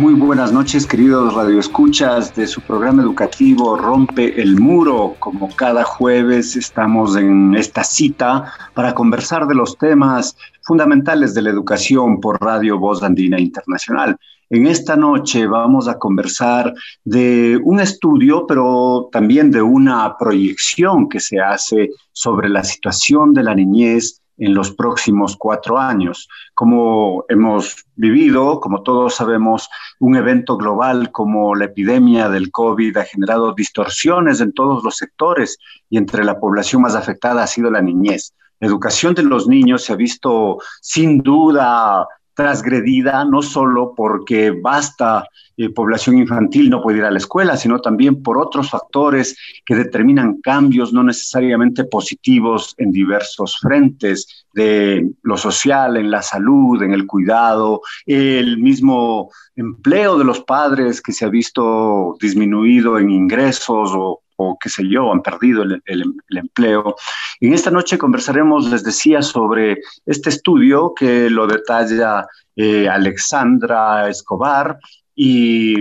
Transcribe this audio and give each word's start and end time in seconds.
Muy 0.00 0.14
buenas 0.14 0.50
noches, 0.50 0.86
queridos 0.86 1.34
radioescuchas 1.34 2.34
de 2.34 2.46
su 2.46 2.62
programa 2.62 3.02
educativo 3.02 3.76
Rompe 3.76 4.40
el 4.40 4.58
Muro. 4.58 5.14
Como 5.18 5.54
cada 5.54 5.84
jueves 5.84 6.56
estamos 6.56 7.16
en 7.16 7.54
esta 7.54 7.84
cita 7.84 8.50
para 8.72 8.94
conversar 8.94 9.46
de 9.46 9.54
los 9.54 9.76
temas 9.76 10.38
fundamentales 10.62 11.34
de 11.34 11.42
la 11.42 11.50
educación 11.50 12.18
por 12.18 12.40
Radio 12.40 12.78
Voz 12.78 13.02
Andina 13.02 13.38
Internacional. 13.38 14.16
En 14.48 14.66
esta 14.66 14.96
noche 14.96 15.46
vamos 15.46 15.86
a 15.86 15.98
conversar 15.98 16.72
de 17.04 17.60
un 17.62 17.78
estudio, 17.78 18.46
pero 18.46 19.10
también 19.12 19.50
de 19.50 19.60
una 19.60 20.16
proyección 20.16 21.10
que 21.10 21.20
se 21.20 21.40
hace 21.40 21.90
sobre 22.12 22.48
la 22.48 22.64
situación 22.64 23.34
de 23.34 23.42
la 23.42 23.54
niñez 23.54 24.19
en 24.40 24.54
los 24.54 24.72
próximos 24.72 25.36
cuatro 25.36 25.78
años. 25.78 26.28
Como 26.54 27.24
hemos 27.28 27.84
vivido, 27.94 28.58
como 28.58 28.82
todos 28.82 29.14
sabemos, 29.14 29.68
un 30.00 30.16
evento 30.16 30.56
global 30.56 31.12
como 31.12 31.54
la 31.54 31.66
epidemia 31.66 32.28
del 32.28 32.50
COVID 32.50 32.96
ha 32.96 33.04
generado 33.04 33.52
distorsiones 33.52 34.40
en 34.40 34.52
todos 34.52 34.82
los 34.82 34.96
sectores 34.96 35.58
y 35.88 35.98
entre 35.98 36.24
la 36.24 36.40
población 36.40 36.82
más 36.82 36.96
afectada 36.96 37.42
ha 37.42 37.46
sido 37.46 37.70
la 37.70 37.82
niñez. 37.82 38.34
La 38.58 38.68
educación 38.68 39.14
de 39.14 39.22
los 39.22 39.46
niños 39.46 39.84
se 39.84 39.92
ha 39.92 39.96
visto 39.96 40.58
sin 40.80 41.18
duda 41.18 42.06
transgredida, 42.40 43.22
no 43.26 43.42
solo 43.42 43.92
porque 43.94 44.50
basta 44.50 45.28
eh, 45.58 45.68
población 45.68 46.16
infantil 46.16 46.70
no 46.70 46.80
puede 46.80 46.98
ir 46.98 47.04
a 47.04 47.10
la 47.10 47.18
escuela, 47.18 47.54
sino 47.54 47.80
también 47.80 48.22
por 48.22 48.38
otros 48.38 48.70
factores 48.70 49.36
que 49.66 49.74
determinan 49.74 50.40
cambios 50.40 50.90
no 50.90 51.02
necesariamente 51.02 51.84
positivos 51.84 52.74
en 52.78 52.92
diversos 52.92 53.58
frentes 53.60 54.46
de 54.54 55.10
lo 55.22 55.36
social, 55.36 55.98
en 55.98 56.10
la 56.10 56.22
salud, 56.22 56.82
en 56.82 56.92
el 56.92 57.06
cuidado, 57.06 57.82
el 58.06 58.56
mismo 58.56 59.30
empleo 59.54 60.16
de 60.16 60.24
los 60.24 60.40
padres 60.40 61.02
que 61.02 61.12
se 61.12 61.26
ha 61.26 61.28
visto 61.28 62.16
disminuido 62.18 62.98
en 62.98 63.10
ingresos 63.10 63.92
o 63.94 64.22
o 64.42 64.58
qué 64.58 64.70
sé 64.70 64.88
yo, 64.88 65.12
han 65.12 65.22
perdido 65.22 65.62
el, 65.62 65.82
empleo. 66.28 66.96
en 67.40 67.52
esta 67.52 67.70
noche 67.70 67.98
conversaremos, 67.98 68.70
les 68.70 68.82
decía, 68.82 69.20
sobre 69.20 69.78
este 70.06 70.30
estudio 70.30 70.94
que 70.94 71.28
lo 71.28 71.46
detalla 71.46 72.26
eh, 72.56 72.88
Alexandra 72.88 74.08
Escobar 74.08 74.78
y 75.14 75.76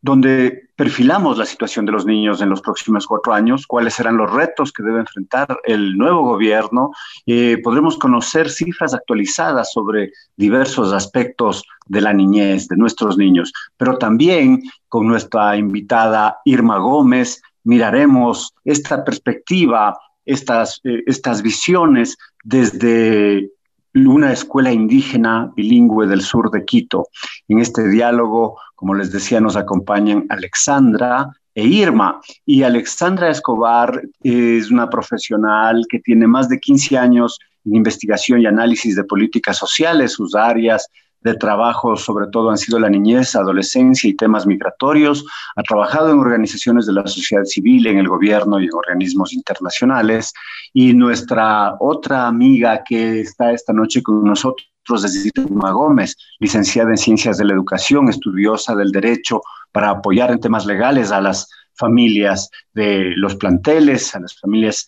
donde 0.00 0.68
perfilamos 0.76 1.38
la 1.38 1.44
situación 1.44 1.84
de 1.84 1.92
los 1.92 2.06
niños 2.06 2.40
en 2.40 2.50
los 2.50 2.60
próximos 2.60 3.06
cuatro 3.06 3.32
años, 3.32 3.66
cuáles 3.66 3.94
serán 3.94 4.16
los 4.16 4.32
retos 4.32 4.72
que 4.72 4.82
debe 4.82 5.00
enfrentar 5.00 5.58
el 5.64 5.98
nuevo 5.98 6.22
gobierno. 6.22 6.92
Eh, 7.26 7.58
podremos 7.62 7.98
conocer 7.98 8.48
cifras 8.48 8.94
actualizadas 8.94 9.72
sobre 9.72 10.12
diversos 10.36 10.92
aspectos 10.92 11.64
de 11.86 12.00
la 12.00 12.12
niñez 12.12 12.68
de 12.68 12.76
nuestros 12.76 13.18
niños, 13.18 13.52
pero 13.76 13.98
también 13.98 14.62
con 14.88 15.08
nuestra 15.08 15.56
invitada 15.56 16.38
Irma 16.44 16.78
Gómez, 16.78 17.42
miraremos 17.68 18.54
esta 18.64 19.04
perspectiva, 19.04 19.94
estas, 20.24 20.80
eh, 20.84 21.02
estas 21.06 21.42
visiones 21.42 22.16
desde 22.42 23.50
una 23.94 24.32
escuela 24.32 24.72
indígena 24.72 25.52
bilingüe 25.54 26.06
del 26.06 26.22
sur 26.22 26.50
de 26.50 26.64
Quito. 26.64 27.08
En 27.46 27.58
este 27.58 27.86
diálogo, 27.86 28.58
como 28.74 28.94
les 28.94 29.12
decía, 29.12 29.38
nos 29.42 29.54
acompañan 29.54 30.24
Alexandra 30.30 31.28
e 31.54 31.66
Irma. 31.66 32.22
Y 32.46 32.62
Alexandra 32.62 33.28
Escobar 33.28 34.00
es 34.22 34.70
una 34.70 34.88
profesional 34.88 35.84
que 35.90 35.98
tiene 35.98 36.26
más 36.26 36.48
de 36.48 36.58
15 36.58 36.96
años 36.96 37.38
en 37.66 37.76
investigación 37.76 38.40
y 38.40 38.46
análisis 38.46 38.96
de 38.96 39.04
políticas 39.04 39.58
sociales, 39.58 40.12
sus 40.12 40.34
áreas 40.34 40.88
de 41.20 41.34
trabajo 41.34 41.96
sobre 41.96 42.28
todo 42.28 42.50
han 42.50 42.58
sido 42.58 42.78
la 42.78 42.88
niñez, 42.88 43.34
adolescencia 43.34 44.08
y 44.08 44.14
temas 44.14 44.46
migratorios. 44.46 45.24
Ha 45.56 45.62
trabajado 45.62 46.10
en 46.10 46.18
organizaciones 46.18 46.86
de 46.86 46.92
la 46.92 47.06
sociedad 47.06 47.44
civil, 47.44 47.86
en 47.86 47.98
el 47.98 48.08
gobierno 48.08 48.60
y 48.60 48.64
en 48.64 48.74
organismos 48.74 49.32
internacionales. 49.32 50.32
Y 50.72 50.94
nuestra 50.94 51.74
otra 51.80 52.26
amiga 52.26 52.82
que 52.86 53.20
está 53.20 53.52
esta 53.52 53.72
noche 53.72 54.02
con 54.02 54.24
nosotros 54.24 54.68
es 55.04 55.26
Irma 55.36 55.72
Gómez, 55.72 56.16
licenciada 56.38 56.90
en 56.90 56.96
Ciencias 56.96 57.36
de 57.36 57.44
la 57.44 57.52
Educación, 57.52 58.08
estudiosa 58.08 58.74
del 58.74 58.90
derecho 58.90 59.42
para 59.72 59.90
apoyar 59.90 60.30
en 60.30 60.40
temas 60.40 60.64
legales 60.64 61.10
a 61.10 61.20
las 61.20 61.48
familias 61.74 62.50
de 62.72 63.12
los 63.16 63.36
planteles, 63.36 64.14
a 64.14 64.20
las 64.20 64.38
familias 64.38 64.86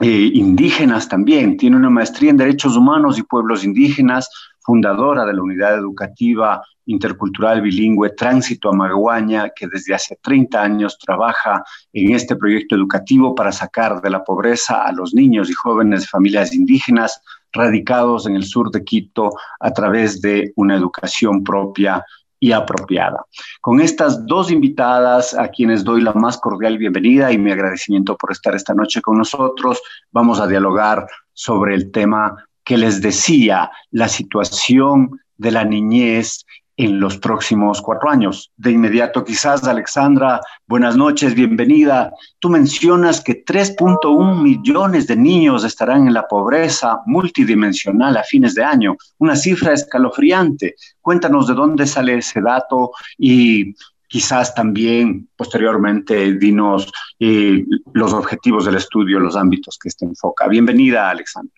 eh, 0.00 0.30
indígenas 0.32 1.08
también. 1.08 1.56
Tiene 1.56 1.76
una 1.76 1.90
maestría 1.90 2.30
en 2.30 2.36
Derechos 2.36 2.76
Humanos 2.76 3.18
y 3.18 3.24
Pueblos 3.24 3.64
Indígenas, 3.64 4.30
fundadora 4.68 5.24
de 5.24 5.32
la 5.32 5.42
Unidad 5.42 5.78
Educativa 5.78 6.62
Intercultural 6.84 7.62
Bilingüe 7.62 8.10
Tránsito 8.10 8.68
a 8.68 8.74
Maguaña, 8.74 9.48
que 9.56 9.66
desde 9.66 9.94
hace 9.94 10.18
30 10.20 10.62
años 10.62 10.98
trabaja 10.98 11.64
en 11.90 12.14
este 12.14 12.36
proyecto 12.36 12.76
educativo 12.76 13.34
para 13.34 13.50
sacar 13.50 14.02
de 14.02 14.10
la 14.10 14.22
pobreza 14.22 14.82
a 14.82 14.92
los 14.92 15.14
niños 15.14 15.48
y 15.48 15.54
jóvenes 15.54 16.02
de 16.02 16.08
familias 16.08 16.54
indígenas 16.54 17.18
radicados 17.50 18.26
en 18.26 18.36
el 18.36 18.44
sur 18.44 18.70
de 18.70 18.84
Quito 18.84 19.30
a 19.58 19.70
través 19.72 20.20
de 20.20 20.52
una 20.56 20.76
educación 20.76 21.42
propia 21.42 22.04
y 22.38 22.52
apropiada. 22.52 23.24
Con 23.62 23.80
estas 23.80 24.26
dos 24.26 24.50
invitadas 24.50 25.32
a 25.32 25.48
quienes 25.48 25.82
doy 25.82 26.02
la 26.02 26.12
más 26.12 26.36
cordial 26.36 26.76
bienvenida 26.76 27.32
y 27.32 27.38
mi 27.38 27.52
agradecimiento 27.52 28.18
por 28.18 28.32
estar 28.32 28.54
esta 28.54 28.74
noche 28.74 29.00
con 29.00 29.16
nosotros, 29.16 29.80
vamos 30.12 30.40
a 30.40 30.46
dialogar 30.46 31.06
sobre 31.32 31.74
el 31.74 31.90
tema 31.90 32.47
que 32.68 32.76
les 32.76 33.00
decía 33.00 33.70
la 33.92 34.08
situación 34.08 35.18
de 35.38 35.50
la 35.52 35.64
niñez 35.64 36.44
en 36.76 37.00
los 37.00 37.16
próximos 37.16 37.80
cuatro 37.80 38.10
años. 38.10 38.52
De 38.58 38.70
inmediato, 38.72 39.24
quizás, 39.24 39.64
Alexandra, 39.64 40.38
buenas 40.66 40.94
noches, 40.94 41.34
bienvenida. 41.34 42.12
Tú 42.38 42.50
mencionas 42.50 43.22
que 43.22 43.42
3.1 43.42 44.42
millones 44.42 45.06
de 45.06 45.16
niños 45.16 45.64
estarán 45.64 46.08
en 46.08 46.12
la 46.12 46.28
pobreza 46.28 47.00
multidimensional 47.06 48.18
a 48.18 48.22
fines 48.22 48.54
de 48.54 48.64
año, 48.64 48.96
una 49.16 49.34
cifra 49.34 49.72
escalofriante. 49.72 50.74
Cuéntanos 51.00 51.46
de 51.46 51.54
dónde 51.54 51.86
sale 51.86 52.18
ese 52.18 52.42
dato 52.42 52.90
y 53.16 53.74
quizás 54.08 54.54
también 54.54 55.26
posteriormente 55.36 56.34
dinos 56.34 56.92
eh, 57.18 57.64
los 57.94 58.12
objetivos 58.12 58.66
del 58.66 58.74
estudio, 58.74 59.20
los 59.20 59.36
ámbitos 59.36 59.78
que 59.82 59.88
este 59.88 60.04
enfoca. 60.04 60.46
Bienvenida, 60.48 61.08
Alexandra. 61.08 61.57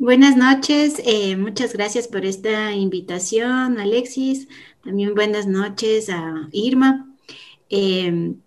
Buenas 0.00 0.34
noches, 0.34 0.94
eh, 1.04 1.36
muchas 1.36 1.74
gracias 1.74 2.08
por 2.08 2.24
esta 2.24 2.72
invitación, 2.72 3.78
Alexis. 3.78 4.48
También 4.82 5.14
buenas 5.14 5.46
noches 5.46 6.08
a 6.08 6.48
Irma. 6.52 7.14
Em, 7.68 8.40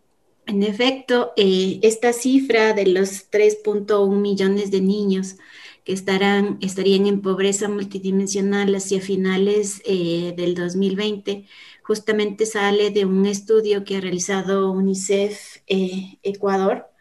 en 0.47 0.63
efecto, 0.63 1.31
eh, 1.37 1.79
esta 1.83 2.11
cifra 2.11 2.73
de 2.73 2.87
los 2.87 3.29
3.1 3.29 4.19
millones 4.19 4.71
de 4.71 4.81
niños 4.81 5.35
que 5.83 5.93
estarán, 5.93 6.57
estarían 6.59 7.05
en 7.05 7.21
pobreza 7.21 7.69
multidimensional 7.69 8.73
hacia 8.73 8.99
finales 8.99 9.83
eh, 9.85 10.33
del 10.35 10.55
2020, 10.55 11.45
justamente 11.83 12.47
sale 12.47 12.89
de 12.89 13.05
un 13.05 13.27
estudio 13.27 13.83
que 13.83 13.97
ha 13.97 14.01
realizado 14.01 14.71
UNICEF 14.71 15.57
Ecuador 15.67 16.92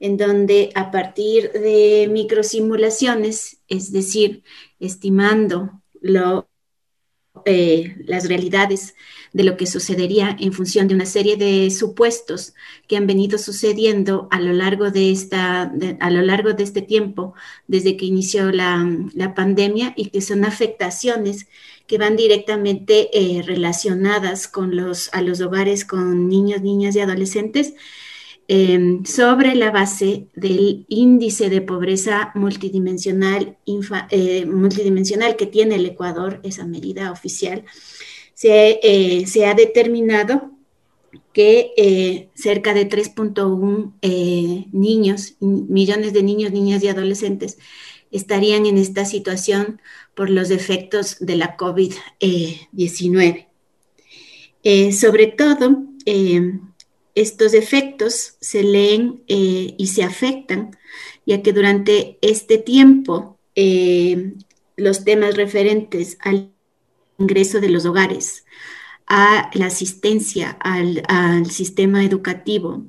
en 0.00 0.16
donde 0.16 0.70
a 0.74 0.90
partir 0.90 1.50
de 1.52 2.08
microsimulaciones, 2.10 3.58
es 3.68 3.92
decir, 3.92 4.42
estimando 4.78 5.82
eh, 7.44 7.96
las 8.06 8.28
realidades 8.28 8.94
de 9.32 9.44
lo 9.44 9.56
que 9.56 9.66
sucedería 9.66 10.36
en 10.40 10.52
función 10.52 10.88
de 10.88 10.94
una 10.94 11.06
serie 11.06 11.36
de 11.36 11.70
supuestos 11.70 12.54
que 12.86 12.96
han 12.96 13.06
venido 13.06 13.38
sucediendo 13.38 14.28
a 14.30 14.40
lo 14.40 14.52
largo 14.52 14.90
de, 14.90 15.10
esta, 15.10 15.72
a 16.00 16.10
lo 16.10 16.22
largo 16.22 16.54
de 16.54 16.62
este 16.62 16.82
tiempo, 16.82 17.34
desde 17.66 17.96
que 17.96 18.06
inició 18.06 18.50
la, 18.50 18.86
pandemia 19.34 19.92
y 19.96 20.10
que 20.10 20.20
son 20.20 20.44
afectaciones 20.44 21.46
que 21.86 21.98
van 21.98 22.16
directamente 22.16 23.10
eh, 23.12 23.42
relacionadas 23.42 24.48
con 24.48 24.76
los, 24.76 25.10
a 25.12 25.22
los 25.22 25.40
hogares 25.40 25.84
con 25.84 26.28
niños, 26.28 26.62
niñas 26.62 26.96
y 26.96 27.00
adolescentes, 27.00 27.74
em, 28.48 29.04
sobre 29.04 29.54
la 29.54 29.70
base 29.70 30.28
del 30.34 30.86
índice 30.88 31.50
de 31.50 31.60
pobreza 31.60 32.32
multidimensional, 32.34 33.58
eh, 34.10 34.46
multidimensional 34.46 35.36
que 35.36 35.46
tiene 35.46 35.76
el 35.76 35.86
Ecuador, 35.86 36.40
esa 36.42 36.66
medida 36.66 37.12
oficial, 37.12 37.64
eh, 38.40 39.24
se, 39.26 39.46
ha 39.46 39.54
determinado 39.54 40.52
que 41.32 41.72
eh, 41.76 42.28
cerca 42.34 42.72
de 42.72 42.88
3.1 42.88 43.94
eh, 44.02 44.66
niños, 44.70 45.34
millones 45.40 46.12
de 46.12 46.22
niños, 46.22 46.52
niñas 46.52 46.84
y 46.84 46.88
adolescentes 46.88 47.58
estarían 48.10 48.64
en 48.66 48.78
esta 48.78 49.04
situación 49.04 49.82
por 50.14 50.30
los 50.30 50.50
efectos 50.50 51.16
de 51.20 51.36
la 51.36 51.56
COVID-19. 51.56 53.46
sobre 54.92 55.26
todo, 55.26 55.84
estos 57.20 57.54
efectos 57.54 58.36
se 58.40 58.62
leen 58.62 59.22
y 59.26 59.86
se 59.88 60.02
afectan, 60.02 60.76
ya 61.26 61.42
que 61.42 61.52
durante 61.52 62.18
este 62.22 62.58
tiempo 62.58 63.38
los 64.76 65.04
temas 65.04 65.36
referentes 65.36 66.16
al 66.20 66.52
ingreso 67.18 67.60
de 67.60 67.68
los 67.68 67.84
hogares, 67.84 68.44
a 69.06 69.50
la 69.54 69.66
asistencia 69.66 70.50
al, 70.60 71.50
sistema 71.50 72.04
educativo, 72.04 72.84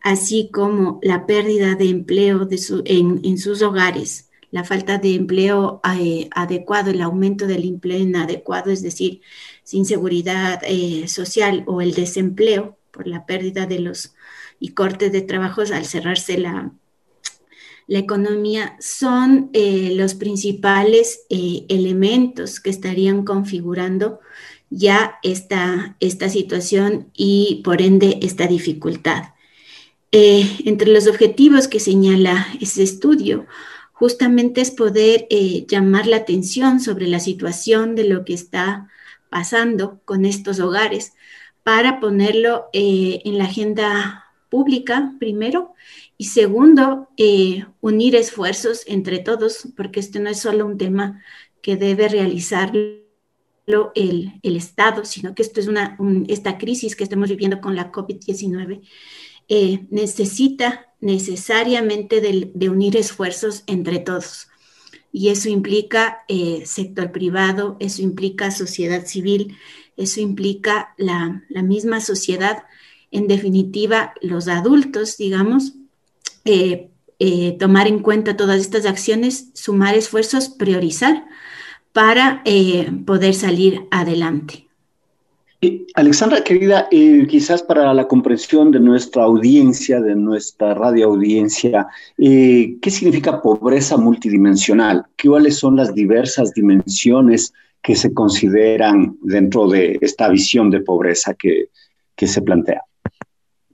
así 0.00 0.50
como 0.52 1.00
la 1.02 1.26
pérdida 1.26 1.74
de 1.74 1.88
empleo 1.88 2.44
de 2.44 2.58
en, 2.84 3.38
sus 3.38 3.62
hogares, 3.62 4.30
la 4.50 4.64
falta 4.64 4.98
de 4.98 5.14
empleo 5.14 5.80
eh, 5.98 6.28
adecuado, 6.32 6.90
el 6.90 7.02
aumento 7.02 7.46
del 7.46 7.64
empleo 7.64 7.98
inadecuado, 7.98 8.70
es 8.70 8.82
decir, 8.82 9.20
sin 9.62 9.84
seguridad 9.84 10.60
eh, 10.64 11.06
social 11.08 11.64
o 11.66 11.82
el 11.82 11.92
desempleo 11.94 12.77
por 12.90 13.06
la 13.06 13.26
pérdida 13.26 13.66
de 13.66 13.78
los 13.80 14.14
y 14.60 14.70
cortes 14.70 15.12
de 15.12 15.22
trabajos 15.22 15.70
al 15.70 15.84
cerrarse 15.84 16.38
la, 16.38 16.72
la 17.88 17.98
economía 17.98 18.76
son 18.80 19.48
eh, 19.54 19.92
los 19.94 20.14
principales 20.14 21.22
eh, 21.30 21.64
elementos 21.70 22.60
que 22.60 22.68
estarían 22.68 23.24
configurando 23.24 24.20
ya 24.68 25.18
esta, 25.22 25.96
esta 25.98 26.28
situación 26.28 27.10
y 27.14 27.62
por 27.64 27.80
ende 27.80 28.18
esta 28.20 28.46
dificultad. 28.46 29.30
Eh, 30.12 30.46
entre 30.66 30.92
los 30.92 31.06
objetivos 31.06 31.66
que 31.66 31.80
señala 31.80 32.46
ese 32.60 32.82
estudio, 32.82 33.46
justamente 33.92 34.60
es 34.60 34.70
poder 34.70 35.26
llamar 35.66 36.06
la 36.06 36.18
atención 36.18 36.80
sobre 36.80 37.06
la 37.06 37.20
situación 37.20 37.94
de 37.94 38.04
lo 38.04 38.24
que 38.26 38.34
está 38.34 38.88
pasando 39.30 40.00
con 40.04 40.26
estos 40.26 40.60
hogares 40.60 41.14
para 41.68 42.00
ponerlo 42.00 42.70
en 42.72 43.36
la 43.36 43.44
agenda 43.44 44.24
pública 44.48 45.12
primero 45.18 45.74
y 46.16 46.24
segundo, 46.24 47.10
eh, 47.18 47.66
unir 47.82 48.16
esfuerzos 48.16 48.84
entre 48.86 49.18
todos, 49.18 49.68
porque 49.76 50.00
esto 50.00 50.18
no 50.18 50.30
es 50.30 50.40
solo 50.40 50.64
un 50.64 50.78
tema 50.78 51.22
que 51.60 51.76
debe 51.76 52.08
realizarlo 52.08 53.02
el, 53.94 54.40
el 54.42 54.56
Estado, 54.56 55.04
sino 55.04 55.34
que 55.34 55.42
esto 55.42 55.60
es 55.60 55.66
una, 55.68 55.98
esta 56.28 56.56
crisis 56.56 56.96
que 56.96 57.04
estamos 57.04 57.28
viviendo 57.28 57.60
con 57.60 57.76
la 57.76 57.92
COVID-19 57.92 58.80
eh, 59.50 59.86
necesita 59.90 60.86
necesariamente 61.02 62.22
de, 62.22 62.70
unir 62.70 62.96
esfuerzos 62.96 63.64
entre 63.66 63.98
todos. 63.98 64.48
Y 65.12 65.28
eso 65.28 65.50
implica 65.50 66.20
eh, 66.28 66.62
sector 66.64 67.12
privado, 67.12 67.76
eso 67.78 68.00
implica 68.00 68.50
sociedad 68.52 69.04
civil, 69.04 69.54
eso 69.98 70.20
implica 70.20 70.94
la, 70.96 71.42
la 71.48 71.62
misma 71.62 72.00
sociedad, 72.00 72.62
en 73.10 73.26
definitiva, 73.26 74.14
los 74.22 74.48
adultos, 74.48 75.16
digamos, 75.18 75.74
eh, 76.44 76.88
eh, 77.18 77.56
tomar 77.58 77.88
en 77.88 77.98
cuenta 77.98 78.36
todas 78.36 78.60
estas 78.60 78.86
acciones, 78.86 79.50
sumar 79.54 79.96
esfuerzos, 79.96 80.48
priorizar 80.48 81.24
para 81.92 82.42
eh, 82.44 82.90
poder 83.04 83.34
salir 83.34 83.82
adelante. 83.90 84.68
Alexandra, 85.94 86.44
querida, 86.44 86.88
quizás 86.88 87.64
para 87.64 87.92
la 87.92 88.06
comprensión 88.06 88.70
de 88.70 88.78
nuestra 88.78 89.24
audiencia, 89.24 90.00
de 90.00 90.14
nuestra 90.14 90.72
radio 90.72 91.08
audiencia, 91.08 91.88
¿qué 92.16 92.90
significa 92.90 93.42
pobreza 93.42 93.96
multidimensional? 93.96 95.04
¿Cuáles 95.20 95.58
son 95.58 95.74
las 95.74 95.92
diversas 95.92 96.54
dimensiones 96.54 97.52
que 97.82 97.96
se 97.96 98.12
consideran 98.12 99.16
dentro 99.22 99.68
de 99.68 99.98
esta 100.00 100.28
visión 100.28 100.70
de 100.70 100.80
pobreza 100.80 101.34
que, 101.34 101.70
que 102.14 102.26
se 102.26 102.42
plantea? 102.42 102.82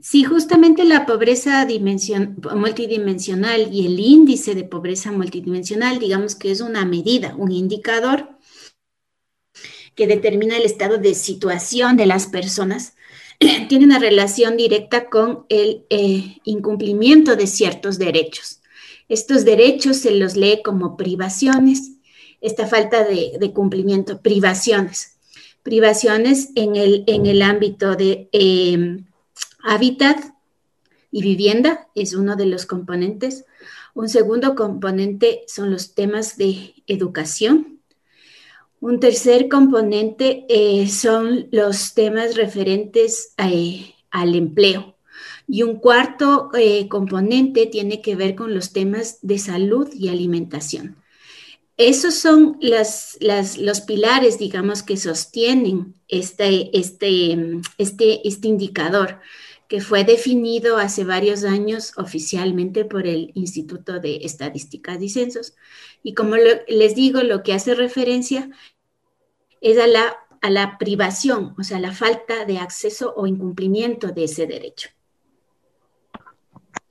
Sí, 0.00 0.22
justamente 0.22 0.84
la 0.84 1.06
pobreza 1.06 1.66
multidimensional 2.54 3.72
y 3.72 3.86
el 3.86 3.98
índice 3.98 4.54
de 4.54 4.64
pobreza 4.64 5.10
multidimensional, 5.10 5.98
digamos 5.98 6.34
que 6.34 6.50
es 6.50 6.60
una 6.60 6.84
medida, 6.84 7.34
un 7.38 7.50
indicador 7.50 8.28
que 9.94 10.06
determina 10.06 10.58
el 10.58 10.64
estado 10.64 10.98
de 10.98 11.14
situación 11.14 11.96
de 11.96 12.04
las 12.04 12.26
personas, 12.26 12.96
tiene 13.68 13.86
una 13.86 13.98
relación 13.98 14.58
directa 14.58 15.08
con 15.08 15.46
el 15.48 15.86
eh, 15.88 16.36
incumplimiento 16.44 17.34
de 17.34 17.46
ciertos 17.46 17.98
derechos. 17.98 18.60
Estos 19.08 19.46
derechos 19.46 19.98
se 19.98 20.10
los 20.10 20.36
lee 20.36 20.60
como 20.62 20.98
privaciones, 20.98 21.93
esta 22.44 22.66
falta 22.66 23.04
de, 23.04 23.52
cumplimiento, 23.52 24.20
privaciones. 24.20 25.16
Privaciones 25.62 26.50
en 26.54 26.76
el, 26.76 27.04
en 27.06 27.26
el 27.26 27.42
ámbito 27.42 27.96
de... 27.96 28.28
Em, 28.32 29.06
Hábitat 29.66 30.18
y 31.10 31.22
vivienda 31.22 31.88
es 31.94 32.14
uno 32.14 32.36
de 32.36 32.44
los 32.44 32.66
componentes. 32.66 33.46
Un 33.94 34.10
segundo 34.10 34.54
componente 34.54 35.44
son 35.46 35.70
los 35.70 35.94
temas 35.94 36.36
de 36.36 36.74
educación. 36.86 37.80
Un 38.78 39.00
tercer 39.00 39.48
componente 39.48 40.44
eh, 40.50 40.86
son 40.88 41.48
los 41.50 41.94
temas 41.94 42.36
referentes 42.36 43.32
eh, 43.38 43.94
al 44.10 44.34
empleo. 44.34 44.96
Y 45.48 45.62
un 45.62 45.76
cuarto 45.76 46.50
eh, 46.52 46.86
componente 46.88 47.64
tiene 47.64 48.02
que 48.02 48.16
ver 48.16 48.34
con 48.34 48.54
los 48.54 48.74
temas 48.74 49.18
de 49.22 49.38
salud 49.38 49.88
y 49.94 50.10
alimentación. 50.10 50.96
Esos 51.76 52.14
son 52.14 52.58
los 52.60 53.80
pilares, 53.80 54.38
digamos, 54.38 54.82
que 54.82 54.96
sostienen 54.96 55.94
este, 56.08 56.76
este, 56.78 57.36
este, 57.78 58.28
este 58.28 58.48
indicador 58.48 59.20
que 59.66 59.80
fue 59.80 60.04
definido 60.04 60.76
hace 60.76 61.04
varios 61.04 61.42
años 61.42 61.92
oficialmente 61.96 62.84
por 62.84 63.06
el 63.08 63.32
Instituto 63.34 63.98
de 63.98 64.20
Estadísticas 64.22 65.02
y 65.02 65.08
Censos. 65.08 65.54
Y 66.02 66.14
como 66.14 66.36
les 66.36 66.94
digo, 66.94 67.22
lo 67.22 67.42
que 67.42 67.54
hace 67.54 67.74
referencia 67.74 68.50
es 69.60 69.78
a 69.78 69.88
la, 69.88 70.16
a 70.42 70.50
la 70.50 70.78
privación, 70.78 71.54
o 71.58 71.64
sea, 71.64 71.80
la 71.80 71.92
falta 71.92 72.44
de 72.44 72.58
acceso 72.58 73.14
o 73.16 73.26
incumplimiento 73.26 74.08
de 74.08 74.24
ese 74.24 74.46
derecho. 74.46 74.90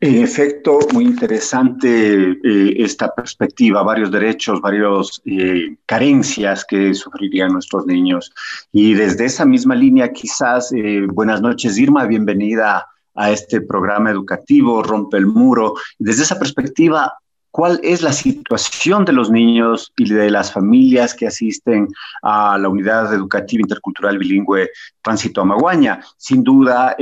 En 0.05 0.21
efecto, 0.21 0.79
muy 0.91 1.05
interesante 1.05 2.31
eh, 2.31 2.75
esta 2.77 3.15
perspectiva, 3.15 3.83
varios 3.83 4.11
derechos, 4.11 4.59
varias 4.59 5.21
eh, 5.23 5.77
carencias 5.85 6.65
que 6.65 6.93
sufrirían 6.93 7.53
nuestros 7.53 7.85
niños. 7.85 8.29
Y 8.73 8.95
desde 8.95 9.23
esa 9.23 9.45
misma 9.45 9.75
línea, 9.75 10.11
quizás, 10.11 10.73
eh, 10.73 11.07
buenas 11.07 11.39
noches 11.39 11.77
Irma, 11.77 12.03
bienvenida 12.05 12.85
a 13.15 13.31
este 13.31 13.61
programa 13.61 14.11
educativo, 14.11 14.83
Rompe 14.83 15.15
el 15.15 15.25
Muro. 15.25 15.75
Desde 15.97 16.23
esa 16.23 16.37
perspectiva, 16.37 17.13
¿cuál 17.49 17.79
es 17.81 18.01
la 18.01 18.11
situación 18.11 19.05
de 19.05 19.13
los 19.13 19.31
niños 19.31 19.93
y 19.95 20.09
de 20.09 20.29
las 20.29 20.51
familias 20.51 21.13
que 21.13 21.27
asisten 21.27 21.87
a 22.23 22.57
la 22.57 22.67
unidad 22.67 23.13
educativa 23.13 23.61
intercultural 23.61 24.17
bilingüe 24.17 24.69
Tránsito 25.01 25.39
Amaguaña? 25.39 26.01
Sin 26.17 26.43
duda, 26.43 26.93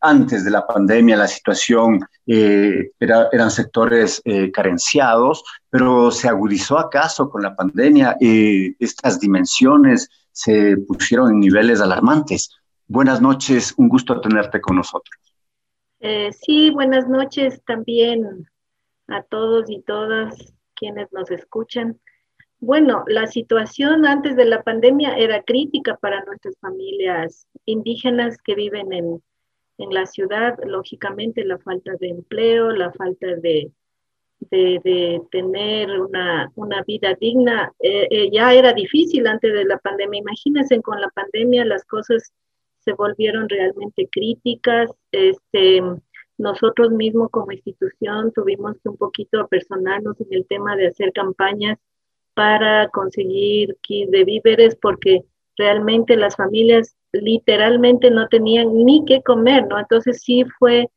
antes 0.00 0.44
de 0.44 0.50
la 0.50 0.66
pandemia 0.66 1.16
la 1.16 1.26
situación 1.26 2.00
eh, 2.26 2.90
era, 3.00 3.28
eran 3.32 3.50
sectores 3.50 4.22
eh, 4.24 4.50
carenciados, 4.50 5.44
pero 5.70 6.10
se 6.10 6.28
agudizó 6.28 6.78
acaso 6.78 7.28
con 7.28 7.42
la 7.42 7.54
pandemia. 7.54 8.16
y 8.20 8.76
estas 8.82 9.20
dimensiones 9.20 10.08
se 10.32 10.76
pusieron 10.88 11.32
en 11.32 11.40
niveles 11.40 11.80
alarmantes. 11.80 12.50
Buenas 12.86 13.20
noches, 13.20 13.74
un 13.76 13.88
gusto 13.88 14.20
tenerte 14.20 14.60
con 14.60 14.76
nosotros. 14.76 15.14
Eh, 16.00 16.30
sí, 16.32 16.70
buenas 16.70 17.08
noches 17.08 17.62
también 17.64 18.46
a 19.08 19.22
todos 19.22 19.70
y 19.70 19.80
todas 19.82 20.34
quienes 20.74 21.10
nos 21.12 21.30
escuchan. 21.30 21.98
Bueno, 22.60 23.04
la 23.06 23.26
situación 23.26 24.06
antes 24.06 24.36
de 24.36 24.44
la 24.44 24.62
pandemia 24.62 25.16
era 25.16 25.42
crítica 25.42 25.96
para 25.96 26.24
nuestras 26.24 26.58
familias 26.58 27.46
indígenas 27.64 28.36
que 28.44 28.54
viven 28.54 28.92
en, 28.92 29.22
la 29.78 30.06
ciudad. 30.06 30.56
Lógicamente, 30.64 31.44
la 31.44 31.58
falta 31.58 31.92
de 32.00 32.08
empleo, 32.08 32.70
la 32.70 32.92
falta 32.92 33.26
de, 33.36 33.70
de, 34.50 35.20
tener 35.30 35.90
una, 36.00 36.50
vida 36.86 37.14
digna, 37.20 37.72
eh, 37.80 38.06
eh, 38.10 38.30
ya 38.32 38.52
era 38.52 38.72
difícil 38.72 39.26
antes 39.26 39.52
de 39.52 39.64
la 39.64 39.78
pandemia. 39.78 40.20
Imagínense, 40.20 40.80
con 40.82 41.00
la 41.00 41.08
pandemia 41.10 41.64
las 41.64 41.84
cosas 41.84 42.32
se 42.80 42.92
volvieron 42.92 43.48
realmente 43.48 44.08
críticas. 44.10 44.90
Este, 45.12 45.82
nosotros 46.38 46.90
mismos 46.90 47.30
como 47.30 47.52
institución 47.52 48.32
tuvimos 48.32 48.76
que 48.82 48.88
un 48.88 48.96
poquito 48.96 49.40
apersonarnos 49.40 50.20
en 50.20 50.28
el 50.30 50.46
tema 50.46 50.76
de 50.76 50.88
hacer 50.88 51.12
campañas 51.12 51.78
para 52.34 52.88
conseguir 52.88 53.76
kits 53.82 54.10
de 54.10 54.24
víveres 54.24 54.76
porque 54.76 55.24
realmente 55.56 56.16
las 56.16 56.36
familias 56.36 56.96
literalmente 57.12 58.10
no 58.10 58.28
tenían 58.28 58.74
ni 58.74 59.04
qué 59.06 59.22
comer, 59.22 59.66
¿no? 59.68 59.78
Entonces 59.78 60.22
sí 60.22 60.44
fue 60.58 60.88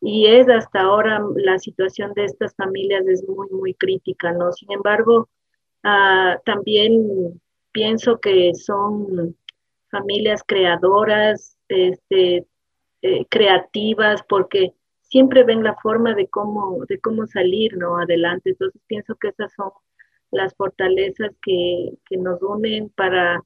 y 0.00 0.26
es 0.26 0.48
hasta 0.48 0.80
ahora 0.80 1.22
la 1.36 1.58
situación 1.58 2.12
de 2.14 2.24
estas 2.24 2.54
familias 2.56 3.06
es 3.06 3.26
muy, 3.28 3.48
muy 3.50 3.74
crítica, 3.74 4.32
¿no? 4.32 4.52
Sin 4.52 4.72
embargo, 4.72 5.28
ah, 5.84 6.38
también 6.44 7.40
pienso 7.70 8.18
que 8.18 8.52
son 8.54 9.36
familias 9.90 10.42
creadoras, 10.46 11.56
este, 11.68 12.46
eh, 13.02 13.26
creativas, 13.28 14.22
porque 14.28 14.72
siempre 15.02 15.44
ven 15.44 15.62
la 15.62 15.76
forma 15.76 16.14
de 16.14 16.26
cómo, 16.28 16.84
de 16.88 16.98
cómo 16.98 17.26
salir, 17.26 17.76
¿no? 17.76 17.98
Adelante. 17.98 18.50
Entonces 18.50 18.80
pienso 18.86 19.14
que 19.16 19.28
esas 19.28 19.52
son 19.52 19.70
las 20.32 20.54
fortalezas 20.54 21.30
que, 21.42 21.92
nos 22.18 22.42
unen 22.42 22.88
para, 22.90 23.42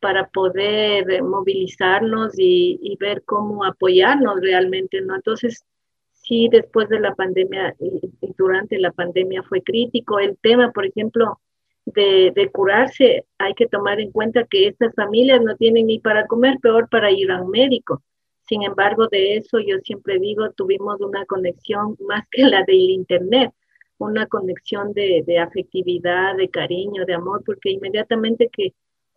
para 0.00 0.28
poder 0.28 1.22
movilizarnos 1.22 2.34
y, 2.38 2.96
ver 3.00 3.22
cómo 3.24 3.64
apoyarnos 3.64 4.40
realmente, 4.40 5.00
¿no? 5.00 5.16
Entonces, 5.16 5.64
sí, 6.12 6.48
después 6.50 6.88
de 6.88 7.00
la 7.00 7.14
pandemia 7.14 7.74
y, 7.80 8.10
durante 8.36 8.78
la 8.78 8.92
pandemia 8.92 9.42
fue 9.42 9.62
crítico. 9.62 10.18
El 10.18 10.36
tema, 10.38 10.70
por 10.72 10.86
ejemplo, 10.86 11.40
de, 11.84 12.32
de, 12.34 12.50
curarse, 12.50 13.24
hay 13.38 13.54
que 13.54 13.66
tomar 13.66 14.00
en 14.00 14.10
cuenta 14.12 14.44
que 14.44 14.68
estas 14.68 14.94
familias 14.94 15.40
no 15.42 15.56
tienen 15.56 15.86
ni 15.86 15.98
para 15.98 16.26
comer, 16.26 16.58
peor 16.60 16.88
para 16.88 17.10
ir 17.10 17.30
a 17.30 17.42
un 17.42 17.50
médico. 17.50 18.02
Sin 18.48 18.62
embargo, 18.62 19.08
de 19.08 19.36
eso 19.36 19.58
yo 19.58 19.78
siempre 19.82 20.18
digo, 20.18 20.50
tuvimos 20.52 21.00
una 21.00 21.24
conexión 21.26 21.96
más 22.00 22.24
que 22.30 22.44
la 22.44 22.62
del 22.64 22.90
Internet 22.90 23.52
una 23.98 24.26
conexión 24.26 24.92
de, 24.92 25.38
afectividad, 25.38 26.36
de 26.36 26.48
cariño, 26.48 27.04
de 27.04 27.14
amor, 27.14 27.42
porque 27.44 27.70
inmediatamente 27.70 28.48
que 28.50 28.72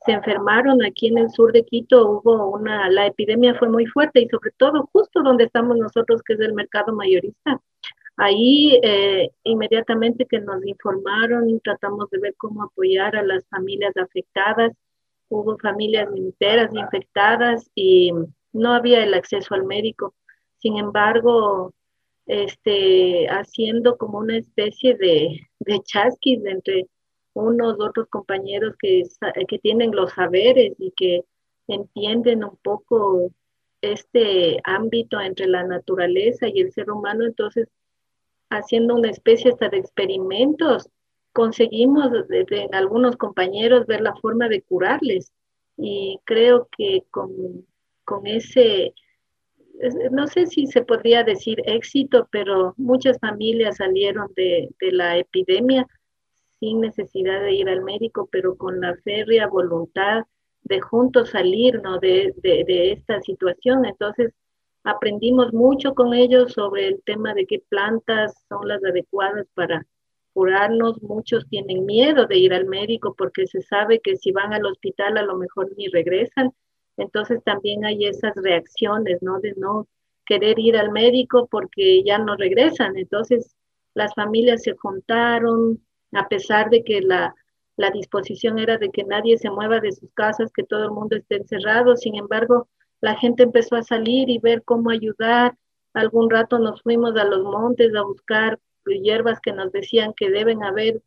se 0.06 0.14
enfermaron 0.14 0.84
aquí 0.84 1.08
en 1.08 1.20
el 1.20 1.30
sur 1.30 1.52
de 1.52 1.64
Quito 1.64 2.10
hubo 2.10 2.48
una, 2.50 2.90
la 2.90 3.08
epidemia 3.08 3.56
fue 3.56 3.70
muy 3.70 3.86
fuerte 3.86 4.22
y 4.22 4.28
sobre 4.30 4.52
todo 4.58 4.90
justo 4.92 5.22
donde 5.22 5.46
estamos 5.46 5.78
nosotros, 5.78 6.24
que 6.24 6.34
es 6.34 6.40
el 6.40 6.54
mercado 6.54 6.94
mayorista. 6.94 7.62
Ahí 8.18 8.80
eh, 8.84 9.30
inmediatamente 9.44 10.26
que 10.26 10.40
nos 10.40 10.66
informaron, 10.66 11.60
tratamos 11.64 12.10
de 12.10 12.20
ver 12.20 12.36
cómo 12.38 12.64
apoyar 12.64 13.16
a 13.16 13.24
las 13.24 13.48
familias 13.48 13.96
afectadas. 13.98 14.74
Hubo 15.30 15.58
familias 15.60 16.10
enteras 16.16 16.74
infectadas 16.74 17.70
y 17.76 18.12
no 18.54 18.74
había 18.74 19.04
el 19.04 19.14
acceso 19.14 19.54
al 19.54 19.66
médico. 19.66 20.16
Sin 20.58 20.78
embargo, 20.78 21.74
este, 22.26 23.28
haciendo 23.28 23.98
como 23.98 24.20
una 24.20 24.38
especie 24.38 24.96
de, 24.96 25.48
de 25.60 25.80
chasquis 25.84 26.44
entre 26.46 26.88
unos 27.34 27.80
otros 27.80 28.08
compañeros 28.10 28.76
que, 28.80 29.04
que 29.48 29.60
tienen 29.60 29.92
los 29.92 30.12
saberes 30.12 30.74
y 30.78 30.92
que 30.92 31.24
entienden 31.68 32.44
un 32.44 32.58
poco 32.58 33.32
este 33.82 34.60
ámbito 34.64 35.20
entre 35.20 35.48
la 35.48 35.64
naturaleza 35.64 36.48
y 36.48 36.62
el 36.62 36.72
ser 36.72 36.92
humano, 36.92 37.26
entonces 37.26 37.68
haciendo 38.50 38.96
una 38.96 39.10
especie 39.10 39.52
hasta 39.52 39.70
de 39.70 39.78
experimentos, 39.78 40.90
conseguimos 41.34 42.12
de, 42.12 42.70
algunos 42.74 43.16
compañeros 43.16 43.88
ver 43.88 44.02
la 44.02 44.16
forma 44.16 44.50
de 44.50 44.62
curarles. 44.62 45.32
Y 45.78 46.20
creo 46.26 46.68
que 46.78 47.06
con, 47.10 47.66
con 48.04 48.28
ese 48.28 48.94
no 50.12 50.28
sé 50.28 50.46
si 50.46 50.68
se 50.68 50.84
podría 50.84 51.24
decir 51.24 51.62
éxito, 51.66 52.28
pero 52.32 52.74
muchas 52.78 53.18
familias 53.20 53.78
salieron 53.78 54.32
de, 54.36 54.70
la 54.80 55.18
epidemia 55.18 55.88
sin 56.62 56.80
necesidad 56.80 57.42
de 57.42 57.52
ir 57.52 57.68
al 57.68 57.84
médico, 57.84 58.30
pero 58.32 58.56
con 58.56 58.80
la 58.80 58.96
férrea 59.04 59.48
voluntad 59.48 60.24
de 60.64 60.80
juntos 60.80 61.32
salir 61.32 61.82
de, 62.02 62.34
de, 62.42 62.94
esta 62.94 63.20
situación. 63.22 63.84
Entonces, 63.86 64.32
aprendimos 64.86 65.52
mucho 65.52 65.94
con 65.94 66.14
ellos 66.14 66.54
sobre 66.54 66.88
el 66.88 67.04
tema 67.04 67.34
de 67.34 67.46
qué 67.46 67.62
plantas 67.68 68.34
son 68.48 68.70
las 68.70 68.82
adecuadas 68.86 69.46
para 69.54 69.86
curarnos. 70.32 71.02
Muchos 71.04 71.46
tienen 71.50 71.86
miedo 71.86 72.26
de 72.28 72.38
ir 72.38 72.54
al 72.54 72.68
médico 72.68 73.14
porque 73.18 73.46
se 73.46 73.62
sabe 73.62 74.00
que 74.00 74.16
si 74.16 74.32
van 74.32 74.54
al 74.54 74.66
hospital 74.66 75.18
a 75.18 75.24
lo 75.24 75.36
mejor 75.36 75.70
ni 75.76 75.90
regresan 75.90 76.54
entonces 76.98 77.44
también 77.44 77.86
hay 77.86 78.06
esas 78.06 78.34
reacciones, 78.36 79.22
¿no? 79.22 79.40
De 79.40 79.54
no 79.58 79.88
querer 80.26 80.60
ir 80.60 80.78
al 80.78 80.92
médico 80.92 81.48
porque 81.50 82.04
ya 82.04 82.18
no 82.18 82.36
regresan. 82.36 82.98
Entonces 82.98 83.56
las 83.94 84.14
familias 84.14 84.64
se 84.64 84.76
juntaron, 84.76 85.82
a 86.14 86.28
pesar 86.28 86.70
de 86.70 86.84
que 86.84 87.02
la, 87.02 87.36
disposición 87.94 88.60
era 88.60 88.78
de 88.78 88.92
que 88.92 89.04
nadie 89.04 89.40
se 89.40 89.50
mueva 89.50 89.80
de 89.80 89.92
sus 89.92 90.12
casas, 90.14 90.52
que 90.54 90.64
todo 90.64 90.84
el 90.84 90.92
mundo 90.92 91.16
esté 91.16 91.38
encerrado. 91.38 91.96
Sin 91.98 92.16
embargo, 92.16 92.70
la 93.00 93.16
gente 93.16 93.42
empezó 93.42 93.76
a 93.76 93.82
salir 93.82 94.30
y 94.30 94.38
ver 94.38 94.62
cómo 94.64 94.92
ayudar. 94.92 95.58
Algún 95.94 96.30
rato 96.30 96.60
nos 96.60 96.80
fuimos 96.84 97.16
a 97.16 97.24
los 97.24 97.44
montes 97.44 97.96
a 97.96 98.04
buscar 98.04 98.60
hierbas 98.86 99.40
que 99.40 99.52
nos 99.52 99.72
decían 99.72 100.14
que 100.16 100.30
deben 100.30 100.64
haber 100.64 101.02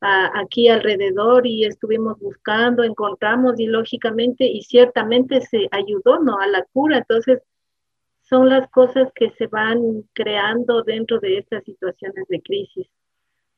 aquí 0.00 0.68
alrededor 0.68 1.46
y 1.46 1.64
estuvimos 1.64 2.18
buscando, 2.18 2.84
encontramos 2.84 3.60
y 3.60 3.66
lógicamente 3.66 4.46
y 4.46 4.62
ciertamente 4.62 5.40
se 5.42 5.68
ayudó 5.72 6.20
¿no? 6.20 6.38
a 6.38 6.46
la 6.46 6.64
cura. 6.72 6.98
Entonces, 6.98 7.42
son 8.22 8.48
las 8.48 8.70
cosas 8.70 9.10
que 9.14 9.30
se 9.32 9.48
van 9.48 10.04
creando 10.12 10.82
dentro 10.82 11.18
de 11.18 11.38
estas 11.38 11.64
situaciones 11.64 12.24
de 12.28 12.40
crisis. 12.40 12.86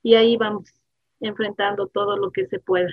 Y 0.03 0.15
ahí 0.15 0.37
vamos 0.37 0.73
enfrentando 1.23 1.87
todo 1.87 2.17
lo 2.17 2.31
que 2.31 2.47
se 2.47 2.59
pueda. 2.59 2.89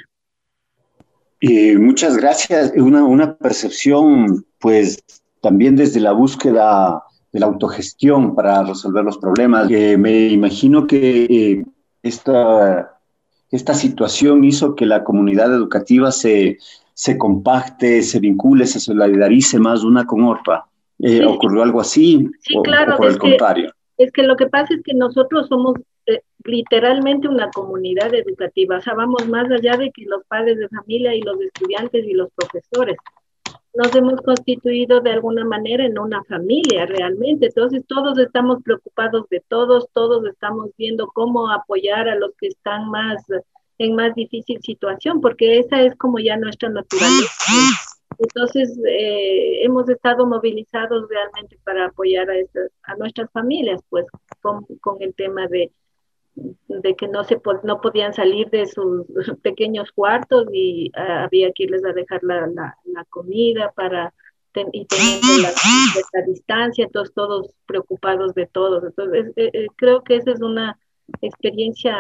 y 1.40 1.76
muchas 1.76 2.18
gracias. 2.18 2.74
Una, 2.76 3.04
una 3.04 3.36
percepción, 3.36 4.46
pues, 4.60 5.04
también 5.42 5.76
desde 5.76 6.00
la 6.00 6.12
búsqueda 6.12 7.04
de 7.32 7.40
la 7.40 7.46
autogestión 7.46 8.36
para 8.36 8.64
resolver 8.64 9.04
los 9.04 9.18
problemas. 9.18 9.70
me 9.70 10.28
imagino 10.28 10.88
que 10.88 11.26
eh, 11.26 11.66
esta 12.02 12.96
esta 13.52 13.74
situación 13.74 14.44
hizo 14.44 14.76
que 14.76 14.86
la 14.86 15.04
comunidad 15.04 15.54
educativa 15.54 16.12
se, 16.12 16.58
se 16.94 17.18
compacte, 17.18 18.04
se 18.04 18.20
vincule, 18.20 18.68
se 18.68 18.80
solidarice 18.80 19.60
más 19.60 19.84
una 19.84 20.06
con 20.06 20.24
otra. 20.24 20.66
Eh, 21.00 21.26
¿Ocurrió 21.26 21.64
algo 21.64 21.82
así? 21.82 22.30
Sí, 22.42 22.56
claro. 22.64 22.98
por 22.98 23.08
el 23.08 23.18
contrario? 23.18 23.72
es 23.98 24.14
que 24.14 24.24
lo 24.24 24.38
que 24.38 24.48
pasa 24.48 24.74
es 24.74 24.82
que 24.84 24.94
nosotros 24.94 25.48
somos 25.50 25.74
eh, 25.78 25.84
literalmente 26.44 27.28
una 27.28 27.50
comunidad 27.52 28.14
educativa, 28.14 28.78
o 28.78 28.82
sea, 28.82 28.94
vamos 28.94 29.28
más 29.28 29.50
allá 29.52 29.78
de 29.78 29.92
que 29.92 30.06
los 30.06 30.24
padres 30.26 30.58
de 30.58 30.70
familia 30.70 31.14
y 31.14 31.22
los 31.22 31.40
estudiantes 31.42 32.06
y 32.06 32.14
los 32.14 32.30
profesores 32.34 32.98
nos 33.74 33.96
hemos 33.96 34.20
constituido 34.22 35.00
de 35.00 35.12
alguna 35.12 35.46
manera 35.46 35.86
en 35.86 35.98
una 36.00 36.24
familia 36.24 36.86
realmente. 36.86 37.48
Entonces 37.48 37.84
todos 37.88 38.18
estamos 38.18 38.62
preocupados 38.64 39.28
de 39.30 39.42
todos, 39.48 39.88
todos 39.94 40.26
estamos 40.26 40.72
viendo 40.78 41.08
cómo 41.08 41.50
apoyar 41.50 42.10
a 42.10 42.16
los 42.16 42.32
que 42.38 42.48
están 42.48 42.90
más 42.90 43.24
en 43.78 43.96
más 43.96 44.14
difícil 44.16 44.60
situación, 44.62 45.22
porque 45.22 45.60
esa 45.60 45.82
es 45.82 45.96
como 45.96 46.20
ya 46.20 46.36
nuestra 46.36 46.70
naturaleza. 46.70 47.54
Entonces 48.18 48.78
eh, 48.86 49.64
hemos 49.64 49.88
estado 49.88 50.26
movilizados 50.26 51.08
realmente 51.08 51.58
para 51.64 51.86
apoyar 51.86 52.30
a, 52.30 52.34
a 52.92 52.96
nuestras 52.98 53.32
familias, 53.32 53.80
pues 53.90 54.06
con, 54.42 54.66
con 54.82 55.02
el 55.02 55.14
tema 55.16 55.48
de 55.48 55.72
de 56.68 56.96
que 56.96 57.08
no 57.08 57.24
se 57.24 57.40
no 57.64 57.82
podían 57.82 58.14
salir 58.14 58.50
de 58.50 58.66
sus 58.66 59.06
pequeños 59.44 59.92
cuartos 59.92 60.48
y 60.54 60.92
ah, 60.96 61.26
había 61.26 61.52
que 61.52 61.64
irles 61.64 61.84
a 61.86 61.94
dejar 61.94 62.24
la, 62.24 62.48
la, 62.48 63.06
comida 63.10 63.72
para 63.76 64.14
y 64.74 64.86
teniendo 64.86 65.28
la, 65.42 66.22
distancia, 66.26 66.86
entonces 66.86 67.14
todos 67.14 67.54
preocupados 67.66 68.34
de 68.34 68.48
todos. 68.48 68.84
Entonces 68.84 69.32
eh, 69.36 69.52
eh, 69.54 69.68
creo 69.76 70.04
que 70.04 70.18
esa 70.18 70.32
es 70.32 70.42
una 70.42 70.78
experiencia 71.22 71.96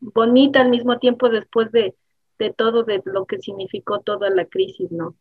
bonita 0.00 0.60
al 0.60 0.70
mismo 0.70 0.98
tiempo 0.98 1.28
después 1.28 1.72
de, 1.72 1.94
de 2.38 2.52
todo 2.52 2.82
de 2.82 3.02
lo 3.04 3.24
que 3.24 3.38
significó 3.38 4.00
toda 4.00 4.30
la 4.30 4.44
crisis, 4.44 4.90
¿no? 4.90 5.14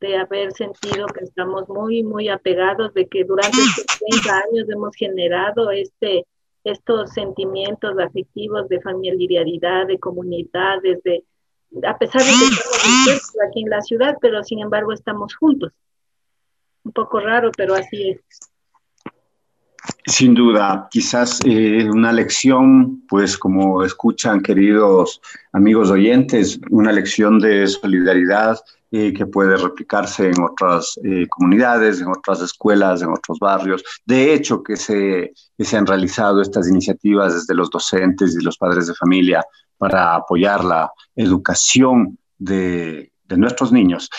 de 0.00 0.16
haber 0.16 0.52
sentido 0.52 1.06
que 1.06 1.24
estamos 1.24 1.68
muy, 1.68 2.02
muy 2.02 2.28
apegados, 2.28 2.92
de 2.94 3.06
que 3.06 3.24
durante 3.24 3.58
estos 3.58 3.98
30 3.98 4.42
años 4.48 4.70
hemos 4.70 4.96
generado 4.96 5.70
este, 5.70 6.24
estos 6.64 7.12
sentimientos 7.12 7.98
afectivos 7.98 8.68
de 8.68 8.80
familiaridad, 8.80 9.86
de 9.86 9.98
comunidades, 9.98 11.02
de, 11.02 11.24
a 11.86 11.96
pesar 11.96 12.22
de 12.22 12.28
que 12.28 13.12
estamos 13.12 13.36
aquí 13.48 13.62
en 13.62 13.70
la 13.70 13.80
ciudad, 13.80 14.16
pero 14.20 14.42
sin 14.42 14.60
embargo 14.60 14.92
estamos 14.92 15.34
juntos. 15.34 15.72
Un 16.84 16.92
poco 16.92 17.20
raro, 17.20 17.50
pero 17.56 17.74
así 17.74 18.10
es. 18.10 18.20
Sin 20.06 20.34
duda, 20.34 20.88
quizás 20.90 21.40
eh, 21.44 21.88
una 21.90 22.12
lección, 22.12 23.06
pues 23.06 23.38
como 23.38 23.82
escuchan 23.82 24.42
queridos 24.42 25.20
amigos 25.52 25.90
oyentes, 25.90 26.60
una 26.70 26.92
lección 26.92 27.38
de 27.38 27.66
solidaridad 27.66 28.58
eh, 28.92 29.12
que 29.12 29.26
puede 29.26 29.56
replicarse 29.56 30.28
en 30.30 30.42
otras 30.42 30.98
eh, 31.04 31.26
comunidades, 31.28 32.00
en 32.00 32.08
otras 32.08 32.40
escuelas, 32.40 33.02
en 33.02 33.10
otros 33.10 33.38
barrios. 33.38 33.82
De 34.04 34.32
hecho, 34.34 34.62
que 34.62 34.76
se, 34.76 35.32
que 35.56 35.64
se 35.64 35.76
han 35.76 35.86
realizado 35.86 36.42
estas 36.42 36.68
iniciativas 36.68 37.34
desde 37.34 37.54
los 37.54 37.70
docentes 37.70 38.36
y 38.36 38.44
los 38.44 38.58
padres 38.58 38.86
de 38.86 38.94
familia 38.94 39.44
para 39.78 40.16
apoyar 40.16 40.64
la 40.64 40.90
educación 41.16 42.18
de, 42.38 43.12
de 43.24 43.36
nuestros 43.36 43.72
niños. 43.72 44.10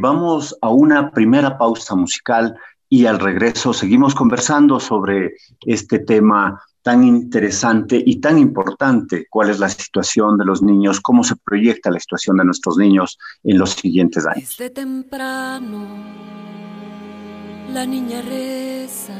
vamos 0.00 0.56
a 0.60 0.68
una 0.70 1.10
primera 1.10 1.56
pausa 1.56 1.94
musical 1.94 2.56
y 2.88 3.06
al 3.06 3.18
regreso 3.18 3.72
seguimos 3.72 4.14
conversando 4.14 4.80
sobre 4.80 5.34
este 5.66 5.98
tema 6.00 6.60
tan 6.88 7.04
interesante 7.04 8.02
y 8.02 8.16
tan 8.18 8.38
importante, 8.38 9.26
cuál 9.28 9.50
es 9.50 9.58
la 9.58 9.68
situación 9.68 10.38
de 10.38 10.46
los 10.46 10.62
niños, 10.62 11.02
cómo 11.02 11.22
se 11.22 11.36
proyecta 11.36 11.90
la 11.90 12.00
situación 12.00 12.38
de 12.38 12.46
nuestros 12.46 12.78
niños 12.78 13.18
en 13.44 13.58
los 13.58 13.72
siguientes 13.72 14.24
años. 14.24 14.56
Desde 14.56 14.70
temprano 14.70 15.86
la 17.74 17.84
niña 17.84 18.22
reza 18.22 19.12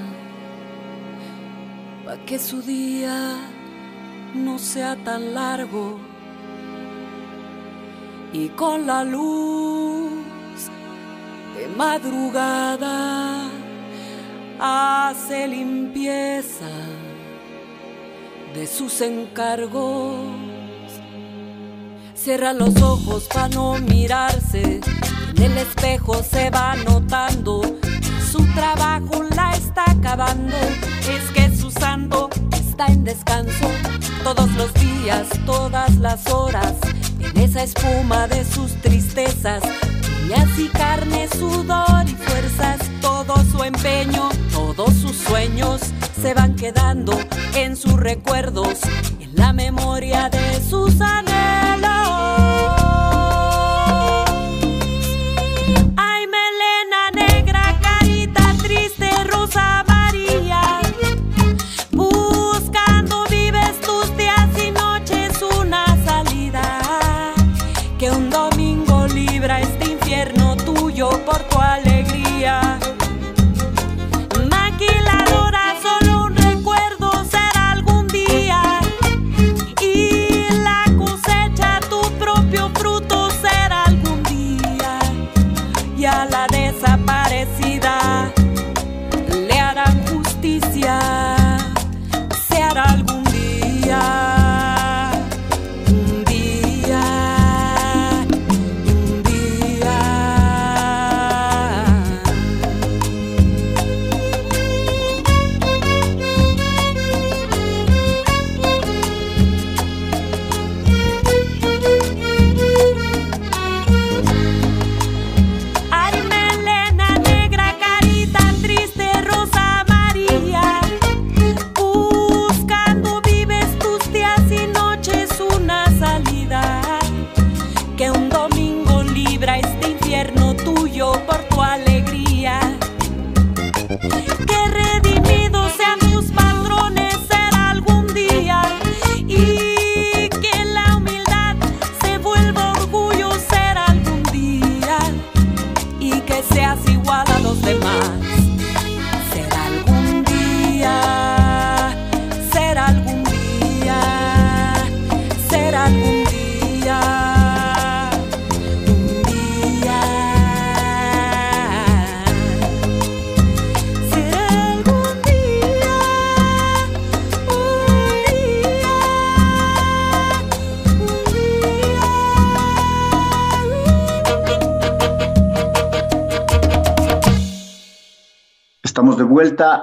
para 2.06 2.24
que 2.24 2.38
su 2.38 2.62
día 2.62 3.36
no 4.34 4.58
sea 4.58 4.96
tan 5.04 5.34
largo 5.34 5.98
y 8.32 8.48
con 8.48 8.86
la 8.86 9.04
luz 9.04 10.10
de 11.54 11.68
madrugada 11.76 13.42
hace 14.58 15.48
limpieza 15.48 16.70
de 18.54 18.66
sus 18.66 19.00
encargos. 19.00 20.26
Cierra 22.14 22.52
los 22.52 22.76
ojos 22.82 23.28
para 23.32 23.48
no 23.48 23.78
mirarse, 23.78 24.80
en 25.36 25.42
el 25.42 25.58
espejo 25.58 26.22
se 26.22 26.50
va 26.50 26.74
notando, 26.76 27.62
su 28.30 28.44
trabajo 28.54 29.22
la 29.34 29.52
está 29.52 29.90
acabando, 29.90 30.56
es 30.56 31.30
que 31.32 31.56
su 31.56 31.70
santo 31.70 32.28
está 32.52 32.86
en 32.86 33.04
descanso, 33.04 33.68
todos 34.24 34.50
los 34.52 34.72
días, 34.74 35.28
todas 35.46 35.96
las 35.96 36.26
horas, 36.28 36.74
en 37.20 37.36
esa 37.38 37.62
espuma 37.62 38.26
de 38.26 38.44
sus 38.44 38.72
tristezas, 38.82 39.62
y 40.28 40.32
así 40.32 40.68
carne, 40.68 41.28
sudor 41.28 42.06
y 42.06 42.14
fuerzas, 42.14 42.78
todo 43.00 43.34
su 43.50 43.62
empeño, 43.64 44.28
todos 44.52 44.92
sus 44.94 45.16
sueños 45.16 45.80
se 46.20 46.34
van 46.34 46.54
quedando 46.54 47.18
en 47.54 47.76
sus 47.76 47.94
recuerdos, 47.94 48.80
en 49.20 49.34
la 49.34 49.52
memoria 49.52 50.28
de 50.28 50.60
sus 50.68 51.00
anhelos. 51.00 51.97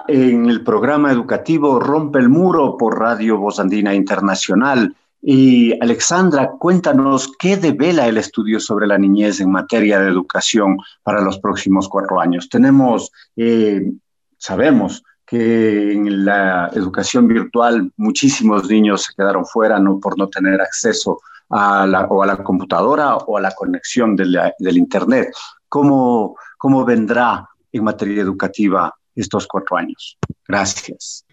En 0.07 0.49
el 0.49 0.63
programa 0.63 1.11
educativo 1.11 1.79
Rompe 1.79 2.19
el 2.19 2.29
Muro 2.29 2.77
por 2.77 2.99
Radio 2.99 3.37
Voz 3.37 3.59
Andina 3.59 3.93
Internacional. 3.93 4.95
Y 5.21 5.73
Alexandra, 5.81 6.51
cuéntanos 6.59 7.31
qué 7.39 7.57
devela 7.57 8.07
el 8.07 8.17
estudio 8.17 8.59
sobre 8.59 8.85
la 8.85 8.97
niñez 8.97 9.39
en 9.39 9.51
materia 9.51 9.99
de 9.99 10.09
educación 10.09 10.77
para 11.01 11.21
los 11.21 11.39
próximos 11.39 11.89
cuatro 11.89 12.19
años. 12.19 12.47
Tenemos, 12.47 13.11
eh, 13.35 13.91
sabemos 14.37 15.03
que 15.25 15.93
en 15.93 16.25
la 16.25 16.69
educación 16.73 17.27
virtual 17.27 17.91
muchísimos 17.97 18.69
niños 18.69 19.03
se 19.03 19.13
quedaron 19.15 19.45
fuera 19.45 19.79
no, 19.79 19.99
por 19.99 20.15
no 20.17 20.29
tener 20.29 20.61
acceso 20.61 21.19
a 21.49 21.87
la, 21.87 22.05
o 22.05 22.21
a 22.21 22.27
la 22.27 22.37
computadora 22.43 23.15
o 23.15 23.37
a 23.37 23.41
la 23.41 23.51
conexión 23.51 24.15
del 24.15 24.77
Internet. 24.77 25.33
¿Cómo, 25.67 26.35
¿Cómo 26.59 26.85
vendrá 26.85 27.49
en 27.71 27.83
materia 27.83 28.21
educativa 28.21 28.93
estos 29.15 29.47
cuatro 29.47 29.78
años. 29.78 30.17
Gracias. 30.47 31.25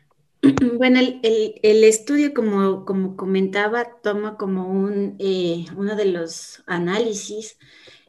Bueno, 0.77 0.99
el, 0.99 1.85
estudio, 1.85 2.35
como, 2.35 2.85
como, 2.85 3.16
comentaba, 3.16 4.01
toma 4.03 4.37
como 4.37 4.66
un, 4.66 5.14
eh, 5.21 5.66
uno 5.77 5.95
de 5.95 6.07
los 6.07 6.64
análisis 6.66 7.59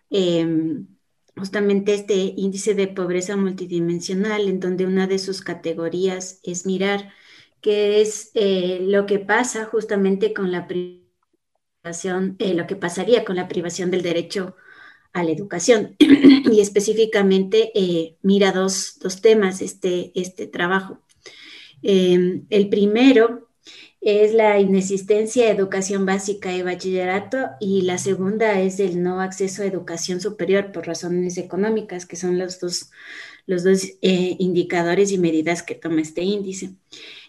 em, 0.09 0.87
justamente 1.35 1.93
este 1.93 2.15
índice 2.15 2.73
de 2.73 2.87
pobreza 2.87 3.35
multidimensional, 3.35 4.47
en 4.47 4.59
donde 4.59 4.85
una 4.85 5.07
de 5.07 5.19
sus 5.19 5.41
categorías 5.41 6.39
es 6.43 6.65
mirar 6.65 7.11
qué 7.61 8.01
es 8.01 8.31
eh, 8.35 8.79
lo 8.81 9.05
que 9.05 9.19
pasa 9.19 9.65
justamente 9.65 10.33
con 10.33 10.51
la 10.51 10.67
privación, 10.67 12.35
eh, 12.39 12.53
lo 12.53 12.67
que 12.67 12.75
pasaría 12.75 13.25
con 13.25 13.35
la 13.35 13.47
privación 13.47 13.91
del 13.91 14.01
derecho 14.01 14.55
a 15.13 15.23
la 15.23 15.31
educación 15.31 15.95
y 15.99 16.59
específicamente 16.59 17.71
eh, 17.75 18.17
mira 18.21 18.51
dos, 18.51 18.97
dos, 18.99 19.21
temas 19.21 19.61
este, 19.61 20.11
este 20.15 20.47
trabajo. 20.47 20.99
Em, 21.81 22.45
el 22.49 22.69
primero 22.69 23.49
es 24.01 24.33
la 24.33 24.59
inexistencia 24.59 25.45
de 25.45 25.51
educación 25.51 26.05
básica 26.05 26.53
y 26.53 26.61
bachillerato 26.61 27.37
y 27.61 27.83
la 27.83 27.97
segunda 27.97 28.59
es 28.59 28.79
el 28.79 29.01
no 29.01 29.21
acceso 29.21 29.63
a 29.63 29.67
educación 29.67 30.19
superior 30.19 30.73
por 30.73 30.87
razones 30.87 31.37
económicas, 31.37 32.05
que 32.05 32.17
son 32.17 32.37
los 32.37 32.59
dos, 32.59 32.91
los 33.45 33.63
dos 33.63 33.83
eh, 34.01 34.35
indicadores 34.39 35.11
y 35.11 35.17
medidas 35.17 35.63
que 35.63 35.75
toma 35.75 36.01
este 36.01 36.23
índice. 36.23 36.71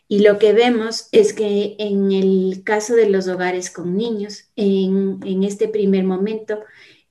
Y 0.09 0.21
lo 0.21 0.39
que 0.39 0.53
vemos 0.53 1.09
es 1.13 1.33
que 1.33 1.77
en 1.79 2.11
el 2.13 2.63
caso 2.65 2.95
de 2.95 3.09
los 3.09 3.29
hogares 3.29 3.71
con 3.71 3.97
niños, 3.97 4.51
en, 4.57 5.21
en 5.25 5.45
este 5.45 5.69
primer 5.69 6.05
momento, 6.05 6.59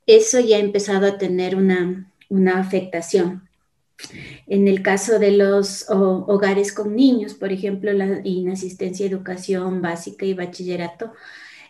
eso 0.05 0.39
ya 0.39 0.57
ha 0.57 0.59
empezado 0.59 1.07
a 1.07 1.17
tener 1.17 1.55
una, 1.55 2.11
una 2.29 2.59
afectación. 2.59 3.47
En 4.47 4.67
el 4.67 4.81
caso 4.81 5.19
de 5.19 5.31
los 5.31 5.85
hogares 5.89 6.73
con 6.73 6.95
niños, 6.95 7.33
por 7.33 7.51
ejemplo, 7.51 7.91
la 7.93 8.21
inasistencia 8.23 9.05
a 9.05 9.09
educación 9.09 9.81
básica 9.81 10.25
y 10.25 10.33
bachillerato, 10.33 11.13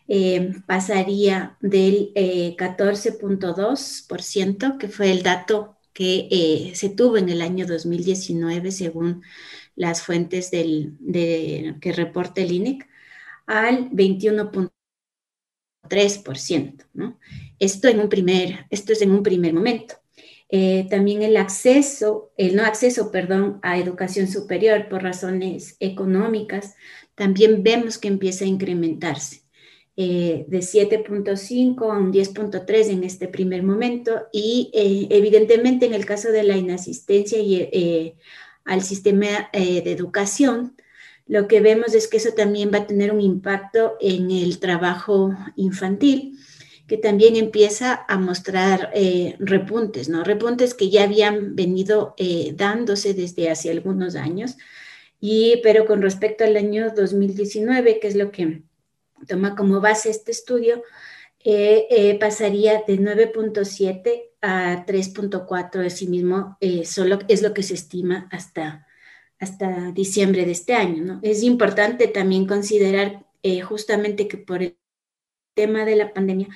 eh, 0.07 0.53
pasaría 0.65 1.57
del 1.61 2.11
14.2%, 2.57 4.67
eh, 4.67 4.77
que 4.79 4.87
fue 4.87 5.11
el 5.11 5.23
dato 5.23 5.77
que 5.93 6.27
eh, 6.31 6.71
se 6.75 6.89
tuvo 6.89 7.17
en 7.17 7.29
el 7.29 7.41
año 7.41 7.65
2019 7.67 8.71
según 8.71 9.23
las 9.75 10.01
fuentes 10.01 10.51
del, 10.51 10.95
de, 10.99 11.75
que 11.81 11.91
reporta 11.93 12.41
el 12.41 12.51
INEC, 12.51 12.87
al 13.45 13.89
21.3%. 15.89 16.85
¿no? 16.93 17.19
Esto, 17.59 17.87
en 17.87 17.99
un 17.99 18.09
primer, 18.09 18.65
esto 18.69 18.93
es 18.93 19.01
en 19.01 19.11
un 19.11 19.23
primer 19.23 19.53
momento. 19.53 19.95
Eh, 20.49 20.87
también 20.89 21.23
el 21.23 21.37
acceso, 21.37 22.31
el 22.37 22.55
no 22.55 22.63
acceso, 22.63 23.11
perdón, 23.11 23.59
a 23.63 23.79
educación 23.79 24.27
superior 24.27 24.87
por 24.87 25.01
razones 25.01 25.77
económicas, 25.79 26.75
también 27.15 27.63
vemos 27.63 27.97
que 27.97 28.07
empieza 28.07 28.45
a 28.45 28.47
incrementarse. 28.47 29.41
Eh, 29.95 30.45
de 30.47 30.59
7.5 30.59 31.91
a 31.91 31.97
un 31.99 32.11
10.3 32.11 32.89
en 32.89 33.03
este 33.03 33.27
primer 33.27 33.61
momento 33.61 34.23
y 34.31 34.71
eh, 34.73 35.07
evidentemente 35.11 35.85
en 35.85 35.93
el 35.93 36.05
caso 36.05 36.31
de 36.31 36.41
la 36.41 36.57
inasistencia 36.57 37.39
y 37.39 38.15
al 38.65 38.81
sistema 38.81 39.49
de 39.53 39.91
educación, 39.91 40.75
lo 41.25 41.47
que 41.47 41.61
vemos 41.61 41.93
es 41.93 42.07
que 42.07 42.17
eso 42.17 42.33
también 42.33 42.71
va 42.73 42.79
a 42.79 42.87
tener 42.87 43.11
un 43.11 43.21
impacto 43.21 43.95
en 44.01 44.31
el 44.31 44.59
trabajo 44.59 45.33
infantil, 45.55 46.37
que 46.87 46.97
también 46.97 47.35
empieza 47.35 48.05
a 48.07 48.17
mostrar 48.17 48.91
eh, 48.93 49.35
repuntes, 49.39 50.09
¿no? 50.09 50.23
Repuntes 50.23 50.73
que 50.73 50.89
ya 50.89 51.03
habían 51.03 51.55
venido 51.55 52.13
eh, 52.17 52.53
dándose 52.55 53.13
desde 53.13 53.49
hace 53.49 53.71
algunos 53.71 54.15
años, 54.15 54.57
y, 55.19 55.61
pero 55.63 55.85
con 55.85 56.01
respecto 56.01 56.43
al 56.43 56.57
año 56.57 56.91
2019, 56.93 57.99
que 57.99 58.07
es 58.07 58.15
lo 58.15 58.31
que 58.31 58.63
toma 59.27 59.55
como 59.55 59.79
base 59.79 60.09
este 60.09 60.31
estudio, 60.31 60.83
pasaría 62.19 62.83
de 62.87 62.99
9.7 62.99 64.33
a 64.43 64.85
3.4 64.85 65.89
sí 65.89 66.07
mismo, 66.07 66.57
eh, 66.59 66.85
solo 66.85 67.19
es 67.29 67.41
lo 67.41 67.53
que 67.53 67.63
se 67.63 67.73
estima 67.73 68.27
hasta, 68.29 68.85
hasta 69.43 69.91
diciembre 69.91 70.45
de 70.45 70.51
este 70.51 70.73
año. 70.73 71.03
¿no? 71.03 71.19
Es 71.21 71.43
importante 71.43 72.07
también 72.07 72.47
considerar 72.47 73.25
eh, 73.43 73.61
justamente 73.61 74.27
que 74.27 74.37
por 74.37 74.63
el 74.63 74.77
tema 75.53 75.85
de 75.85 75.95
la 75.95 76.13
pandemia, 76.13 76.47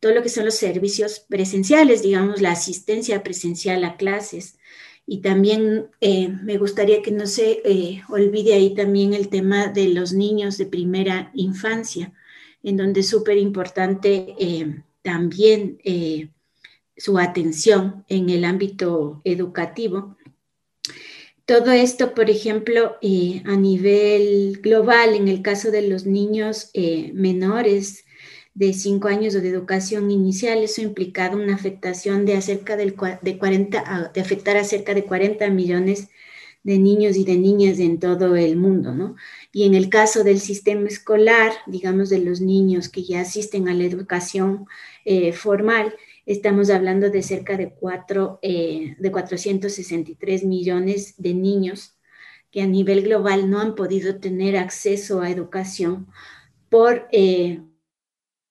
todo 0.00 0.12
lo 0.12 0.22
que 0.22 0.28
son 0.28 0.44
los 0.44 0.54
servicios 0.54 1.20
presenciales, 1.28 2.02
digamos, 2.02 2.40
la 2.40 2.52
asistencia 2.52 3.22
presencial 3.22 3.84
a 3.84 3.96
clases, 3.96 4.58
y 5.06 5.20
también 5.22 5.88
eh, 6.00 6.28
me 6.28 6.58
gustaría 6.58 7.02
que 7.02 7.10
no 7.10 7.26
se 7.26 7.62
olvide 8.10 8.54
ahí 8.54 8.74
también 8.74 9.14
el 9.14 9.28
tema 9.28 9.68
de 9.68 9.88
los 9.88 10.12
niños 10.12 10.58
de 10.58 10.66
primera 10.66 11.30
infancia, 11.34 12.12
en 12.62 12.76
donde 12.76 13.00
es 13.00 13.08
súper 13.08 13.38
importante 13.38 14.36
también 15.02 15.78
su 16.98 17.18
atención 17.18 18.04
en 18.08 18.28
el 18.28 18.44
ámbito 18.44 19.22
educativo. 19.24 20.16
Todo 21.48 21.72
esto, 21.72 22.14
por 22.14 22.28
ejemplo, 22.28 22.98
eh, 23.00 23.42
a 23.46 23.56
nivel 23.56 24.60
global, 24.62 25.14
en 25.14 25.28
el 25.28 25.40
caso 25.40 25.70
de 25.70 25.80
los 25.80 26.04
niños 26.04 26.68
eh, 26.74 27.10
menores 27.14 28.04
de 28.52 28.74
5 28.74 29.08
años 29.08 29.34
o 29.34 29.40
de 29.40 29.48
educación 29.48 30.10
inicial, 30.10 30.58
eso 30.58 30.82
ha 30.82 30.84
implicado 30.84 31.38
una 31.38 31.54
afectación 31.54 32.26
de, 32.26 32.36
acerca 32.36 32.76
de, 32.76 32.92
40, 32.92 34.10
de 34.12 34.20
afectar 34.20 34.58
a 34.58 34.64
cerca 34.64 34.92
de 34.92 35.04
40 35.04 35.48
millones 35.48 36.10
de 36.64 36.78
niños 36.78 37.16
y 37.16 37.24
de 37.24 37.38
niñas 37.38 37.78
en 37.78 37.98
todo 37.98 38.36
el 38.36 38.58
mundo, 38.58 38.92
¿no? 38.94 39.16
Y 39.50 39.64
en 39.64 39.74
el 39.74 39.88
caso 39.88 40.24
del 40.24 40.40
sistema 40.40 40.86
escolar, 40.86 41.52
digamos, 41.66 42.10
de 42.10 42.18
los 42.18 42.42
niños 42.42 42.90
que 42.90 43.04
ya 43.04 43.22
asisten 43.22 43.70
a 43.70 43.74
la 43.74 43.84
educación 43.84 44.66
eh, 45.06 45.32
formal, 45.32 45.94
Estamos 46.28 46.68
hablando 46.68 47.08
de 47.08 47.22
cerca 47.22 47.56
de, 47.56 47.70
cuatro, 47.70 48.38
eh, 48.42 48.96
de 48.98 49.10
463 49.10 50.44
millones 50.44 51.14
de 51.16 51.32
niños 51.32 51.96
que 52.50 52.60
a 52.60 52.66
nivel 52.66 53.00
global 53.00 53.48
no 53.48 53.60
han 53.60 53.74
podido 53.74 54.20
tener 54.20 54.58
acceso 54.58 55.22
a 55.22 55.30
educación 55.30 56.06
por 56.68 57.08
eh, 57.12 57.62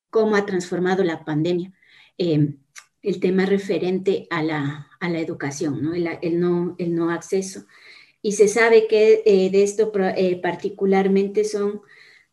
cómo 0.10 0.36
ha 0.36 0.48
transformado 0.48 1.04
la 1.04 1.24
pandemia 1.24 1.72
eh, 2.18 2.56
el 3.04 3.20
tema 3.20 3.46
referente 3.46 4.26
a 4.32 4.42
la, 4.42 4.88
a 5.00 5.08
la 5.08 5.20
educación, 5.20 5.84
¿no? 5.84 5.94
El, 5.94 6.40
¿no? 6.40 6.76
el, 6.80 6.96
no, 6.96 7.12
acceso. 7.12 7.68
Y 8.24 8.32
se 8.32 8.48
sabe 8.48 8.88
que 8.88 9.22
de 9.52 9.64
esto 9.64 9.92
particularmente 10.42 11.44
son 11.44 11.82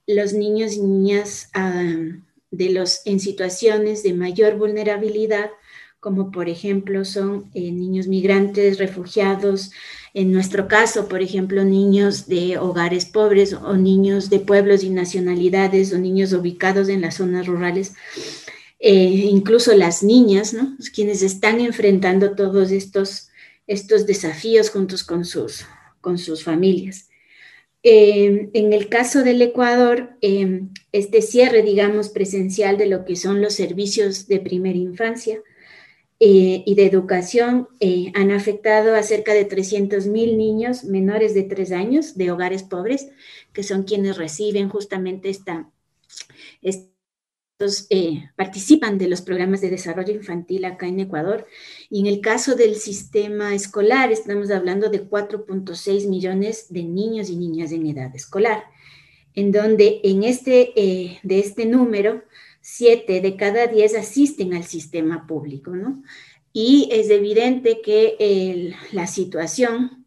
los 0.06 0.32
niños 0.32 0.72
y 0.72 0.80
niñas 0.80 1.50
de 2.56 2.70
los 2.70 3.02
en 3.04 3.20
situaciones 3.20 4.02
de 4.02 4.14
mayor 4.14 4.56
vulnerabilidad, 4.56 5.50
como 6.00 6.30
por 6.30 6.48
ejemplo 6.48 7.04
son 7.04 7.50
eh, 7.54 7.72
niños 7.72 8.08
migrantes, 8.08 8.78
refugiados, 8.78 9.70
en 10.14 10.30
nuestro 10.30 10.68
caso, 10.68 11.08
por 11.08 11.22
ejemplo, 11.22 11.64
niños 11.64 12.28
de 12.28 12.56
hogares 12.56 13.04
pobres 13.04 13.52
o 13.52 13.76
niños 13.76 14.30
de 14.30 14.38
pueblos 14.38 14.84
y 14.84 14.90
nacionalidades 14.90 15.92
o 15.92 15.98
niños 15.98 16.32
ubicados 16.32 16.88
en 16.88 17.00
las 17.00 17.16
zonas 17.16 17.48
rurales, 17.48 17.94
eh, 18.78 18.92
incluso 18.92 19.74
las 19.74 20.04
niñas, 20.04 20.54
¿no? 20.54 20.76
quienes 20.94 21.22
están 21.22 21.60
enfrentando 21.60 22.36
todos 22.36 22.70
estos, 22.70 23.28
estos 23.66 24.06
desafíos 24.06 24.70
juntos 24.70 25.02
con 25.02 25.24
sus, 25.24 25.64
con 26.00 26.16
sus 26.16 26.44
familias. 26.44 27.08
Em, 27.86 28.50
en 28.54 28.72
el 28.72 28.88
caso 28.88 29.22
del 29.22 29.42
Ecuador, 29.42 30.16
em, 30.22 30.70
este 30.92 31.20
cierre, 31.20 31.62
digamos, 31.62 32.08
presencial 32.08 32.78
de 32.78 32.86
lo 32.86 33.04
que 33.04 33.14
son 33.14 33.42
los 33.42 33.52
servicios 33.54 34.26
de 34.26 34.40
primera 34.40 34.78
infancia 34.78 35.42
eh, 36.18 36.62
y 36.64 36.74
de 36.76 36.86
educación 36.86 37.68
eh, 37.80 38.10
han 38.14 38.30
afectado 38.30 38.94
a 38.94 39.02
cerca 39.02 39.34
de 39.34 39.44
300 39.44 40.06
mil 40.06 40.38
niños 40.38 40.84
menores 40.84 41.34
de 41.34 41.42
tres 41.42 41.72
años 41.72 42.16
de 42.16 42.30
hogares 42.30 42.62
pobres, 42.62 43.08
que 43.52 43.62
son 43.62 43.82
quienes 43.82 44.16
reciben 44.16 44.70
justamente 44.70 45.28
esta 45.28 45.70
eh, 47.90 48.30
participan 48.36 48.98
de 48.98 49.08
los 49.08 49.22
programas 49.22 49.60
de 49.60 49.70
desarrollo 49.70 50.12
infantil 50.12 50.64
acá 50.64 50.86
en 50.86 51.00
Ecuador. 51.00 51.46
Y 51.88 52.00
en 52.00 52.06
el 52.06 52.20
caso 52.20 52.54
del 52.56 52.74
sistema 52.76 53.54
escolar, 53.54 54.10
estamos 54.12 54.50
hablando 54.50 54.90
de 54.90 55.08
4.6 55.08 56.08
millones 56.08 56.66
de 56.70 56.84
niños 56.84 57.30
y 57.30 57.36
niñas 57.36 57.72
en 57.72 57.86
edad 57.86 58.14
escolar, 58.14 58.64
en 59.34 59.52
donde 59.52 60.00
en 60.04 60.24
este, 60.24 60.72
eh, 60.76 61.18
de 61.22 61.38
este 61.38 61.66
número, 61.66 62.24
7 62.60 63.20
de 63.20 63.36
cada 63.36 63.66
10 63.66 63.96
asisten 63.96 64.54
al 64.54 64.64
sistema 64.64 65.26
público, 65.26 65.76
¿no? 65.76 66.02
Y 66.52 66.88
es 66.92 67.10
evidente 67.10 67.80
que 67.82 68.72
la 68.92 69.06
situación 69.06 70.04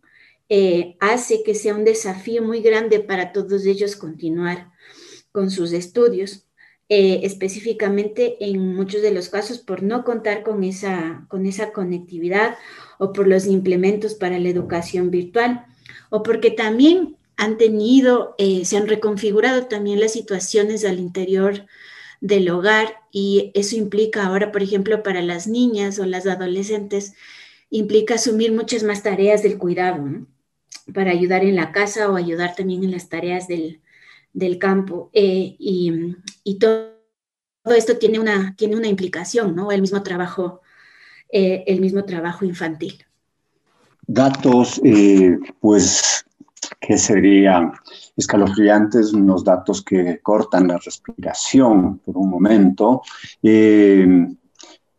eh, 0.49 0.95
hace 1.01 1.43
que 1.43 1.53
sea 1.53 1.75
un 1.75 1.83
desafío 1.83 2.41
muy 2.41 2.61
grande 2.61 3.01
para 3.01 3.33
todos 3.33 3.65
ellos 3.65 3.97
continuar 3.97 4.71
con 5.31 5.51
sus 5.51 5.73
estudios. 5.73 6.46
Eh, 6.89 7.19
específicamente 7.23 8.37
en 8.39 8.73
muchos 8.73 9.01
de 9.01 9.11
los 9.11 9.27
casos 9.27 9.57
por 9.57 9.83
no 9.83 10.05
contar 10.05 10.41
con 10.41 10.63
esa, 10.63 11.25
con 11.27 11.45
esa 11.45 11.73
conectividad 11.73 12.55
o 12.97 13.11
por 13.11 13.27
los 13.27 13.45
implementos 13.45 14.13
para 14.13 14.39
la 14.39 14.47
educación 14.47 15.11
virtual 15.11 15.65
o 16.09 16.23
porque 16.23 16.49
también 16.49 17.17
han 17.35 17.57
tenido, 17.57 18.35
eh, 18.37 18.63
se 18.63 18.77
han 18.77 18.87
reconfigurado 18.87 19.65
también 19.65 19.99
las 19.99 20.13
situaciones 20.13 20.85
al 20.85 20.99
interior 20.99 21.65
del 22.21 22.49
hogar 22.49 22.95
y 23.11 23.51
eso 23.53 23.75
implica 23.75 24.25
ahora, 24.25 24.53
por 24.53 24.63
ejemplo, 24.63 25.03
para 25.03 25.21
las 25.21 25.45
niñas 25.45 25.99
o 25.99 26.05
las 26.05 26.25
adolescentes, 26.25 27.15
implica 27.69 28.15
asumir 28.15 28.53
muchas 28.53 28.83
más 28.83 29.03
tareas 29.03 29.43
del 29.43 29.57
cuidado, 29.57 30.25
para 30.93 31.11
ayudar 31.11 31.43
en 31.43 31.57
la 31.57 31.73
casa 31.73 32.09
o 32.09 32.15
ayudar 32.15 32.55
también 32.55 32.85
en 32.85 32.91
las 32.91 33.09
tareas 33.09 33.49
del, 33.49 33.81
del 34.37 34.59
campo 34.59 35.09
eh, 35.13 35.55
y, 35.57 36.59
todo, 36.59 36.93
esto 37.75 37.97
tiene 37.97 38.19
una, 38.19 38.55
tiene 38.55 38.75
una 38.75 38.87
implicación, 38.87 39.55
¿no? 39.55 39.71
El 39.71 39.81
mismo 39.81 40.03
trabajo 40.03 40.61
eh, 41.29 41.63
el 41.67 41.81
mismo 41.81 42.05
trabajo 42.05 42.45
infantil. 42.45 43.03
Datos, 44.05 44.79
eh, 44.85 45.37
pues, 45.59 46.23
que 46.79 46.97
serían 46.97 47.73
escalofriantes, 48.15 49.11
unos 49.11 49.43
datos 49.43 49.83
que 49.83 50.19
cortan 50.21 50.69
la 50.69 50.77
respiración 50.77 51.97
por 51.99 52.17
un 52.17 52.29
momento. 52.29 53.01
Eh, 53.43 54.07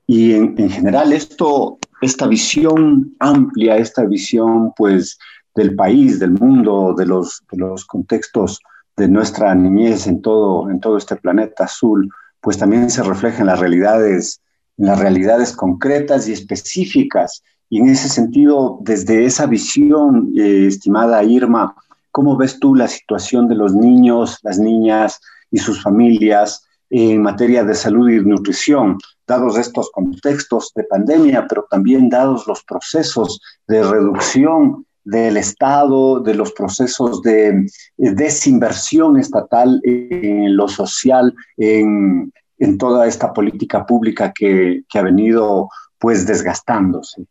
y 0.07 0.33
en, 0.33 0.55
en, 0.59 0.71
general 0.71 1.13
esto, 1.13 1.79
esta 2.03 2.27
visión 2.27 3.17
amplia, 3.19 3.77
esta 3.77 4.05
visión 4.05 4.73
pues 4.77 5.19
del 5.55 5.75
país, 5.75 6.19
del 6.19 6.33
mundo, 6.33 6.95
de 6.97 7.07
los, 7.07 7.43
de 7.51 7.59
los 7.59 7.87
contextos 7.87 8.61
de 8.99 9.09
nuestra 9.09 9.55
niñez 9.55 10.07
en 10.07 10.21
todo, 10.21 10.69
en 10.71 10.81
todo 10.81 10.99
este 10.99 11.17
planeta 11.17 11.65
azul, 11.65 12.11
pues 12.41 12.59
también 12.59 12.91
se 12.91 13.03
refleja 13.03 13.41
en 13.41 13.47
las 13.47 13.61
realidades, 13.61 14.41
en 14.77 14.87
las 14.87 14.99
realidades 14.99 15.53
concretas 15.53 16.29
y 16.29 16.33
específicas. 16.33 17.43
Y 17.71 17.81
en 17.81 17.89
ese 17.89 18.09
sentido, 18.09 18.79
desde 18.83 19.25
esa 19.25 19.47
visión, 19.47 20.33
eh, 20.37 20.67
estimada 20.67 21.23
Irma, 21.23 21.75
¿cómo 22.11 22.37
ves 22.37 22.59
tú 22.59 22.75
la 22.75 22.89
situación 22.89 23.49
de 23.49 23.55
los 23.55 23.75
niños, 23.75 24.39
las 24.43 24.59
niñas 24.59 25.21
y 25.51 25.59
sus 25.59 25.83
familias 25.83 26.65
en 26.91 27.23
materia 27.23 27.65
de 27.65 27.75
salud 27.75 28.09
y 28.09 28.21
nutrición, 28.21 28.99
dados 29.27 29.59
estos 29.59 29.91
contextos 29.91 30.73
de 30.75 30.85
pandemia, 30.85 31.47
pero 31.47 31.67
también 31.71 32.09
dados 32.09 32.47
los 32.47 32.65
procesos 32.65 33.41
de 33.67 33.83
reducción 33.83 34.87
del 35.09 35.39
Estado, 35.39 36.21
de 36.21 36.35
los 36.35 36.53
procesos 36.53 37.23
de 37.23 37.65
desinversión 37.97 39.19
estatal 39.19 39.81
en 39.83 40.55
lo 40.55 40.69
social, 40.69 41.35
en, 41.57 42.31
en 42.59 42.77
toda 42.77 43.07
esta 43.07 43.33
política 43.33 43.87
pública 43.87 44.33
que, 44.39 44.83
que, 44.87 44.99
ha 44.99 45.03
venido 45.03 45.71
pues 45.99 46.27
desgastándose? 46.27 47.23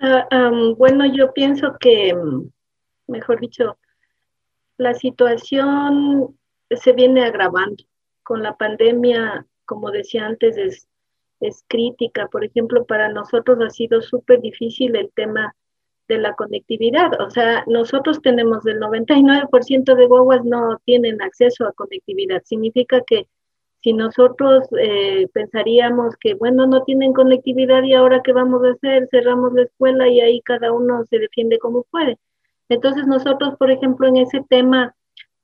Um, 0.00 0.74
bueno, 0.78 1.04
yo 1.14 1.30
pienso 1.34 1.76
que, 1.78 2.16
mejor 3.06 3.40
dicho, 3.40 3.76
la 4.78 4.94
situación 4.94 6.34
se 6.70 6.92
viene 6.94 7.22
agravando. 7.22 7.84
Con 8.22 8.42
la 8.42 8.56
pandemia, 8.56 9.46
como 9.66 9.90
decía 9.90 10.24
antes, 10.24 10.56
es, 10.56 10.88
es 11.40 11.62
crítica. 11.68 12.28
Por 12.28 12.46
ejemplo, 12.46 12.86
para 12.86 13.10
nosotros 13.10 13.58
ha 13.60 13.68
sido 13.68 14.00
súper 14.00 14.40
difícil 14.40 14.96
el 14.96 15.10
tema 15.14 15.54
de 16.08 16.18
la 16.18 16.34
conectividad. 16.34 17.20
O 17.20 17.30
sea, 17.30 17.64
nosotros 17.66 18.20
tenemos 18.22 18.66
el 18.66 18.80
99% 18.80 19.94
de 19.94 20.06
guaguas 20.06 20.44
no 20.44 20.78
tienen 20.84 21.22
acceso 21.22 21.66
a 21.66 21.72
conectividad. 21.72 22.42
Significa 22.44 23.02
que 23.06 23.26
si 23.82 23.92
nosotros 23.92 24.66
eh, 24.78 25.28
pensaríamos 25.32 26.16
que, 26.18 26.34
bueno, 26.34 26.66
no 26.66 26.84
tienen 26.84 27.12
conectividad 27.12 27.82
y 27.82 27.94
ahora 27.94 28.22
qué 28.22 28.32
vamos 28.32 28.64
a 28.64 28.70
hacer, 28.70 29.08
cerramos 29.10 29.52
la 29.54 29.62
escuela 29.62 30.08
y 30.08 30.20
ahí 30.20 30.40
cada 30.42 30.72
uno 30.72 31.04
se 31.10 31.18
defiende 31.18 31.58
como 31.58 31.84
puede. 31.84 32.18
Entonces 32.68 33.06
nosotros, 33.06 33.56
por 33.58 33.70
ejemplo, 33.70 34.08
en 34.08 34.16
ese 34.16 34.42
tema, 34.48 34.94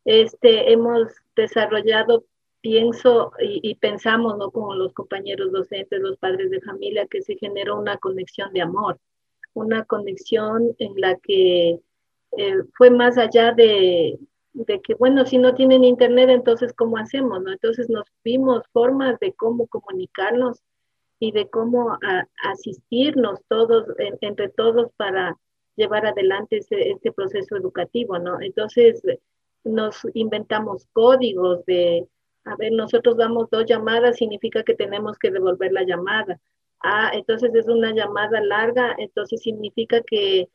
este, 0.04 0.72
hemos 0.72 1.08
desarrollado, 1.36 2.24
pienso 2.62 3.32
y, 3.40 3.74
pensamos, 3.76 4.36
¿no? 4.38 4.50
Como 4.50 4.74
los 4.74 4.92
compañeros 4.94 5.52
docentes, 5.52 6.00
los 6.00 6.18
padres 6.18 6.50
de 6.50 6.60
familia, 6.60 7.06
que 7.06 7.22
se 7.22 7.36
generó 7.36 7.78
una 7.78 7.98
conexión 7.98 8.52
de 8.52 8.62
amor 8.62 8.98
una 9.54 9.84
conexión 9.84 10.74
en 10.78 10.92
la 10.96 11.16
que 11.16 11.80
eh, 12.36 12.56
fue 12.74 12.90
más 12.90 13.18
allá 13.18 13.52
de, 13.52 14.18
de, 14.52 14.80
que, 14.80 14.94
bueno, 14.94 15.26
si 15.26 15.38
no 15.38 15.54
tienen 15.54 15.84
internet, 15.84 16.30
entonces, 16.30 16.72
¿cómo 16.72 16.96
hacemos? 16.96 17.42
No? 17.42 17.52
Entonces 17.52 17.88
nos 17.88 18.04
vimos 18.24 18.62
formas 18.72 19.18
de 19.20 19.32
cómo 19.32 19.66
comunicarnos 19.66 20.62
y 21.18 21.32
de 21.32 21.48
cómo 21.50 21.98
asistirnos 22.42 23.40
todos, 23.48 23.86
en, 23.98 24.16
entre 24.22 24.48
todos 24.48 24.90
para 24.96 25.36
llevar 25.76 26.06
adelante 26.06 26.58
ese, 26.58 26.90
este 26.90 27.12
proceso 27.12 27.56
educativo, 27.56 28.18
¿no? 28.18 28.40
Entonces 28.40 29.02
nos 29.64 30.00
inventamos 30.14 30.86
códigos 30.92 31.64
de, 31.66 32.06
a 32.44 32.56
ver, 32.56 32.72
nosotros 32.72 33.16
damos 33.16 33.50
dos 33.50 33.66
llamadas, 33.66 34.16
significa 34.16 34.62
que 34.62 34.74
tenemos 34.74 35.18
que 35.18 35.30
devolver 35.30 35.72
la 35.72 35.84
llamada 35.84 36.40
ah, 36.82 37.10
entonces 37.14 37.54
es 37.54 37.68
una 37.68 37.92
llamada 37.92 38.40
larga, 38.40 38.94
entonces 38.98 39.42
significa 39.42 40.02
que, 40.02 40.48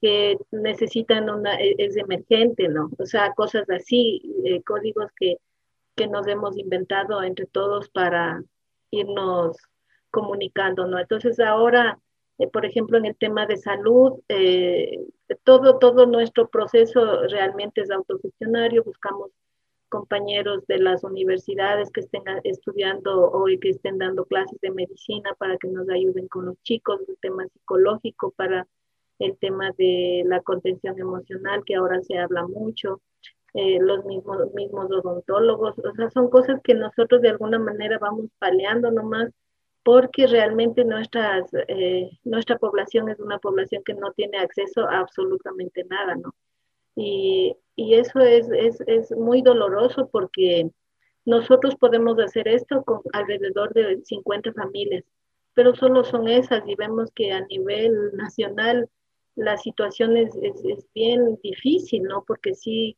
que 0.00 0.38
necesitan 0.50 1.30
una, 1.30 1.54
e, 1.56 1.74
es 1.78 1.96
emergente, 1.96 2.68
¿no? 2.68 2.90
O 2.98 3.06
sea, 3.06 3.32
cosas 3.34 3.68
así, 3.70 4.22
eh, 4.44 4.62
códigos 4.62 5.10
que, 5.16 5.36
que 5.96 6.06
nos 6.08 6.26
hemos 6.28 6.56
inventado 6.58 7.22
entre 7.22 7.46
todos 7.46 7.88
para 7.90 8.42
irnos 8.90 9.56
comunicando, 10.10 10.86
¿no? 10.86 10.98
Entonces 10.98 11.38
ahora, 11.40 11.98
eh, 12.38 12.48
por 12.48 12.64
ejemplo, 12.64 12.98
en 12.98 13.06
el 13.06 13.16
tema 13.16 13.46
de 13.46 13.56
salud, 13.56 14.20
eh, 14.28 15.06
todo, 15.44 15.78
todo 15.78 16.06
nuestro 16.06 16.48
proceso 16.48 17.22
realmente 17.28 17.82
es 17.82 17.90
autogestionario, 17.90 18.84
buscamos 18.84 19.30
compañeros 19.88 20.66
de 20.66 20.78
las 20.78 21.04
universidades 21.04 21.90
que 21.90 22.00
estén 22.00 22.22
estudiando 22.44 23.30
o 23.30 23.46
que 23.60 23.70
estén 23.70 23.98
dando 23.98 24.24
clases 24.26 24.60
de 24.60 24.70
medicina 24.70 25.34
para 25.38 25.56
que 25.58 25.68
nos 25.68 25.88
ayuden 25.88 26.28
con 26.28 26.46
los 26.46 26.56
chicos, 26.62 27.00
el 27.08 27.16
tema 27.20 27.46
psicológico, 27.48 28.32
para 28.32 28.66
el 29.18 29.36
tema 29.38 29.72
de 29.76 30.22
la 30.26 30.40
contención 30.42 30.98
emocional, 30.98 31.62
que 31.64 31.74
ahora 31.74 32.02
se 32.02 32.18
habla 32.18 32.46
mucho, 32.46 33.00
eh, 33.54 33.78
los 33.80 34.04
mismos, 34.04 34.52
mismos 34.54 34.90
odontólogos, 34.90 35.78
o 35.78 35.94
sea, 35.94 36.10
son 36.10 36.30
cosas 36.30 36.60
que 36.62 36.74
nosotros 36.74 37.22
de 37.22 37.30
alguna 37.30 37.58
manera 37.58 37.98
vamos 37.98 38.26
paliando 38.38 38.90
nomás 38.90 39.30
porque 39.82 40.26
realmente 40.26 40.84
nuestras, 40.84 41.48
eh, 41.68 42.10
nuestra 42.24 42.58
población 42.58 43.08
es 43.08 43.18
una 43.20 43.38
población 43.38 43.82
que 43.84 43.94
no 43.94 44.12
tiene 44.12 44.38
acceso 44.38 44.86
a 44.86 44.98
absolutamente 44.98 45.84
nada, 45.84 46.14
¿no? 46.14 46.34
Y, 47.00 47.56
y 47.76 47.94
eso 47.94 48.18
es, 48.18 48.50
es, 48.50 48.80
es, 48.88 49.12
muy 49.12 49.40
doloroso 49.40 50.08
porque 50.10 50.68
nosotros 51.24 51.76
podemos 51.76 52.18
hacer 52.18 52.48
esto 52.48 52.82
con 52.82 53.02
alrededor 53.12 53.72
de 53.72 54.02
50 54.04 54.52
familias, 54.52 55.04
pero 55.54 55.76
solo 55.76 56.02
son 56.02 56.26
esas 56.26 56.66
y 56.66 56.74
vemos 56.74 57.12
que 57.14 57.30
a 57.30 57.46
nivel 57.46 58.16
nacional 58.16 58.90
la 59.36 59.56
situación 59.58 60.16
es, 60.16 60.34
es, 60.42 60.64
es 60.64 60.88
bien 60.92 61.38
difícil, 61.40 62.02
¿no? 62.02 62.24
Porque 62.26 62.56
sí, 62.56 62.96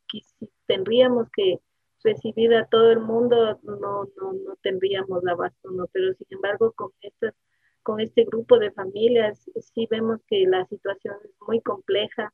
tendríamos 0.65 1.29
que 1.29 1.59
recibir 2.03 2.55
a 2.55 2.65
todo 2.65 2.91
el 2.91 3.01
mundo, 3.01 3.59
no, 3.61 3.77
no, 3.77 4.33
no 4.33 4.55
tendríamos 4.63 5.23
abasto, 5.27 5.69
¿no? 5.69 5.85
Pero 5.93 6.11
sin 6.15 6.25
embargo, 6.31 6.71
con, 6.71 6.89
estas, 7.01 7.35
con 7.83 7.99
este 7.99 8.23
grupo 8.23 8.57
de 8.57 8.71
familias 8.71 9.47
sí 9.75 9.87
vemos 9.91 10.21
que 10.25 10.47
la 10.47 10.65
situación 10.65 11.17
es 11.23 11.35
muy 11.45 11.61
compleja 11.61 12.33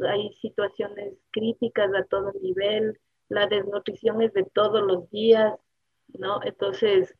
hay 0.00 0.32
situaciones 0.34 1.14
críticas 1.30 1.90
a 1.94 2.04
todo 2.04 2.32
nivel, 2.40 2.98
la 3.28 3.46
desnutrición 3.46 4.22
es 4.22 4.32
de 4.32 4.44
todos 4.44 4.82
los 4.82 5.10
días, 5.10 5.54
¿no? 6.08 6.40
Entonces, 6.42 7.14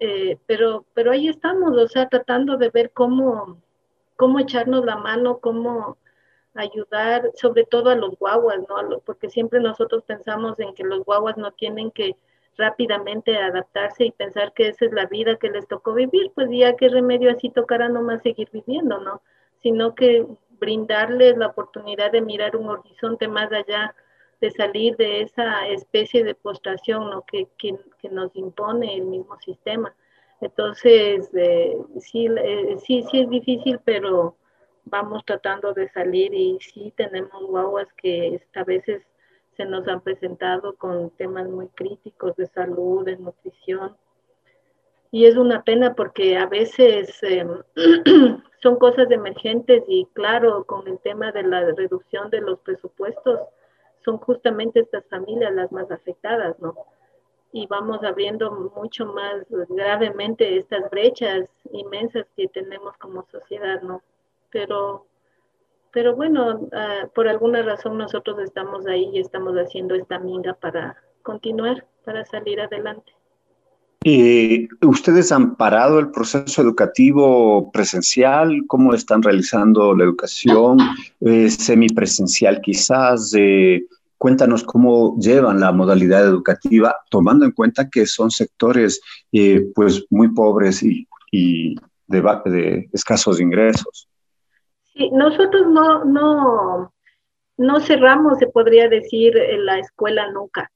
eh, 0.00 0.38
pero, 0.46 0.86
pero 0.94 1.12
ahí 1.12 1.28
estamos, 1.28 1.76
o 1.76 1.88
sea, 1.88 2.08
tratando 2.08 2.56
de 2.56 2.70
ver 2.70 2.92
cómo, 2.92 3.62
cómo 4.16 4.38
echarnos 4.40 4.84
la 4.84 4.96
mano, 4.96 5.38
cómo 5.38 5.98
ayudar, 6.54 7.30
sobre 7.34 7.64
todo 7.64 7.90
a 7.90 7.96
los 7.96 8.16
guaguas, 8.18 8.60
¿no? 8.68 9.00
Porque 9.00 9.28
siempre 9.28 9.60
nosotros 9.60 10.04
pensamos 10.04 10.58
en 10.60 10.74
que 10.74 10.84
los 10.84 11.04
guaguas 11.04 11.36
no 11.36 11.52
tienen 11.52 11.90
que 11.90 12.16
rápidamente 12.56 13.36
adaptarse 13.36 14.04
y 14.04 14.12
pensar 14.12 14.52
que 14.52 14.68
esa 14.68 14.84
es 14.84 14.92
la 14.92 15.06
vida 15.06 15.36
que 15.36 15.50
les 15.50 15.66
tocó 15.66 15.94
vivir, 15.94 16.30
pues 16.34 16.48
ya 16.50 16.76
qué 16.76 16.88
remedio 16.88 17.30
así 17.30 17.50
tocará 17.50 17.88
nomás 17.88 18.22
seguir 18.22 18.48
viviendo, 18.52 19.00
¿no? 19.00 19.22
Sino 19.62 19.94
que 19.94 20.26
brindarles 20.64 21.36
la 21.36 21.48
oportunidad 21.48 22.10
de 22.10 22.22
mirar 22.22 22.56
un 22.56 22.68
horizonte 22.70 23.28
más 23.28 23.52
allá, 23.52 23.94
de 24.40 24.50
salir 24.50 24.96
de 24.96 25.20
esa 25.20 25.68
especie 25.68 26.24
de 26.24 26.34
postración 26.34 27.10
¿no? 27.10 27.22
que, 27.22 27.48
nos 28.10 28.34
impone 28.34 28.94
el 28.94 29.04
mismo 29.04 29.38
sistema. 29.40 29.94
Entonces, 30.40 31.30
eh, 31.34 31.76
sí, 32.00 32.26
eh, 32.26 32.76
sí, 32.84 33.04
sí 33.10 33.20
es 33.20 33.30
difícil, 33.30 33.78
pero 33.84 34.36
vamos 34.84 35.24
tratando 35.24 35.72
de 35.72 35.88
salir 35.90 36.34
y 36.34 36.58
sí 36.60 36.92
tenemos 36.96 37.42
guaguas 37.46 37.88
que 37.96 38.40
a 38.54 38.64
veces 38.64 39.02
se 39.56 39.64
nos 39.64 39.86
han 39.86 40.00
presentado 40.00 40.76
con 40.76 41.10
temas 41.10 41.48
muy 41.48 41.68
críticos 41.68 42.34
de 42.36 42.46
salud, 42.46 43.04
de 43.04 43.16
nutrición. 43.16 43.96
Y 45.14 45.26
es 45.26 45.36
una 45.36 45.62
pena 45.62 45.94
porque 45.94 46.36
a 46.36 46.46
veces 46.46 47.22
eh, 47.22 47.46
son 48.62 48.76
cosas 48.80 49.08
emergentes 49.12 49.84
y 49.86 50.06
claro, 50.12 50.64
con 50.64 50.88
el 50.88 50.98
tema 50.98 51.30
de 51.30 51.44
la 51.44 51.60
reducción 51.70 52.30
de 52.30 52.40
los 52.40 52.58
presupuestos, 52.58 53.38
son 54.04 54.18
justamente 54.18 54.80
estas 54.80 55.06
familias 55.06 55.54
las 55.54 55.70
más 55.70 55.88
afectadas, 55.92 56.58
¿no? 56.58 56.74
Y 57.52 57.68
vamos 57.68 58.02
abriendo 58.02 58.72
mucho 58.74 59.06
más 59.06 59.46
gravemente 59.68 60.56
estas 60.56 60.90
brechas 60.90 61.48
inmensas 61.70 62.26
que 62.36 62.48
tenemos 62.48 62.96
como 62.96 63.24
sociedad, 63.30 63.82
¿no? 63.82 64.02
Pero, 64.50 65.06
pero 65.92 66.16
bueno, 66.16 66.58
uh, 66.58 67.08
por 67.14 67.28
alguna 67.28 67.62
razón 67.62 67.98
nosotros 67.98 68.40
estamos 68.40 68.84
ahí 68.88 69.10
y 69.12 69.20
estamos 69.20 69.54
haciendo 69.54 69.94
esta 69.94 70.18
minga 70.18 70.54
para 70.54 70.96
continuar, 71.22 71.86
para 72.04 72.24
salir 72.24 72.60
adelante. 72.60 73.12
Eh, 74.06 74.68
¿Ustedes 74.82 75.32
han 75.32 75.56
parado 75.56 75.98
el 75.98 76.10
proceso 76.10 76.60
educativo 76.60 77.70
presencial? 77.72 78.64
¿Cómo 78.66 78.92
están 78.92 79.22
realizando 79.22 79.96
la 79.96 80.04
educación? 80.04 80.78
Eh, 81.22 81.48
¿Semipresencial 81.48 82.60
quizás? 82.60 83.34
Eh, 83.34 83.86
cuéntanos 84.18 84.62
cómo 84.62 85.18
llevan 85.18 85.58
la 85.60 85.72
modalidad 85.72 86.22
educativa, 86.22 86.94
tomando 87.08 87.46
en 87.46 87.52
cuenta 87.52 87.88
que 87.88 88.04
son 88.04 88.30
sectores 88.30 89.00
pues 89.74 90.04
muy 90.10 90.28
pobres 90.28 90.82
y, 90.82 91.06
de, 92.06 92.20
de, 92.44 92.88
escasos 92.92 93.40
ingresos. 93.40 94.06
Sí, 94.92 95.10
nosotros 95.12 95.66
no, 95.70 96.04
no, 96.04 96.92
no 97.56 97.80
cerramos, 97.80 98.38
se 98.38 98.48
podría 98.48 98.86
decir, 98.88 99.34
la 99.60 99.78
escuela 99.78 100.30
nunca. 100.30 100.70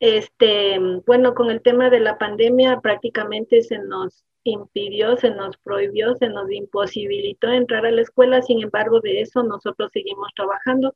Este, 0.00 0.78
bueno, 1.06 1.34
con 1.34 1.50
el 1.50 1.60
tema 1.60 1.90
de 1.90 2.00
la 2.00 2.16
pandemia 2.16 2.80
prácticamente 2.80 3.62
se 3.62 3.78
nos 3.78 4.24
impidió, 4.44 5.16
se 5.18 5.30
nos 5.30 5.58
prohibió, 5.58 6.14
se 6.16 6.30
nos 6.30 6.50
imposibilitó 6.50 7.48
entrar 7.48 7.84
a 7.84 7.90
la 7.90 8.00
escuela, 8.00 8.40
sin 8.40 8.62
embargo 8.62 9.00
de 9.00 9.20
eso 9.20 9.42
nosotros 9.42 9.90
seguimos 9.92 10.30
trabajando. 10.34 10.94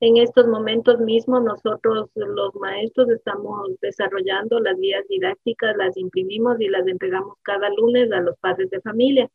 En 0.00 0.16
estos 0.16 0.46
momentos 0.46 0.98
mismos 1.00 1.42
nosotros 1.42 2.08
los 2.14 2.54
maestros 2.54 3.10
estamos 3.10 3.72
desarrollando 3.82 4.58
las 4.58 4.78
guías 4.78 5.06
didácticas, 5.08 5.76
las 5.76 5.98
imprimimos 5.98 6.58
y 6.60 6.68
las 6.68 6.86
entregamos 6.86 7.36
cada 7.42 7.68
lunes 7.68 8.10
a 8.10 8.20
los 8.20 8.38
padres 8.38 8.70
de 8.70 8.80
familia, 8.80 9.28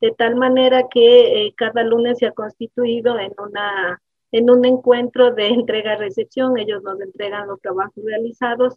de 0.00 0.12
tal 0.12 0.36
manera 0.36 0.86
que 0.88 1.46
eh, 1.46 1.54
cada 1.56 1.82
lunes 1.82 2.18
se 2.18 2.26
ha 2.26 2.32
constituido 2.32 3.18
en 3.18 3.32
una 3.36 4.00
en 4.34 4.50
un 4.50 4.64
encuentro 4.64 5.30
de 5.30 5.46
entrega-recepción. 5.46 6.58
Ellos 6.58 6.82
nos 6.82 7.00
entregan 7.00 7.46
los 7.46 7.60
trabajos 7.60 8.04
realizados 8.04 8.74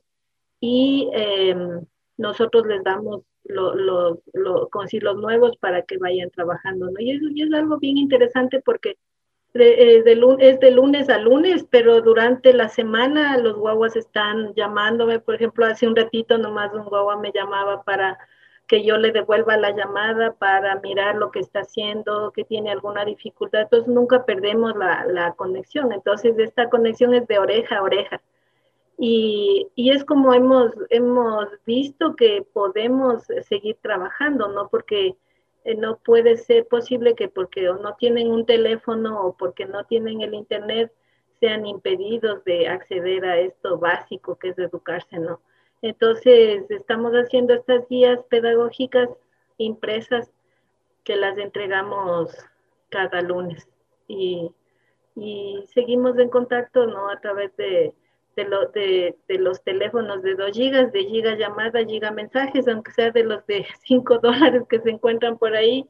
y 0.59 1.09
em, 1.13 1.81
nosotros 2.17 2.67
les 2.67 2.83
damos 2.83 3.23
los 3.43 3.75
lo, 4.33 4.69
los 4.69 5.17
nuevos 5.17 5.57
para 5.57 5.81
que 5.81 5.97
vayan 5.97 6.29
trabajando. 6.29 6.91
¿no? 6.91 6.99
Y, 6.99 7.09
eso, 7.09 7.25
es 7.35 7.53
algo 7.53 7.79
bien 7.79 7.97
interesante 7.97 8.61
porque 8.63 8.97
es 9.55 10.05
de 10.05 10.71
lunes 10.71 11.09
a 11.09 11.17
lunes, 11.17 11.65
pero 11.71 12.01
durante 12.01 12.53
la 12.53 12.69
semana 12.69 13.39
los 13.39 13.55
guaguas 13.57 13.95
están 13.95 14.53
llamándome. 14.53 15.19
Por 15.19 15.33
ejemplo, 15.33 15.65
hace 15.65 15.87
un 15.87 15.95
ratito 15.95 16.37
nomás 16.37 16.71
un 16.71 16.85
guagua 16.85 17.17
me 17.17 17.31
llamaba 17.31 17.81
para 17.81 18.19
que 18.67 18.83
yo 18.83 18.97
le 18.97 19.11
devuelva 19.11 19.57
la 19.57 19.71
llamada 19.71 20.33
para 20.33 20.79
mirar 20.81 21.15
lo 21.15 21.31
que 21.31 21.39
está 21.39 21.61
haciendo, 21.61 22.31
que 22.31 22.43
tiene 22.43 22.71
alguna 22.71 23.05
dificultad. 23.05 23.61
Entonces 23.61 23.87
nunca 23.87 24.25
perdemos 24.25 24.73
la, 24.75 25.33
conexión. 25.37 25.93
Entonces 25.93 26.37
esta 26.37 26.69
conexión 26.69 27.13
es 27.13 27.27
de 27.27 27.39
oreja 27.39 27.77
a 27.77 27.83
oreja. 27.83 28.21
Y, 28.97 29.67
y, 29.75 29.91
es 29.91 30.03
como 30.03 30.33
hemos, 30.33 30.73
hemos 30.89 31.47
visto 31.65 32.15
que 32.15 32.45
podemos 32.51 33.23
seguir 33.47 33.77
trabajando, 33.81 34.47
¿no? 34.47 34.69
Porque 34.69 35.15
eh, 35.63 35.75
no 35.75 35.97
puede 35.97 36.37
ser 36.37 36.67
posible 36.67 37.13
que 37.13 37.27
porque 37.29 37.61
no 37.63 37.95
tienen 37.95 38.31
un 38.31 38.45
teléfono 38.45 39.21
o 39.21 39.37
porque 39.37 39.65
no 39.65 39.83
tienen 39.85 40.21
el 40.21 40.33
internet 40.33 40.91
sean 41.39 41.65
impedidos 41.65 42.43
de 42.45 42.67
acceder 42.67 43.25
a 43.25 43.37
esto 43.37 43.77
básico 43.77 44.37
que 44.37 44.49
es 44.49 44.57
educarse, 44.57 45.19
¿no? 45.19 45.41
Entonces, 45.81 46.69
estamos 46.69 47.13
haciendo 47.13 47.53
estas 47.53 47.87
guías 47.87 48.19
pedagógicas 48.29 49.09
impresas 49.57 50.31
que 51.03 51.15
las 51.15 51.37
entregamos 51.37 52.35
cada 52.89 53.21
lunes. 53.21 53.67
Y, 54.07 54.51
seguimos 55.73 56.17
en 56.19 56.29
contacto 56.29 56.85
¿no? 56.85 57.09
a 57.09 57.19
través 57.19 57.55
de, 57.57 57.93
los 59.27 59.63
teléfonos 59.63 60.21
de 60.21 60.35
2 60.35 60.51
gigas, 60.51 60.91
de 60.91 61.05
giga 61.05 61.35
llamada, 61.35 61.83
giga 61.85 62.11
mensajes, 62.11 62.67
aunque 62.67 62.91
sea 62.91 63.11
de 63.11 63.23
los 63.23 63.45
de 63.47 63.65
5 63.83 64.19
dólares 64.19 64.63
que 64.69 64.79
se 64.79 64.91
encuentran 64.91 65.37
por 65.37 65.55
ahí, 65.55 65.87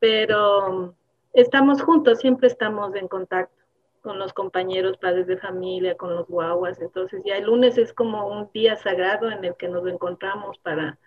pero 0.00 0.94
estamos 1.34 1.82
juntos, 1.82 2.20
siempre 2.20 2.48
estamos 2.48 2.94
en 2.94 3.08
contacto 3.08 3.63
con 4.04 4.18
los 4.18 4.34
compañeros, 4.34 4.98
padres 4.98 5.26
de 5.26 5.38
familia, 5.38 5.96
con 5.96 6.14
los 6.14 6.28
guaguas. 6.28 6.78
Entonces 6.82 7.22
ya 7.24 7.38
el 7.38 7.46
lunes 7.46 7.78
es 7.78 7.94
como 7.94 8.28
un 8.28 8.50
día 8.52 8.76
sagrado 8.76 9.30
en 9.30 9.42
el 9.42 9.56
que 9.56 9.66
nos 9.66 9.86
encontramos 9.86 10.58
para 10.58 10.98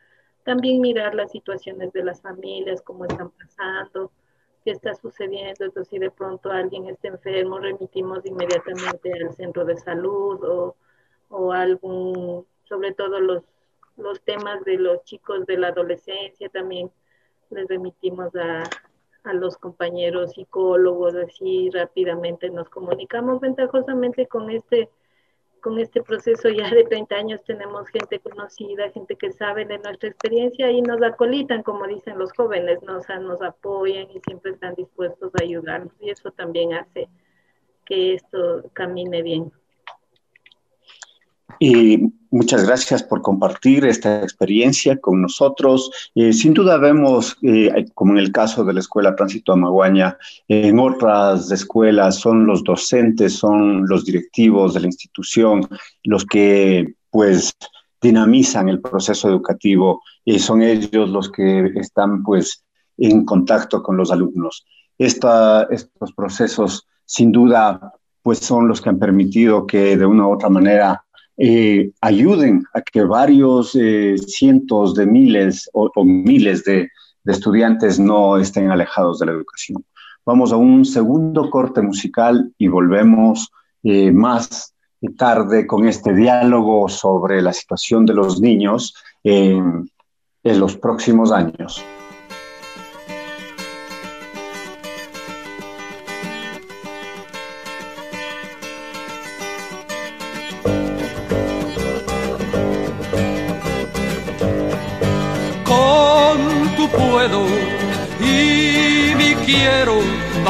también 0.44 0.82
mirar 0.82 1.14
las 1.14 1.32
situaciones 1.32 1.94
de 1.94 2.04
las 2.04 2.24
familias, 2.24 2.82
cómo 2.82 3.06
están 3.06 3.30
pasando, 3.30 4.12
qué 4.66 4.72
está 4.72 4.96
sucediendo. 4.96 5.66
Entonces 5.66 5.90
si 5.90 6.00
de 6.00 6.10
pronto 6.10 6.50
alguien 6.50 6.88
está 6.88 7.10
enfermo, 7.10 7.60
remitimos 7.60 8.26
inmediatamente 8.26 9.14
al 9.14 9.32
centro 9.36 9.64
de 9.64 9.78
salud 9.78 10.44
o, 10.44 10.76
o 11.30 11.54
algún, 11.54 12.48
sobre 12.64 12.96
todo 12.96 13.20
los, 13.20 13.44
los 13.96 14.20
temas 14.22 14.66
de 14.66 14.78
los 14.78 15.04
chicos 15.04 15.46
de 15.46 15.60
la 15.60 15.68
adolescencia 15.68 16.50
también 16.50 16.90
les 17.52 17.68
remitimos 17.68 18.36
a, 18.36 18.64
a 19.28 19.34
los 19.34 19.58
compañeros 19.58 20.32
psicólogos, 20.34 21.16
así 21.16 21.70
rápidamente 21.72 22.50
nos 22.50 22.70
comunicamos 22.70 23.40
ventajosamente 23.40 24.28
con 24.28 24.50
este, 24.50 24.90
con 25.62 25.80
este 25.80 26.02
proceso 26.02 26.50
ya 26.50 26.70
de 26.70 26.84
30 26.84 27.16
años 27.16 27.44
tenemos 27.46 27.88
gente 27.90 28.20
conocida, 28.20 28.90
gente 28.92 29.16
que 29.16 29.32
sabe 29.32 29.66
de 29.66 29.80
nuestra 29.80 30.10
experiencia 30.10 30.72
y 30.72 30.82
nos 30.82 31.02
acolitan, 31.02 31.64
como 31.64 31.88
dicen 31.88 32.18
los 32.18 32.32
jóvenes, 32.34 32.82
nos, 32.84 33.06
nos 33.22 33.42
apoyan 33.42 34.10
y 34.12 34.20
siempre 34.26 34.52
están 34.52 34.76
dispuestos 34.76 35.32
a 35.36 35.44
ayudarnos 35.44 35.94
y 36.00 36.10
eso 36.10 36.32
también 36.32 36.74
hace 36.74 37.10
que 37.86 38.16
esto 38.16 38.64
camine 38.74 39.22
bien. 39.22 39.52
Y 41.60 42.14
muchas 42.32 42.66
gracias 42.66 43.04
por 43.04 43.22
compartir 43.22 43.86
esta 43.86 44.22
experiencia 44.22 44.98
con 44.98 45.22
nosotros. 45.22 45.92
Eh, 46.16 46.34
sin 46.34 46.54
duda 46.54 46.78
vemos, 46.78 47.38
eh, 47.42 47.86
como 47.94 48.14
en 48.14 48.20
el 48.20 48.32
caso 48.32 48.64
de 48.64 48.74
la 48.74 48.80
Escuela 48.80 49.16
Tránsito 49.16 49.54
Amaguaña, 49.54 50.18
en 50.48 50.80
otras 50.80 51.52
escuelas 51.52 52.16
son 52.16 52.46
los 52.46 52.64
docentes, 52.64 53.34
son 53.34 53.88
los 53.88 54.06
directivos 54.06 54.74
de 54.74 54.82
la 54.82 54.88
institución 54.88 55.68
los 56.04 56.26
que 56.26 56.96
pues 57.10 57.54
dinamizan 58.02 58.70
el 58.70 58.82
proceso 58.82 59.28
educativo 59.30 60.02
y 60.24 60.40
son 60.40 60.62
ellos 60.62 61.10
los 61.10 61.32
que 61.32 61.72
están 61.76 62.24
pues 62.24 62.64
en 62.98 63.26
contacto 63.26 63.82
con 63.82 63.98
los 63.98 64.12
alumnos. 64.12 64.66
Estos 64.98 66.14
procesos 66.16 66.88
sin 67.06 67.32
duda 67.32 67.94
pues 68.22 68.40
son 68.40 68.68
los 68.68 68.82
que 68.82 68.90
han 68.90 69.00
permitido 69.00 69.66
que 69.66 69.96
de 69.96 70.06
una 70.06 70.28
u 70.28 70.34
otra 70.34 70.50
manera 70.50 71.06
eh, 71.38 71.92
ayuden 72.02 72.66
a 72.74 72.82
que 72.82 73.04
varios 73.04 73.76
eh, 73.76 74.16
cientos 74.18 74.96
de 74.96 75.06
miles 75.06 75.70
o, 75.72 75.92
miles 76.04 76.64
de, 76.64 76.90
estudiantes 77.26 78.00
no 78.00 78.38
estén 78.38 78.72
alejados 78.72 79.20
de 79.20 79.26
la 79.26 79.34
educación. 79.34 79.84
Vamos 80.26 80.54
a 80.54 80.56
un 80.56 80.86
segundo 80.86 81.50
corte 81.50 81.82
musical 81.82 82.54
y 82.58 82.70
volvemos 82.70 83.52
eh, 83.84 84.12
más 84.12 84.74
tarde 85.18 85.68
con 85.68 85.88
este 85.88 86.14
diálogo 86.14 86.88
sobre 86.88 87.42
la 87.42 87.52
situación 87.52 88.06
de 88.06 88.14
los 88.14 88.40
niños 88.40 88.96
en 89.24 89.90
los 90.44 90.78
próximos 90.78 91.34
años. 91.34 91.84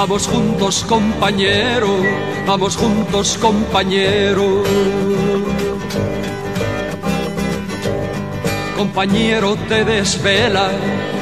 Vamos 0.07 0.27
juntos, 0.29 0.85
compañero, 0.87 1.89
vamos 2.45 2.77
juntos, 2.77 3.37
compañero. 3.41 4.63
Compañero, 8.77 9.57
te 9.67 9.83
desvela 9.83 10.69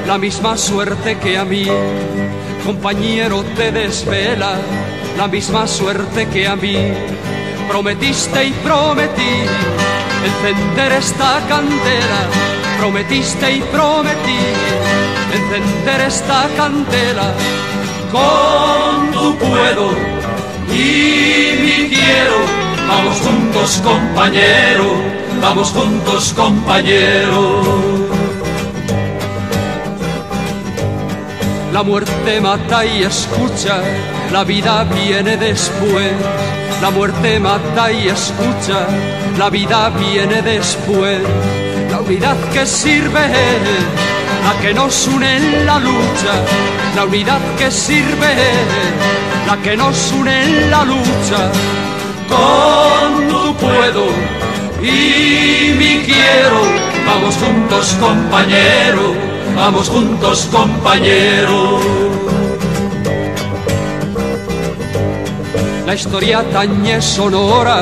la 0.06 0.20
misma 0.20 0.56
suerte 0.56 1.18
que 1.18 1.36
a 1.36 1.46
mí. 1.46 1.66
Compañero, 2.64 3.44
te 3.56 3.72
desvela 3.72 4.54
la 5.18 5.28
misma 5.30 5.66
suerte 5.66 6.28
que 6.28 6.48
a 6.48 6.56
mí. 6.56 6.78
Prometiste 7.68 8.46
y 8.46 8.52
prometí 8.52 9.34
encender 10.26 10.92
esta 10.92 11.42
candela. 11.50 12.22
Prometiste 12.78 13.52
y 13.52 13.62
prometí 13.62 14.40
encender 15.34 16.02
esta 16.02 16.48
candela. 16.56 17.34
Con 18.12 19.12
tu 19.12 19.38
puedo 19.38 19.92
y 20.70 21.62
mi 21.62 21.90
quiero. 21.90 22.38
Vamos 22.88 23.18
juntos, 23.18 23.82
compañero. 23.84 24.86
Vamos 25.42 25.70
juntos, 25.72 26.34
compañero. 26.36 27.62
La 31.74 31.84
muerte 31.84 32.40
mata 32.40 32.86
y 32.86 33.04
escucha, 33.04 33.82
la 34.32 34.44
vida 34.44 34.86
viene 34.86 35.36
después. 35.36 36.14
La 36.82 36.90
muerte 36.90 37.40
mata 37.40 37.92
y 37.92 38.08
escucha, 38.08 38.88
la 39.38 39.50
vida 39.50 39.90
viene 39.90 40.42
después 40.42 41.22
unidad 42.06 42.38
que 42.54 42.66
sirve, 42.66 43.20
la 44.46 44.54
que 44.62 44.74
nos 44.76 45.08
une 45.08 45.38
en 45.38 45.66
la 45.66 45.80
lucha, 45.80 46.34
la 46.96 47.06
unidad 47.06 47.42
que 47.58 47.72
sirve, 47.72 48.34
la 49.48 49.58
que 49.64 49.76
nos 49.76 50.12
une 50.12 50.44
en 50.44 50.70
la 50.70 50.86
lucha. 50.86 51.42
Con 52.34 53.28
tu 53.32 53.56
puedo 53.56 54.06
y 54.82 55.74
mi 55.80 55.94
quiero, 56.08 56.62
vamos 57.08 57.36
juntos 57.44 57.98
compañero, 58.00 59.04
vamos 59.56 59.90
juntos 59.90 60.48
compañero. 60.52 61.80
La 65.88 65.96
historia 65.96 66.44
tañe 66.52 67.02
sonora, 67.02 67.80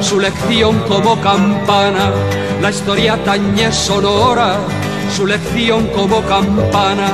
su 0.00 0.18
lección 0.20 0.74
como 0.88 1.20
campana. 1.20 2.12
La 2.62 2.70
historia 2.70 3.22
tañe 3.24 3.70
sonora, 3.72 4.58
su 5.10 5.26
lección 5.26 5.86
como 5.88 6.22
campana. 6.22 7.08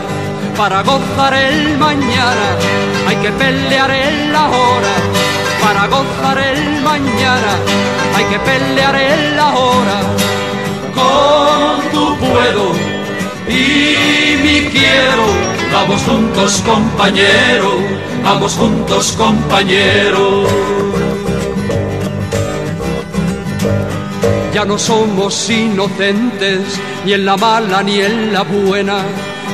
Para 0.56 0.82
gozar 0.82 1.34
el 1.34 1.76
mañana 1.78 2.56
hay 3.08 3.16
que 3.16 3.30
pelear 3.32 3.90
en 3.90 4.32
la 4.32 4.48
hora. 4.48 4.94
Para 5.62 5.86
gozar 5.86 6.38
el 6.38 6.82
mañana 6.82 7.52
hay 8.14 8.24
que 8.24 8.38
pelear 8.38 8.96
en 8.96 9.36
la 9.36 9.48
hora. 9.54 10.00
Con 10.94 11.90
tu 11.90 12.16
puedo 12.18 12.72
y 13.48 14.36
mi 14.42 14.70
quiero, 14.70 15.26
vamos 15.72 16.02
juntos 16.02 16.62
compañero 16.64 18.04
vamos 18.24 18.54
juntos 18.54 19.12
compañeros. 19.12 20.48
Ya 24.54 24.64
no 24.64 24.78
somos 24.78 25.50
inocentes, 25.50 26.60
ni 27.04 27.12
en 27.12 27.26
la 27.26 27.36
mala 27.36 27.82
ni 27.82 28.00
en 28.00 28.32
la 28.32 28.42
buena. 28.42 28.98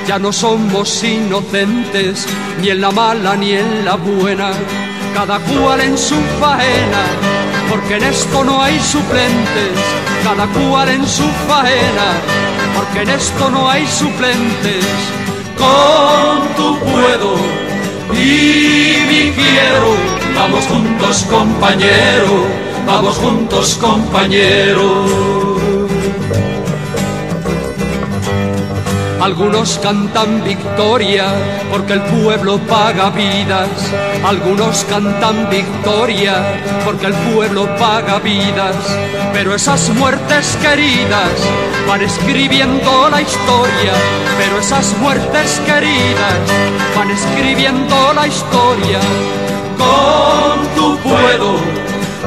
Ya 0.06 0.18
no 0.18 0.30
somos 0.30 1.02
inocentes, 1.02 2.26
ni 2.60 2.68
en 2.68 2.82
la 2.82 2.90
mala 2.90 3.34
ni 3.34 3.52
en 3.52 3.82
la 3.86 3.96
buena. 3.96 4.50
Cada 5.14 5.38
cual 5.38 5.80
en 5.80 5.96
su 5.96 6.16
faena, 6.38 7.04
porque 7.70 7.96
en 7.96 8.04
esto 8.04 8.44
no 8.44 8.62
hay 8.62 8.78
suplentes. 8.78 9.72
Cada 10.22 10.46
cual 10.48 10.90
en 10.90 11.08
su 11.08 11.26
faena, 11.48 12.08
porque 12.76 13.00
en 13.00 13.08
esto 13.08 13.50
no 13.50 13.70
hay 13.70 13.86
suplentes. 13.86 14.84
Con 15.56 16.46
tu 16.56 16.78
puedo 16.78 17.36
y 18.12 18.98
mi 19.08 19.32
quiero. 19.32 20.20
Vamos 20.34 20.64
juntos 20.66 21.26
compañero, 21.30 22.44
vamos 22.86 23.16
juntos 23.16 23.78
compañero. 23.80 25.40
Algunos 29.20 29.78
cantan 29.82 30.42
victoria 30.42 31.26
porque 31.70 31.92
el 31.92 32.00
pueblo 32.00 32.58
paga 32.60 33.10
vidas. 33.10 33.68
Algunos 34.24 34.84
cantan 34.84 35.48
victoria 35.50 36.42
porque 36.86 37.06
el 37.06 37.12
pueblo 37.34 37.68
paga 37.76 38.18
vidas. 38.18 38.76
Pero 39.34 39.54
esas 39.54 39.90
muertes 39.90 40.56
queridas 40.62 41.32
van 41.86 42.00
escribiendo 42.00 43.10
la 43.10 43.20
historia. 43.20 43.92
Pero 44.38 44.58
esas 44.58 44.96
muertes 44.98 45.60
queridas 45.66 46.40
van 46.96 47.10
escribiendo 47.10 48.14
la 48.14 48.26
historia. 48.26 49.00
Con 49.76 50.66
tu 50.74 50.96
puedo 51.02 51.79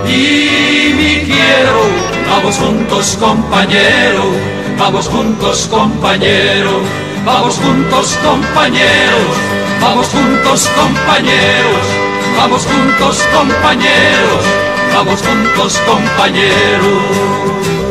y 0.05 0.93
mi 0.93 1.25
quiero. 1.25 1.83
Vamos 2.29 2.57
juntos 2.57 3.17
compañero 3.19 4.53
Vamos 4.77 5.07
juntos 5.07 5.67
compañeros, 5.71 6.83
vamos 7.25 7.55
juntos 7.57 8.17
compañeros, 8.21 9.37
vamos 9.79 10.07
juntos 10.07 10.69
compañeros, 10.75 11.85
vamos 12.37 12.65
juntos 12.65 13.23
compañeros, 13.33 14.45
vamos 14.93 15.21
juntos 15.21 15.79
compañeros. 15.87 17.82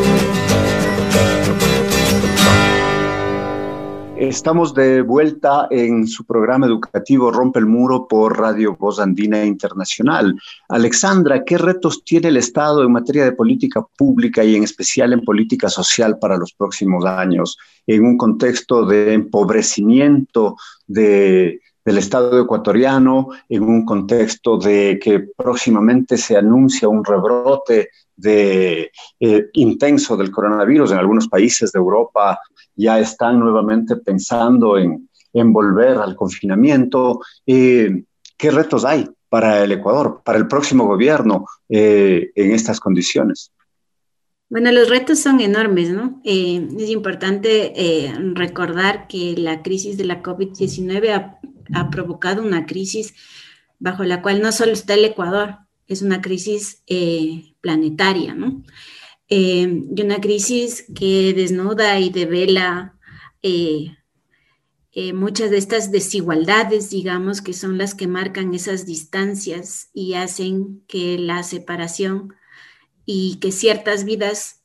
Estamos 4.33 4.73
de 4.73 5.03
vuelta 5.03 5.67
en 5.69 6.07
su 6.07 6.25
programa 6.25 6.65
educativo 6.65 7.29
Rompe 7.29 7.59
el 7.59 7.67
Muro 7.67 8.07
por 8.07 8.39
Radio 8.39 8.75
Voz 8.75 8.99
Andina 8.99 9.45
Internacional. 9.45 10.35
Alexandra, 10.69 11.43
¿qué 11.45 11.59
retos 11.59 12.03
tiene 12.03 12.29
el 12.29 12.37
Estado 12.37 12.81
en 12.81 12.91
materia 12.91 13.25
de 13.25 13.33
política 13.33 13.85
pública 13.95 14.43
y 14.43 14.55
en 14.55 14.63
especial 14.63 15.13
en 15.13 15.21
política 15.21 15.69
social 15.69 16.17
para 16.17 16.35
los 16.35 16.51
próximos 16.51 17.05
años, 17.05 17.59
en 17.85 18.03
un 18.03 18.17
contexto 18.17 18.87
de 18.87 19.13
empobrecimiento 19.13 20.57
del 20.87 21.59
Estado 21.85 22.41
ecuatoriano, 22.41 23.27
en 23.47 23.61
un 23.61 23.85
contexto 23.85 24.57
de 24.57 24.99
que 24.99 25.27
próximamente 25.37 26.17
se 26.17 26.35
anuncia 26.35 26.89
un 26.89 27.05
rebrote 27.05 27.89
de, 28.15 28.91
eh, 29.19 29.45
intenso 29.53 30.17
del 30.17 30.31
coronavirus 30.31 30.91
en 30.91 30.97
algunos 30.97 31.27
países 31.27 31.71
de 31.71 31.79
Europa 31.79 32.39
ya 32.75 32.99
están 32.99 33.39
nuevamente 33.39 33.95
pensando 33.97 34.77
en, 34.77 35.09
volver 35.51 35.97
al 35.97 36.15
confinamiento. 36.15 37.21
Eh, 37.45 38.03
¿Qué 38.37 38.51
retos 38.51 38.85
hay 38.85 39.07
para 39.29 39.63
el 39.63 39.71
Ecuador, 39.71 40.21
para 40.23 40.37
el 40.37 40.47
próximo 40.47 40.85
gobierno 40.85 41.45
eh, 41.69 42.31
en 42.35 42.51
estas 42.51 42.79
condiciones? 42.79 43.51
Bueno, 44.49 44.71
los 44.71 44.89
retos 44.89 45.17
son 45.17 45.39
enormes, 45.39 45.89
¿no? 45.89 46.21
es 46.23 46.89
importante 46.89 48.13
recordar 48.35 49.07
que 49.07 49.33
la 49.35 49.63
crisis 49.63 49.97
de 49.97 50.05
la 50.05 50.21
COVID-19 50.21 51.09
ha, 51.09 51.39
ha, 51.73 51.89
provocado 51.89 52.43
una 52.43 52.67
crisis 52.67 53.15
bajo 53.79 54.03
la 54.03 54.21
cual 54.21 54.41
no 54.41 54.51
solo 54.51 54.71
está 54.73 54.93
el 54.93 55.05
Ecuador, 55.05 55.57
es 55.87 56.01
una 56.01 56.21
crisis 56.21 56.81
eh, 56.87 57.53
planetaria, 57.61 58.33
¿no? 58.33 58.63
Eh, 59.35 59.81
y 59.95 60.01
una 60.03 60.21
crisis 60.21 60.85
que 60.93 61.33
desnuda 61.33 61.99
y 61.99 62.11
devela 62.11 62.99
eh, 63.41 63.95
muchas 65.15 65.49
de 65.49 65.57
estas 65.57 65.91
desigualdades, 65.91 66.91
digamos, 66.91 67.41
que 67.41 67.53
son 67.53 67.79
las 67.79 67.95
que 67.95 68.07
marcan 68.07 68.53
esas 68.53 68.85
distancias 68.85 69.89
y 69.91 70.13
hacen 70.13 70.83
que 70.87 71.17
la 71.17 71.41
separación 71.41 72.35
y 73.07 73.39
que 73.39 73.51
ciertas 73.51 74.05
vidas 74.05 74.61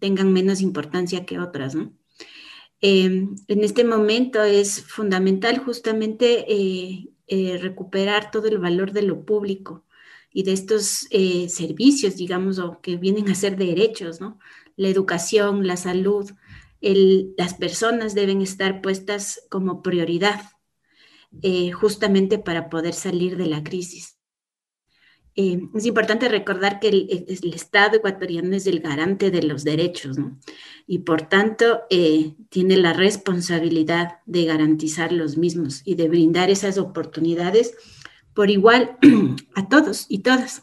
tengan 0.00 0.32
menos 0.32 0.62
importancia 0.62 1.24
que 1.24 1.38
otras, 1.38 1.76
¿no? 1.76 1.92
en 2.80 3.36
este 3.46 3.84
momento 3.84 4.42
es 4.42 4.82
fundamental 4.82 5.58
justamente 5.58 6.44
recuperar 7.60 8.32
todo 8.32 8.48
el 8.48 8.58
valor 8.58 8.90
de 8.90 9.02
lo 9.02 9.24
público, 9.24 9.84
y 10.32 10.42
de 10.42 10.52
estos 10.52 11.06
eh, 11.10 11.48
servicios, 11.48 12.16
digamos, 12.16 12.58
o 12.58 12.80
que 12.80 12.96
vienen 12.96 13.28
a 13.28 13.34
ser 13.34 13.56
derechos, 13.56 14.20
¿no? 14.20 14.38
La 14.76 14.88
educación, 14.88 15.66
la 15.66 15.76
salud, 15.76 16.30
las 16.80 17.54
personas 17.54 18.14
deben 18.14 18.40
estar 18.40 18.80
puestas 18.80 19.42
como 19.50 19.82
prioridad, 19.82 20.40
eh, 21.42 21.72
justamente 21.72 22.38
para 22.38 22.68
poder 22.68 22.94
salir 22.94 23.36
de 23.36 23.46
la 23.46 23.64
crisis. 23.64 24.16
Eh, 25.34 25.60
es 25.74 25.86
importante 25.86 26.28
recordar 26.28 26.78
que 26.80 26.88
el, 26.88 27.26
el, 27.28 27.54
Estado 27.54 27.96
ecuatoriano 27.96 28.56
es 28.56 28.66
el 28.66 28.80
garante 28.80 29.30
de 29.30 29.42
los 29.42 29.64
derechos, 29.64 30.18
¿no? 30.18 30.38
Y 30.86 31.00
por 31.00 31.22
tanto, 31.22 31.82
tiene 32.48 32.76
la 32.76 32.92
responsabilidad 32.92 34.18
de 34.26 34.44
garantizar 34.44 35.12
los 35.12 35.36
mismos 35.36 35.82
y 35.84 35.94
de 35.94 36.08
brindar 36.08 36.50
esas 36.50 36.78
oportunidades 36.78 37.74
por 38.38 38.52
igual 38.52 38.96
a 39.56 39.68
todos 39.68 40.06
y 40.08 40.20
todas. 40.20 40.62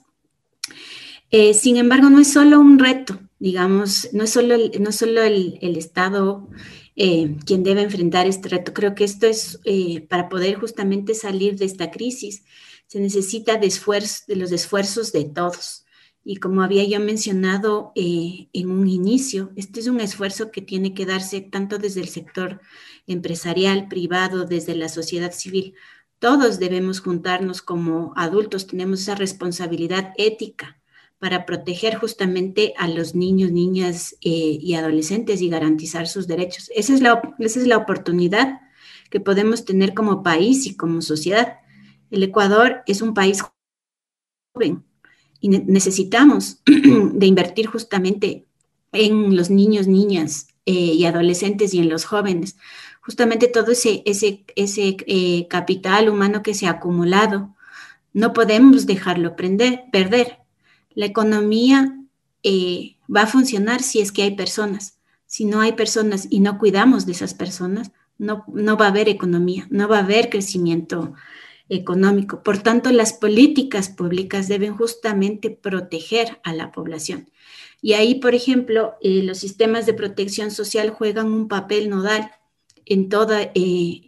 Eh, 1.30 1.54
sin 1.54 1.76
embargo, 1.76 2.10
no 2.10 2.22
es 2.22 2.32
solo 2.32 2.58
un 2.58 2.80
reto, 2.80 3.20
digamos, 3.38 4.08
no 4.14 4.24
es 4.24 4.30
solo 4.30 4.56
el, 4.56 4.82
no 4.82 4.94
solo 4.94 5.22
el, 5.22 5.76
Estado 5.76 6.48
eh, 6.96 7.36
quien 7.46 7.64
debe 7.64 7.82
enfrentar 7.82 8.28
este 8.28 8.48
reto. 8.48 8.74
Creo 8.74 8.96
que 8.96 9.04
esto 9.04 9.28
es 9.28 9.60
eh, 9.66 10.00
para 10.08 10.30
poder 10.30 10.56
justamente 10.56 11.14
salir 11.16 11.58
de 11.58 11.66
esta 11.66 11.92
crisis, 11.92 12.46
se 12.88 13.02
necesita 13.02 13.58
de, 13.58 13.68
esfuerzo, 13.68 14.24
de 14.26 14.38
los 14.38 14.54
esfuerzos 14.54 15.12
de 15.12 15.26
todos. 15.26 15.84
Y 16.24 16.38
como 16.38 16.62
había 16.62 16.86
yo 16.86 17.02
mencionado 17.02 17.92
en 17.94 18.72
un 18.72 18.88
inicio, 18.88 19.52
este 19.58 19.82
es 19.82 19.88
un 19.88 20.00
esfuerzo 20.00 20.50
que 20.50 20.62
tiene 20.62 20.94
que 20.94 21.06
darse 21.06 21.42
tanto 21.42 21.78
desde 21.78 22.00
el 22.00 22.08
sector 22.08 22.62
empresarial, 23.06 23.90
privado, 23.90 24.46
desde 24.46 24.76
la 24.76 24.88
sociedad 24.88 25.34
civil, 25.34 25.76
todos 26.20 26.60
debemos 26.60 27.00
juntarnos 27.00 27.62
como 27.62 28.14
adultos, 28.16 28.68
tenemos 28.68 29.02
esa 29.02 29.16
responsabilidad 29.16 30.14
ética 30.18 30.80
para 31.20 31.46
proteger 31.46 31.96
justamente 31.96 32.74
a 32.78 32.88
los 32.88 33.16
niños, 33.16 33.52
niñas 33.52 34.16
eh, 34.22 34.58
y 34.60 34.74
adolescentes 34.76 35.42
y 35.42 35.50
garantizar 35.50 36.08
sus 36.08 36.28
derechos. 36.28 36.70
Esa 36.76 36.94
es, 36.94 37.02
la, 37.02 37.22
esa 37.40 37.60
es 37.60 37.68
la 37.68 37.78
oportunidad 37.78 38.62
que 39.10 39.20
podemos 39.20 39.66
tener 39.66 39.94
como 39.94 40.24
país 40.24 40.66
y 40.66 40.76
como 40.76 41.02
sociedad. 41.02 41.60
El 42.12 42.24
Ecuador 42.24 42.84
es 42.86 43.02
un 43.02 43.14
país 43.14 43.44
joven 44.54 44.84
y 45.40 45.50
necesitamos 45.50 46.62
de 46.66 47.26
invertir 47.26 47.68
justamente 47.68 48.48
en 48.92 49.36
los 49.36 49.50
niños, 49.50 49.88
niñas 49.88 50.48
eh, 50.66 50.72
y 50.72 51.06
adolescentes 51.06 51.74
y 51.74 51.80
en 51.80 51.90
los 51.90 52.06
jóvenes. 52.06 52.58
Justamente 53.06 53.48
todo 53.48 53.72
ese, 53.72 54.02
ese, 54.06 54.44
ese 54.56 54.98
eh, 55.06 55.48
capital 55.48 56.10
humano 56.10 56.42
que 56.42 56.56
se 56.56 56.66
ha 56.66 56.72
acumulado, 56.72 57.56
no 58.14 58.34
podemos 58.34 58.88
dejarlo 58.88 59.36
perder. 59.36 60.40
La 60.96 61.06
economía 61.06 62.00
eh, 62.42 62.96
va 63.14 63.24
a 63.24 63.28
funcionar 63.28 63.84
si 63.84 64.00
es 64.00 64.12
que 64.12 64.24
hay 64.24 64.36
personas. 64.36 64.98
Si 65.28 65.46
no 65.46 65.62
hay 65.62 65.74
personas 65.74 66.28
y 66.30 66.40
no 66.40 66.58
cuidamos 66.58 67.06
de 67.06 67.12
esas 67.12 67.34
personas, 67.34 67.92
no, 68.18 68.44
no 68.48 68.78
va 68.78 68.86
a 68.86 68.90
haber 68.90 69.10
economía, 69.10 69.68
no 69.70 69.88
va 69.88 69.98
a 69.98 70.04
haber 70.04 70.30
crecimiento 70.30 71.14
económico. 71.70 72.42
Por 72.42 72.60
tanto, 72.60 72.92
las 72.92 73.14
políticas 73.14 73.90
públicas 73.90 74.48
deben 74.48 74.76
justamente 74.76 75.50
proteger 75.50 76.40
a 76.44 76.54
la 76.54 76.72
población. 76.72 77.30
Y 77.82 77.94
ahí, 77.94 78.16
por 78.16 78.34
ejemplo, 78.34 78.96
eh, 79.02 79.22
los 79.24 79.38
sistemas 79.38 79.86
de 79.86 79.94
protección 79.94 80.50
social 80.50 80.90
juegan 80.90 81.28
un 81.28 81.48
papel 81.48 81.90
nodal 81.90 82.32
en 82.86 83.10
toda, 83.10 83.52
eh, 83.56 84.02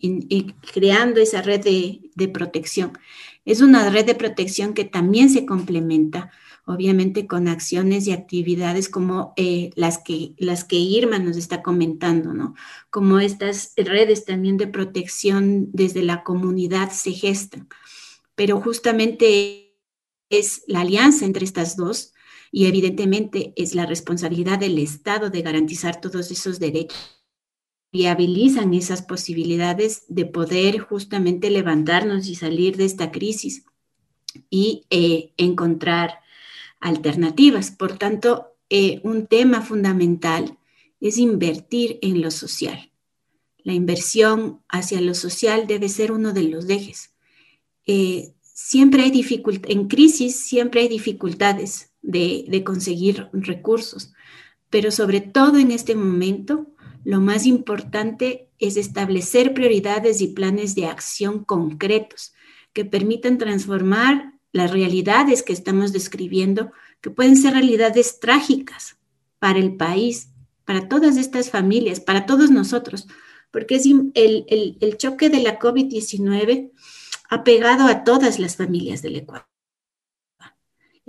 creando 0.73 1.19
esa 1.19 1.41
red 1.41 1.61
de, 1.61 2.28
protección. 2.30 2.97
Es 3.45 3.61
una 3.61 3.89
red 3.89 4.05
de 4.05 4.15
protección 4.15 4.73
que 4.73 4.86
también 4.86 5.30
se 5.30 5.45
complementa 5.45 6.32
obviamente 6.69 7.28
con 7.28 7.47
acciones 7.47 8.07
y 8.07 8.11
actividades 8.11 8.89
como 8.89 9.34
eh, 9.38 9.69
las, 9.75 9.99
que, 9.99 10.34
las 10.38 10.65
que 10.65 10.75
Irma 10.75 11.17
nos 11.17 11.38
está 11.38 11.63
comentando, 11.63 12.34
¿no? 12.34 12.55
Como 12.89 13.19
estas 13.19 13.71
redes 13.78 14.25
también 14.25 14.57
de 14.57 14.67
protección 14.67 15.69
desde 15.71 16.03
la 16.03 16.25
comunidad 16.25 16.91
se 16.91 17.11
gestan. 17.11 17.69
Pero 18.36 18.59
justamente 18.59 19.78
es 20.30 20.63
la 20.67 20.82
alianza 20.82 21.23
entre 21.23 21.45
estas 21.45 21.78
dos 21.78 22.13
y 22.51 22.65
evidentemente 22.65 23.53
es 23.55 23.73
la 23.73 23.86
responsabilidad 23.86 24.59
del 24.59 24.78
Estado 24.78 25.30
de 25.30 25.41
garantizar 25.43 26.01
todos 26.01 26.32
esos 26.32 26.59
derechos 26.59 27.16
viabilizan 27.91 28.73
esas 28.73 29.01
posibilidades 29.01 30.03
de 30.07 30.25
poder 30.25 30.79
justamente 30.79 31.49
levantarnos 31.49 32.27
y 32.27 32.35
salir 32.35 32.77
de 32.77 32.85
esta 32.85 33.11
crisis 33.11 33.65
y 34.49 34.85
eh, 34.89 35.31
encontrar 35.38 36.19
alternativas. 36.79 37.71
Por 37.71 37.97
tanto, 37.97 38.55
eh, 38.69 38.99
un 39.03 39.27
tema 39.27 39.61
fundamental 39.61 40.57
es 40.99 41.17
invertir 41.17 41.99
en 42.01 42.21
lo 42.21 42.31
social. 42.31 42.91
La 43.63 43.73
inversión 43.73 44.61
hacia 44.69 45.01
lo 45.01 45.13
social 45.13 45.67
debe 45.67 45.89
ser 45.89 46.11
uno 46.11 46.33
de 46.33 46.43
los 46.43 46.69
ejes. 46.69 47.13
Eh, 47.85 48.33
siempre 48.41 49.03
hay 49.03 49.11
dificultades, 49.11 49.75
en 49.75 49.88
crisis 49.88 50.35
siempre 50.35 50.81
hay 50.81 50.88
dificultades 50.88 51.91
de, 52.01 52.45
de 52.47 52.63
conseguir 52.63 53.29
recursos, 53.33 54.13
pero 54.69 54.91
sobre 54.91 55.21
todo 55.21 55.57
en 55.57 55.71
este 55.71 55.95
momento, 55.95 56.67
lo 57.08 57.22
más 57.22 57.45
importante 57.45 58.49
es 58.60 58.76
establecer 58.76 59.53
prioridades 59.53 60.20
y 60.20 60.28
planes 60.28 60.76
de 60.76 60.88
acción 60.88 61.45
concretos 61.45 62.34
que 62.74 62.84
permitan 62.84 63.38
transformar 63.38 64.34
las 64.51 64.72
realidades 64.72 65.41
que 65.41 65.53
estamos 65.53 65.93
describiendo, 65.93 66.74
que 66.99 67.10
pueden 67.10 67.38
ser 67.38 67.53
realidades 67.53 68.20
trágicas 68.20 68.97
para 69.39 69.58
el 69.58 69.78
país, 69.78 70.34
para 70.66 70.89
todas 70.89 71.16
estas 71.16 71.49
familias, 71.49 72.01
para 72.01 72.26
todos 72.26 72.51
nosotros, 72.51 73.08
porque 73.51 73.76
es 73.76 73.86
el, 73.86 74.43
el 74.82 74.97
choque 74.97 75.30
de 75.30 75.41
la 75.41 75.60
COVID-19 75.60 76.72
ha 77.30 77.43
pegado 77.45 77.88
a 77.88 78.03
todas 78.03 78.38
las 78.38 78.58
familias 78.58 79.01
del 79.01 79.16
Ecuador. 79.16 79.47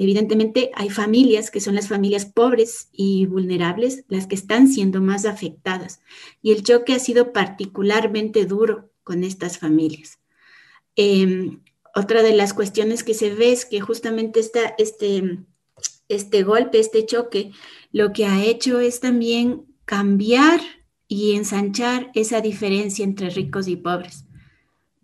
Evidentemente 0.00 0.70
hay 0.76 0.90
familias 0.90 1.50
que 1.50 1.60
son 1.60 1.74
las 1.74 1.88
familias 1.88 2.24
pobres 2.24 2.88
y 2.92 3.26
vulnerables 3.26 4.04
las 4.06 4.28
que 4.28 4.36
están 4.36 4.68
siendo 4.68 5.02
más 5.02 5.24
afectadas 5.24 6.00
y 6.40 6.52
el 6.52 6.62
choque 6.62 6.94
ha 6.94 7.00
sido 7.00 7.32
particularmente 7.32 8.46
duro 8.46 8.92
con 9.02 9.24
estas 9.24 9.58
familias. 9.58 10.20
Em, 10.94 11.62
otra 11.96 12.22
de 12.22 12.32
las 12.32 12.54
cuestiones 12.54 13.02
que 13.02 13.12
se 13.12 13.34
ve 13.34 13.50
es 13.50 13.66
que 13.66 13.80
justamente 13.80 14.38
esta, 14.38 14.72
este, 14.78 15.40
este 16.08 16.44
golpe, 16.44 16.78
este 16.78 17.04
choque, 17.04 17.50
lo 17.90 18.12
que 18.12 18.24
ha 18.24 18.44
hecho 18.44 18.78
es 18.78 19.00
también 19.00 19.64
cambiar 19.84 20.60
y 21.08 21.34
ensanchar 21.34 22.12
esa 22.14 22.40
diferencia 22.40 23.04
entre 23.04 23.30
ricos 23.30 23.66
y 23.66 23.74
pobres. 23.74 24.26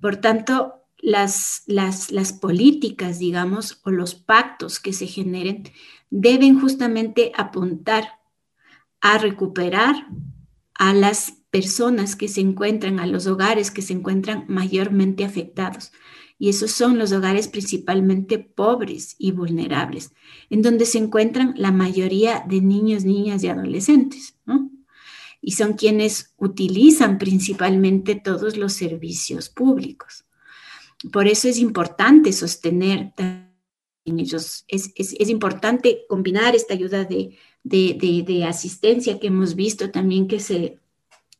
Por 0.00 0.16
tanto, 0.18 0.83
las, 1.04 1.62
las, 1.66 2.10
las, 2.10 2.32
políticas, 2.32 3.18
digamos, 3.18 3.80
o 3.84 3.90
los 3.90 4.14
pactos 4.14 4.80
que 4.80 4.92
se 4.92 5.06
generen 5.06 5.64
deben 6.10 6.60
justamente 6.60 7.32
apuntar 7.36 8.20
a 9.00 9.18
recuperar 9.18 10.06
a 10.74 10.94
las 10.94 11.32
personas 11.50 12.16
que 12.16 12.28
se 12.28 12.40
encuentran, 12.40 13.00
a 13.00 13.06
los 13.06 13.26
hogares 13.26 13.70
que 13.70 13.82
se 13.82 13.92
encuentran 13.92 14.44
mayormente 14.48 15.24
afectados 15.24 15.92
y 16.38 16.48
esos 16.48 16.72
son 16.72 16.98
los 16.98 17.12
hogares 17.12 17.48
principalmente 17.48 18.38
pobres 18.38 19.14
y 19.18 19.32
vulnerables, 19.32 20.12
en 20.50 20.62
donde 20.62 20.84
se 20.84 20.98
encuentran 20.98 21.54
la 21.56 21.70
mayoría 21.70 22.44
de 22.48 22.60
niños, 22.60 23.04
niñas 23.04 23.42
y 23.44 23.48
adolescentes. 23.48 24.36
Y 25.40 25.52
son 25.52 25.74
quienes 25.74 26.34
utilizan 26.36 27.18
principalmente 27.18 28.14
todos 28.14 28.56
los 28.56 28.72
servicios 28.72 29.48
públicos. 29.48 30.24
Por 31.12 31.26
eso 31.26 31.48
es 31.48 31.58
importante 31.58 32.32
sostener 32.32 33.12
en 33.18 34.20
ellos, 34.20 34.64
es, 34.68 34.92
es, 34.96 35.28
importante 35.28 36.04
combinar 36.08 36.54
esta 36.54 36.74
ayuda 36.74 37.04
de, 37.04 37.38
de, 37.62 38.24
de 38.26 38.44
asistencia 38.44 39.18
que 39.18 39.28
hemos 39.28 39.54
visto 39.54 39.90
también 39.90 40.28
que 40.28 40.40
se 40.40 40.78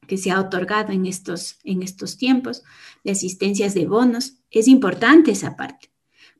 que 0.06 0.16
se 0.16 0.30
ha 0.30 0.40
otorgado 0.40 0.92
en 0.92 1.06
estos, 1.06 1.58
en 1.64 1.82
estos 1.82 2.16
tiempos, 2.16 2.62
de 3.02 3.12
asistencias 3.12 3.74
de 3.74 3.86
bonos, 3.86 4.36
es 4.50 4.68
importante 4.68 5.32
esa 5.32 5.56
parte, 5.56 5.90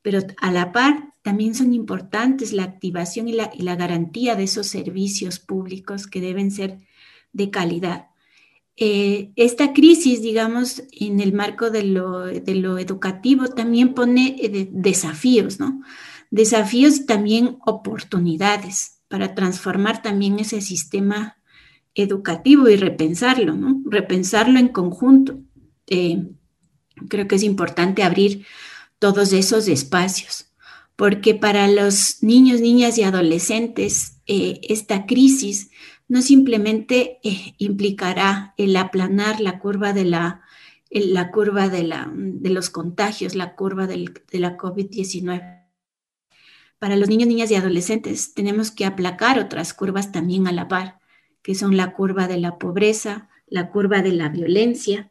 pero 0.02 0.20
a 0.40 0.52
la 0.52 0.72
par 0.72 1.14
también 1.22 1.54
son 1.54 1.72
importantes 1.72 2.52
la 2.52 2.64
activación 2.64 3.28
y 3.28 3.32
la, 3.32 3.50
la 3.56 3.76
garantía 3.76 4.36
de 4.36 4.44
esos 4.44 4.66
servicios 4.66 5.38
públicos 5.38 6.06
que 6.06 6.20
deben 6.20 6.50
ser 6.50 6.78
de 7.32 7.50
calidad. 7.50 8.08
Eh, 8.76 9.30
esta 9.36 9.72
crisis, 9.72 10.20
digamos, 10.20 10.82
en 10.90 11.20
el 11.20 11.32
marco 11.32 11.70
de 11.70 11.84
lo, 11.84 12.26
educativo, 12.26 13.48
también 13.48 13.94
pone 13.94 14.36
eh, 14.40 14.68
desafíos, 14.72 15.60
¿no? 15.60 15.80
Desafíos 16.30 16.96
y 16.96 17.06
también 17.06 17.58
oportunidades 17.64 19.00
para 19.06 19.34
transformar 19.36 20.02
también 20.02 20.40
ese 20.40 20.60
sistema 20.60 21.36
educativo 21.94 22.68
y 22.68 22.74
repensarlo, 22.74 23.54
¿no? 23.54 23.80
Repensarlo 23.84 24.58
en 24.58 24.68
conjunto. 24.68 25.38
Eh, 25.86 26.24
creo 27.08 27.28
que 27.28 27.36
es 27.36 27.44
importante 27.44 28.02
abrir 28.02 28.44
todos 28.98 29.32
esos 29.32 29.68
espacios, 29.68 30.50
porque 30.96 31.36
para 31.36 31.68
los 31.68 32.24
niños, 32.24 32.60
niñas 32.60 32.98
y 32.98 33.04
adolescentes, 33.04 34.18
esta 34.26 35.06
crisis 35.06 35.70
no 36.14 36.22
simplemente 36.22 37.18
eh, 37.24 37.54
implicará 37.58 38.54
el 38.56 38.76
aplanar 38.76 39.40
la 39.40 39.58
curva 39.58 39.92
de 39.92 40.04
la, 40.04 40.42
la 40.88 41.32
curva 41.32 41.68
de, 41.68 41.82
la, 41.82 42.08
de 42.14 42.50
los 42.50 42.70
contagios, 42.70 43.34
la 43.34 43.56
curva 43.56 43.88
de 43.88 44.14
la 44.32 44.56
COVID-19. 44.56 45.66
Para 46.78 46.94
los 46.94 47.08
niños, 47.08 47.26
niñas 47.26 47.50
y 47.50 47.56
adolescentes 47.56 48.32
tenemos 48.32 48.70
que 48.70 48.84
aplacar 48.84 49.40
otras 49.40 49.74
curvas 49.74 50.12
también 50.12 50.46
a 50.46 50.52
la 50.52 50.68
par 50.68 51.00
que 51.42 51.54
son 51.56 51.76
la 51.76 51.92
curva 51.92 52.28
de 52.28 52.38
la 52.38 52.58
pobreza, 52.58 53.28
la 53.48 53.70
curva 53.70 54.00
de 54.00 54.12
la 54.12 54.28
violencia, 54.28 55.10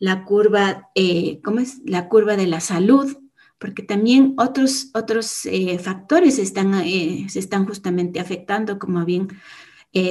la 0.00 0.24
curva, 0.24 0.90
eh, 0.96 1.40
¿cómo 1.42 1.60
es? 1.60 1.80
La 1.86 2.08
curva 2.08 2.36
de 2.36 2.46
la 2.46 2.60
salud, 2.60 3.16
porque 3.58 3.82
también 3.84 4.34
otros, 4.38 4.90
otros 4.92 5.46
eh, 5.46 5.78
factores 5.78 6.38
están, 6.38 6.74
eh, 6.84 7.26
se 7.28 7.38
están 7.38 7.64
justamente 7.64 8.18
afectando, 8.18 8.78
como 8.80 9.04
bien 9.04 9.28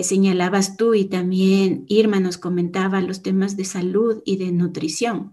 señalabas 0.03 0.77
tú 0.77 0.93
y 0.93 1.05
también 1.05 1.85
Irma 1.87 2.19
nos 2.19 2.37
comentaba 2.37 3.01
los 3.01 3.21
temas 3.21 3.57
de 3.57 3.65
salud 3.65 4.21
y 4.25 4.37
de 4.37 4.51
nutrición. 4.51 5.31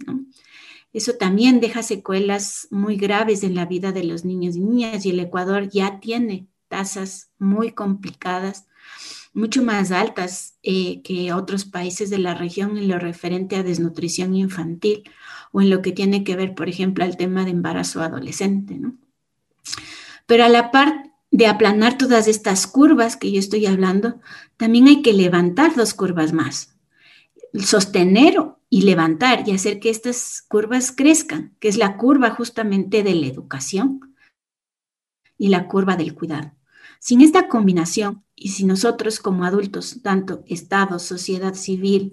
Eso 0.92 1.14
también 1.14 1.60
deja 1.60 1.82
secuelas 1.82 2.66
muy 2.70 2.96
graves 2.96 3.42
en 3.42 3.54
la 3.54 3.66
vida 3.66 3.92
de 3.92 4.04
los 4.04 4.24
niños 4.24 4.56
y 4.56 4.60
niñas 4.60 5.04
y 5.04 5.10
el 5.10 5.20
Ecuador 5.20 5.68
ya 5.68 6.00
tiene 6.00 6.46
tasas 6.68 7.30
muy 7.38 7.72
complicadas 7.72 8.68
mucho 9.38 9.62
más 9.62 9.92
altas 9.92 10.58
eh, 10.62 11.00
que 11.02 11.32
otros 11.32 11.64
países 11.64 12.10
de 12.10 12.18
la 12.18 12.34
región 12.34 12.76
en 12.76 12.88
lo 12.88 12.98
referente 12.98 13.56
a 13.56 13.62
desnutrición 13.62 14.34
infantil 14.34 15.04
o 15.52 15.60
en 15.60 15.70
lo 15.70 15.80
que 15.80 15.92
tiene 15.92 16.24
que 16.24 16.36
ver, 16.36 16.54
por 16.54 16.68
ejemplo, 16.68 17.04
al 17.04 17.16
tema 17.16 17.44
de 17.44 17.52
embarazo 17.52 18.02
adolescente. 18.02 18.80
Pero 20.26 20.44
a 20.44 20.48
la 20.48 20.70
par 20.70 21.07
de 21.30 21.46
aplanar 21.46 21.98
todas 21.98 22.26
estas 22.28 22.66
curvas 22.66 23.16
que 23.16 23.30
yo 23.30 23.38
estoy 23.38 23.66
hablando, 23.66 24.20
también 24.56 24.88
hay 24.88 25.02
que 25.02 25.12
levantar 25.12 25.74
dos 25.74 25.94
curvas 25.94 26.32
más, 26.32 26.76
sostener 27.54 28.36
y 28.70 28.82
levantar 28.82 29.48
y 29.48 29.52
hacer 29.52 29.80
que 29.80 29.90
estas 29.90 30.42
curvas 30.48 30.92
crezcan, 30.92 31.56
que 31.60 31.68
es 31.68 31.76
la 31.76 31.96
curva 31.96 32.30
justamente 32.30 33.02
de 33.02 33.14
la 33.14 33.26
educación 33.26 34.14
y 35.36 35.48
la 35.48 35.68
curva 35.68 35.96
del 35.96 36.14
cuidado. 36.14 36.52
Sin 37.00 37.20
esta 37.20 37.48
combinación, 37.48 38.24
y 38.34 38.48
si 38.48 38.64
nosotros 38.64 39.20
como 39.20 39.44
adultos, 39.44 40.00
tanto 40.02 40.42
Estado, 40.46 40.98
sociedad 40.98 41.54
civil, 41.54 42.12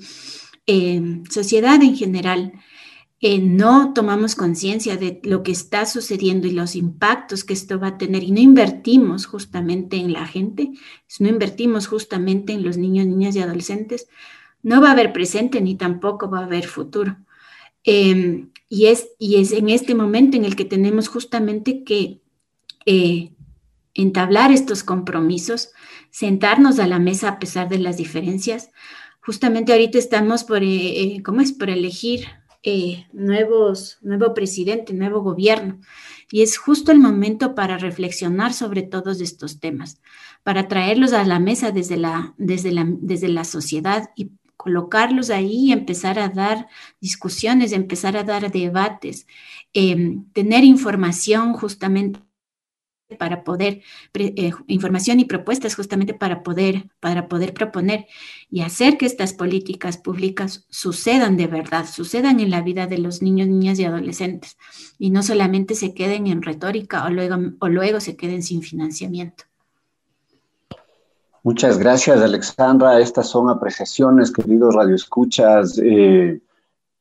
eh, 0.67 1.23
sociedad 1.29 1.81
en 1.81 1.95
general, 1.95 2.53
eh, 3.21 3.39
no 3.39 3.93
tomamos 3.93 4.35
conciencia 4.35 4.97
de 4.97 5.21
lo 5.23 5.41
que 5.41 5.51
está 5.51 5.85
sucediendo 5.85 6.47
y 6.47 6.51
los 6.51 6.75
impactos 6.75 7.43
que 7.43 7.53
esto 7.53 7.79
va 7.79 7.87
a 7.87 7.97
tener 7.97 8.23
y 8.23 8.31
no 8.31 8.41
invertimos 8.41 9.25
justamente 9.25 9.97
en 9.97 10.11
la 10.11 10.27
gente, 10.27 10.71
no 11.19 11.29
invertimos 11.29 11.87
justamente 11.87 12.53
en 12.53 12.63
los 12.63 12.77
niños, 12.77 13.07
niñas 13.07 13.35
y 13.35 13.39
adolescentes, 13.39 14.07
no 14.63 14.81
va 14.81 14.89
a 14.89 14.91
haber 14.91 15.13
presente 15.13 15.61
ni 15.61 15.75
tampoco 15.75 16.29
va 16.29 16.39
a 16.39 16.45
haber 16.45 16.67
futuro. 16.67 17.17
Em, 17.83 18.49
y, 18.67 18.87
es, 18.87 19.09
y 19.17 19.37
es 19.37 19.51
en 19.51 19.69
este 19.69 19.95
momento 19.95 20.35
en 20.35 20.43
el 20.43 20.55
que 20.55 20.65
tenemos 20.65 21.07
justamente 21.07 21.83
que 21.83 22.19
eh, 22.85 23.31
entablar 23.93 24.51
estos 24.51 24.83
compromisos, 24.83 25.71
sentarnos 26.09 26.79
a 26.79 26.87
la 26.87 26.99
mesa 26.99 27.29
a 27.29 27.39
pesar 27.39 27.69
de 27.69 27.79
las 27.79 27.97
diferencias. 27.97 28.71
Justamente 29.21 29.71
ahorita 29.71 29.97
estamos 29.97 30.43
por, 30.43 30.63
eh, 30.63 31.21
¿cómo 31.23 31.41
es? 31.41 31.53
Por 31.53 31.69
elegir 31.69 32.25
eh, 32.67 33.05
nuevos, 33.13 33.99
nuevo 34.01 34.33
presidente, 34.33 34.91
nuevo 34.93 35.21
gobierno. 35.21 35.79
Y 36.31 36.41
es 36.41 36.57
justo 36.57 36.91
el 36.91 36.97
momento 36.97 37.53
para 37.53 37.77
reflexionar 37.77 38.53
sobre 38.53 38.81
todos 38.81 39.21
estos 39.21 39.59
temas, 39.59 40.01
para 40.41 40.67
traerlos 40.67 41.13
a 41.13 41.23
la 41.25 41.39
mesa 41.39 41.69
desde 41.69 41.95
la, 41.95 42.33
desde 42.37 42.71
la, 42.71 42.87
desde 42.87 43.27
la 43.27 43.43
sociedad 43.43 44.09
y 44.15 44.31
colocarlos 44.57 45.29
ahí 45.29 45.67
y 45.67 45.71
empezar 45.73 46.17
a 46.17 46.29
dar 46.29 46.67
discusiones, 46.99 47.71
empezar 47.71 48.17
a 48.17 48.23
dar 48.23 48.51
debates, 48.51 49.27
em, 49.73 50.25
tener 50.33 50.63
información 50.63 51.53
justamente 51.53 52.19
para 53.15 53.43
poder, 53.43 53.81
eh, 54.13 54.51
información 54.67 55.19
y 55.19 55.25
propuestas 55.25 55.75
justamente 55.75 56.13
para 56.13 56.43
poder, 56.43 56.89
para 56.99 57.27
poder 57.27 57.53
proponer 57.53 58.05
y 58.49 58.61
hacer 58.61 58.97
que 58.97 59.05
estas 59.05 59.33
políticas 59.33 59.97
públicas 59.97 60.65
sucedan 60.69 61.37
de 61.37 61.47
verdad, 61.47 61.85
sucedan 61.85 62.39
en 62.39 62.51
la 62.51 62.61
vida 62.61 62.87
de 62.87 62.97
los 62.97 63.21
niños, 63.21 63.47
niñas 63.47 63.79
y 63.79 63.85
adolescentes 63.85 64.57
y 64.99 65.09
no 65.09 65.23
solamente 65.23 65.75
se 65.75 65.93
queden 65.93 66.27
en 66.27 66.41
retórica 66.41 67.05
o 67.05 67.09
luego, 67.09 67.35
o 67.59 67.67
luego 67.67 67.99
se 67.99 68.15
queden 68.15 68.43
sin 68.43 68.61
financiamiento. 68.61 69.45
Muchas 71.43 71.77
gracias, 71.77 72.19
Alexandra. 72.21 72.99
Estas 72.99 73.29
son 73.29 73.49
apreciaciones, 73.49 74.31
queridos 74.31 74.73
radioescuchas. 74.73 75.77
Eh, 75.77 76.41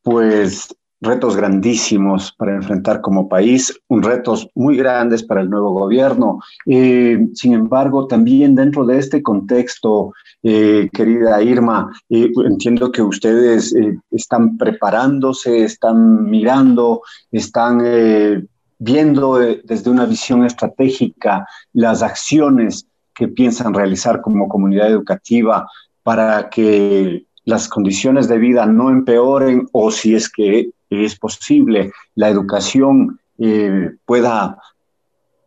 pues 0.03 0.77
retos 1.05 1.37
grandísimos 1.37 2.33
para 2.33 2.55
enfrentar 2.55 3.01
como 3.01 3.29
país, 3.29 3.79
un 3.89 4.03
retos 4.03 4.49
muy 4.55 4.77
grandes 4.77 5.23
para 5.23 5.41
el 5.43 5.51
nuevo 5.51 5.71
gobierno. 5.73 6.41
Eh, 6.67 7.19
sin 7.35 7.53
embargo, 7.53 8.07
también 8.07 8.55
dentro 8.55 8.85
de 8.85 8.99
este 8.99 9.23
contexto, 9.23 10.13
eh, 10.43 10.89
querida 10.93 11.43
Irma, 11.43 11.93
eh, 12.09 12.31
entiendo 12.45 12.91
que 12.91 13.03
ustedes 13.03 13.75
están 14.11 14.57
preparándose, 14.57 15.65
están 15.65 16.25
mirando, 16.25 17.03
están 17.31 18.47
viendo 18.79 19.39
desde 19.39 19.91
una 19.91 20.05
visión 20.05 20.45
estratégica 20.45 21.47
las 21.73 22.03
acciones 22.03 22.87
que 23.15 23.29
piensan 23.29 23.73
realizar 23.73 24.21
como 24.21 24.49
comunidad 24.49 24.89
educativa 24.89 25.67
para 26.03 26.51
que 26.51 27.27
las 27.45 27.69
condiciones 27.69 28.29
de 28.29 28.39
vida 28.39 28.67
no 28.67 28.91
empeoren 28.91 29.69
o 29.73 29.91
si 29.91 30.15
es 30.15 30.31
que 30.31 30.71
es 30.91 31.19
posible 31.19 31.93
la 32.15 32.29
educación 32.29 33.21
eh, 33.39 33.91
pueda 34.05 34.59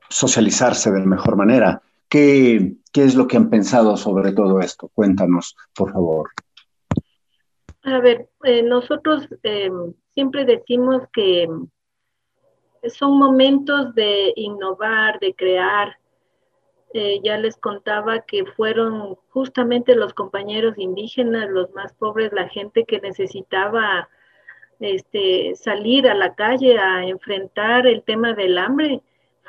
socializarse 0.10 0.92
de 0.92 1.06
mejor 1.06 1.36
manera. 1.36 1.82
¿Qué, 2.10 2.76
¿Qué 2.92 3.04
es 3.04 3.16
lo 3.16 3.28
que 3.28 3.38
han 3.38 3.50
pensado 3.50 3.98
sobre 3.98 4.32
todo 4.32 4.60
esto? 4.60 4.90
Cuéntanos, 4.94 5.56
por 5.76 5.92
favor. 5.92 6.30
A 7.84 8.00
ver, 8.00 8.30
eh, 8.44 8.64
nosotros 8.64 9.28
eh, 9.44 9.70
siempre 10.14 10.46
decimos 10.46 11.04
que 11.14 11.48
son 12.90 13.18
momentos 13.18 13.94
de 13.96 14.34
innovar, 14.36 15.20
de 15.20 15.34
crear. 15.34 15.98
ya 17.24 17.38
les 17.38 17.58
contaba 17.58 18.22
que 18.22 18.44
fueron 18.56 19.16
justamente 19.30 19.94
los 19.94 20.14
compañeros 20.14 20.74
indígenas, 20.78 21.48
los 21.50 21.72
más 21.74 21.94
pobres, 21.94 22.32
la 22.34 22.48
gente 22.50 22.86
que 22.86 23.00
necesitaba 23.00 24.10
este, 24.80 25.56
salir 25.56 26.08
a 26.08 26.14
la 26.14 26.36
calle 26.36 26.78
a 26.78 27.04
enfrentar 27.06 27.88
el 27.88 28.04
tema 28.04 28.34
del 28.34 28.58
hambre 28.58 29.02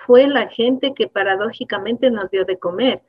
fue 0.06 0.26
la 0.26 0.48
gente 0.48 0.94
que 0.94 1.08
paradójicamente 1.08 2.10
nos 2.10 2.30
dio 2.30 2.44
de 2.44 2.58
comer. 2.58 3.02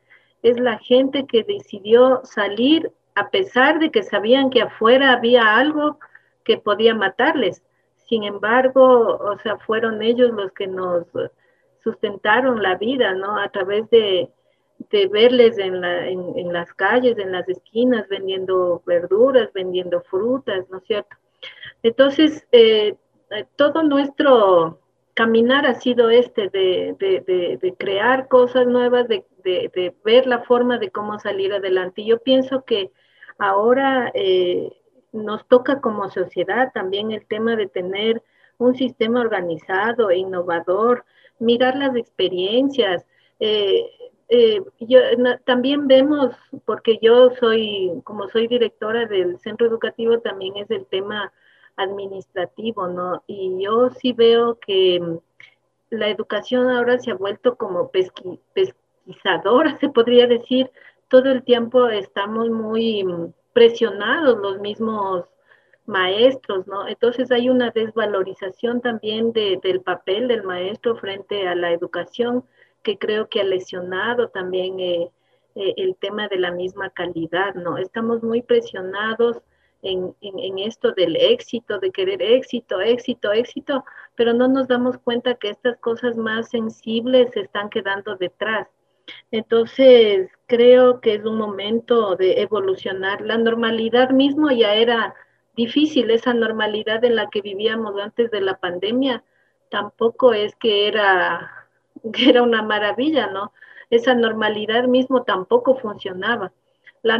Es 0.43 0.59
la 0.59 0.79
gente 0.79 1.25
que 1.25 1.43
decidió 1.43 2.21
salir 2.23 2.91
a 3.15 3.29
pesar 3.29 3.79
de 3.79 3.91
que 3.91 4.03
sabían 4.03 4.49
que 4.49 4.61
afuera 4.61 5.13
había 5.13 5.57
algo 5.57 5.99
que 6.43 6.57
podía 6.57 6.95
matarles. 6.95 7.61
Sin 8.07 8.23
embargo, 8.23 9.17
o 9.17 9.37
sea, 9.39 9.57
fueron 9.57 10.01
ellos 10.01 10.31
los 10.31 10.51
que 10.53 10.67
nos 10.67 11.05
sustentaron 11.83 12.61
la 12.61 12.75
vida, 12.75 13.13
¿no? 13.13 13.37
A 13.37 13.49
través 13.49 13.89
de, 13.89 14.29
verles 15.11 15.57
en, 15.57 15.83
en 15.83 16.53
las 16.53 16.73
calles, 16.73 17.17
en 17.17 17.31
las 17.31 17.47
esquinas, 17.47 18.07
vendiendo 18.07 18.81
verduras, 18.85 19.51
vendiendo 19.53 20.01
frutas, 20.01 20.69
¿no 20.69 20.77
es 20.77 20.83
cierto? 20.85 21.15
Entonces, 21.83 22.45
eh, 22.51 22.95
eh, 23.31 23.45
todo 23.55 23.83
nuestro 23.83 24.79
caminar 25.13 25.65
ha 25.65 25.75
sido 25.75 26.09
este, 26.09 26.49
de, 26.49 27.75
crear 27.77 28.27
cosas 28.27 28.67
nuevas, 28.67 29.07
de, 29.07 29.93
ver 30.03 30.27
la 30.27 30.39
forma 30.43 30.77
de 30.77 30.91
cómo 30.91 31.19
salir 31.19 31.53
adelante. 31.53 32.01
Y 32.01 32.07
yo 32.07 32.19
pienso 32.19 32.63
que 32.65 32.91
ahora 33.37 34.11
eh, 34.13 34.71
nos 35.11 35.47
toca 35.47 35.81
como 35.81 36.09
sociedad 36.09 36.71
también 36.73 37.11
el 37.11 37.25
tema 37.25 37.55
de 37.55 37.67
tener 37.67 38.21
un 38.57 38.75
sistema 38.75 39.21
organizado 39.21 40.09
e 40.09 40.17
innovador, 40.17 41.05
mirar 41.39 41.77
las 41.77 41.95
experiencias. 41.95 43.05
también 45.45 45.87
vemos, 45.87 46.35
porque 46.65 46.99
yo 47.01 47.31
soy, 47.39 47.91
como 48.03 48.27
soy 48.27 48.47
directora 48.47 49.05
del 49.05 49.39
centro 49.39 49.67
educativo, 49.67 50.19
también 50.19 50.57
es 50.57 50.69
el 50.71 50.85
tema 50.85 51.31
administrativo, 51.79 52.87
¿no? 52.87 53.23
Y 53.27 53.63
yo 53.63 53.89
sí 53.89 54.13
veo 54.13 54.59
que 54.59 54.99
mm, 54.99 55.17
la 55.91 56.09
educación 56.09 56.69
ahora 56.69 56.99
se 56.99 57.11
ha 57.11 57.15
vuelto 57.15 57.55
como 57.55 57.89
pesquisadora, 58.53 59.77
se 59.79 59.89
podría 59.89 60.27
decir. 60.27 60.69
Todo 61.07 61.31
el 61.31 61.43
tiempo 61.43 61.87
estamos 61.87 62.49
muy 62.49 63.03
mm, 63.03 63.33
presionados 63.53 64.37
los 64.37 64.59
mismos 64.59 65.25
maestros, 65.85 66.67
¿no? 66.67 66.87
Entonces 66.87 67.31
hay 67.31 67.49
una 67.49 67.71
desvalorización 67.71 68.79
también 68.79 69.33
del 69.33 69.81
papel 69.81 70.27
del 70.27 70.43
maestro 70.43 70.95
frente 70.97 71.47
a 71.47 71.55
la 71.55 71.71
educación 71.71 72.43
que 72.83 72.97
creo 72.97 73.27
que 73.27 73.41
ha 73.41 73.43
lesionado 73.43 74.29
también 74.29 74.79
eh, 74.79 75.11
eh, 75.55 75.73
el 75.77 75.95
tema 75.95 76.27
de 76.27 76.37
la 76.37 76.51
misma 76.51 76.91
calidad, 76.91 77.55
¿no? 77.55 77.77
Estamos 77.77 78.21
muy 78.21 78.41
presionados 78.43 79.41
en, 79.81 80.59
esto 80.59 80.91
del 80.91 81.15
éxito, 81.15 81.79
de 81.79 81.91
querer 81.91 82.21
éxito, 82.21 82.81
éxito, 82.81 83.31
éxito, 83.31 83.85
pero 84.15 84.33
no 84.33 84.47
nos 84.47 84.67
damos 84.67 84.97
cuenta 84.97 85.35
que 85.35 85.49
estas 85.49 85.77
cosas 85.77 86.15
más 86.17 86.49
sensibles 86.49 87.31
se 87.33 87.41
están 87.41 87.69
quedando 87.69 88.15
detrás. 88.15 88.67
Entonces, 89.31 90.29
creo 90.47 91.01
que 91.01 91.15
es 91.15 91.25
un 91.25 91.37
momento 91.37 92.15
de 92.15 92.41
evolucionar. 92.41 93.21
La 93.21 93.37
normalidad 93.37 94.11
mismo 94.11 94.51
ya 94.51 94.75
era 94.75 95.15
difícil, 95.55 96.11
esa 96.11 96.33
normalidad 96.33 97.03
en 97.03 97.15
la 97.15 97.29
que 97.29 97.41
vivíamos 97.41 97.99
antes 97.99 98.31
de 98.31 98.41
la 98.41 98.57
pandemia, 98.59 99.23
tampoco 99.69 100.33
es 100.33 100.55
que 100.55 100.87
era, 100.87 101.67
que 102.13 102.29
era 102.29 102.43
una 102.43 102.61
maravilla, 102.63 103.27
¿no? 103.27 103.53
Esa 103.89 104.13
normalidad 104.13 104.85
mismo 104.85 105.23
tampoco 105.23 105.75
funcionaba 105.75 106.51
la, 107.03 107.17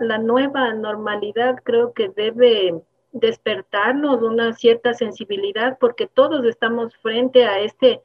la 0.00 0.18
nueva 0.18 0.74
normalidad 0.74 1.56
creo 1.62 1.92
que 1.92 2.08
debe 2.08 2.80
despertarnos 3.12 4.22
una 4.22 4.52
cierta 4.52 4.94
sensibilidad 4.94 5.78
porque 5.78 6.06
todos 6.06 6.44
estamos 6.44 6.96
frente 6.96 7.44
a 7.44 7.60
este 7.60 8.00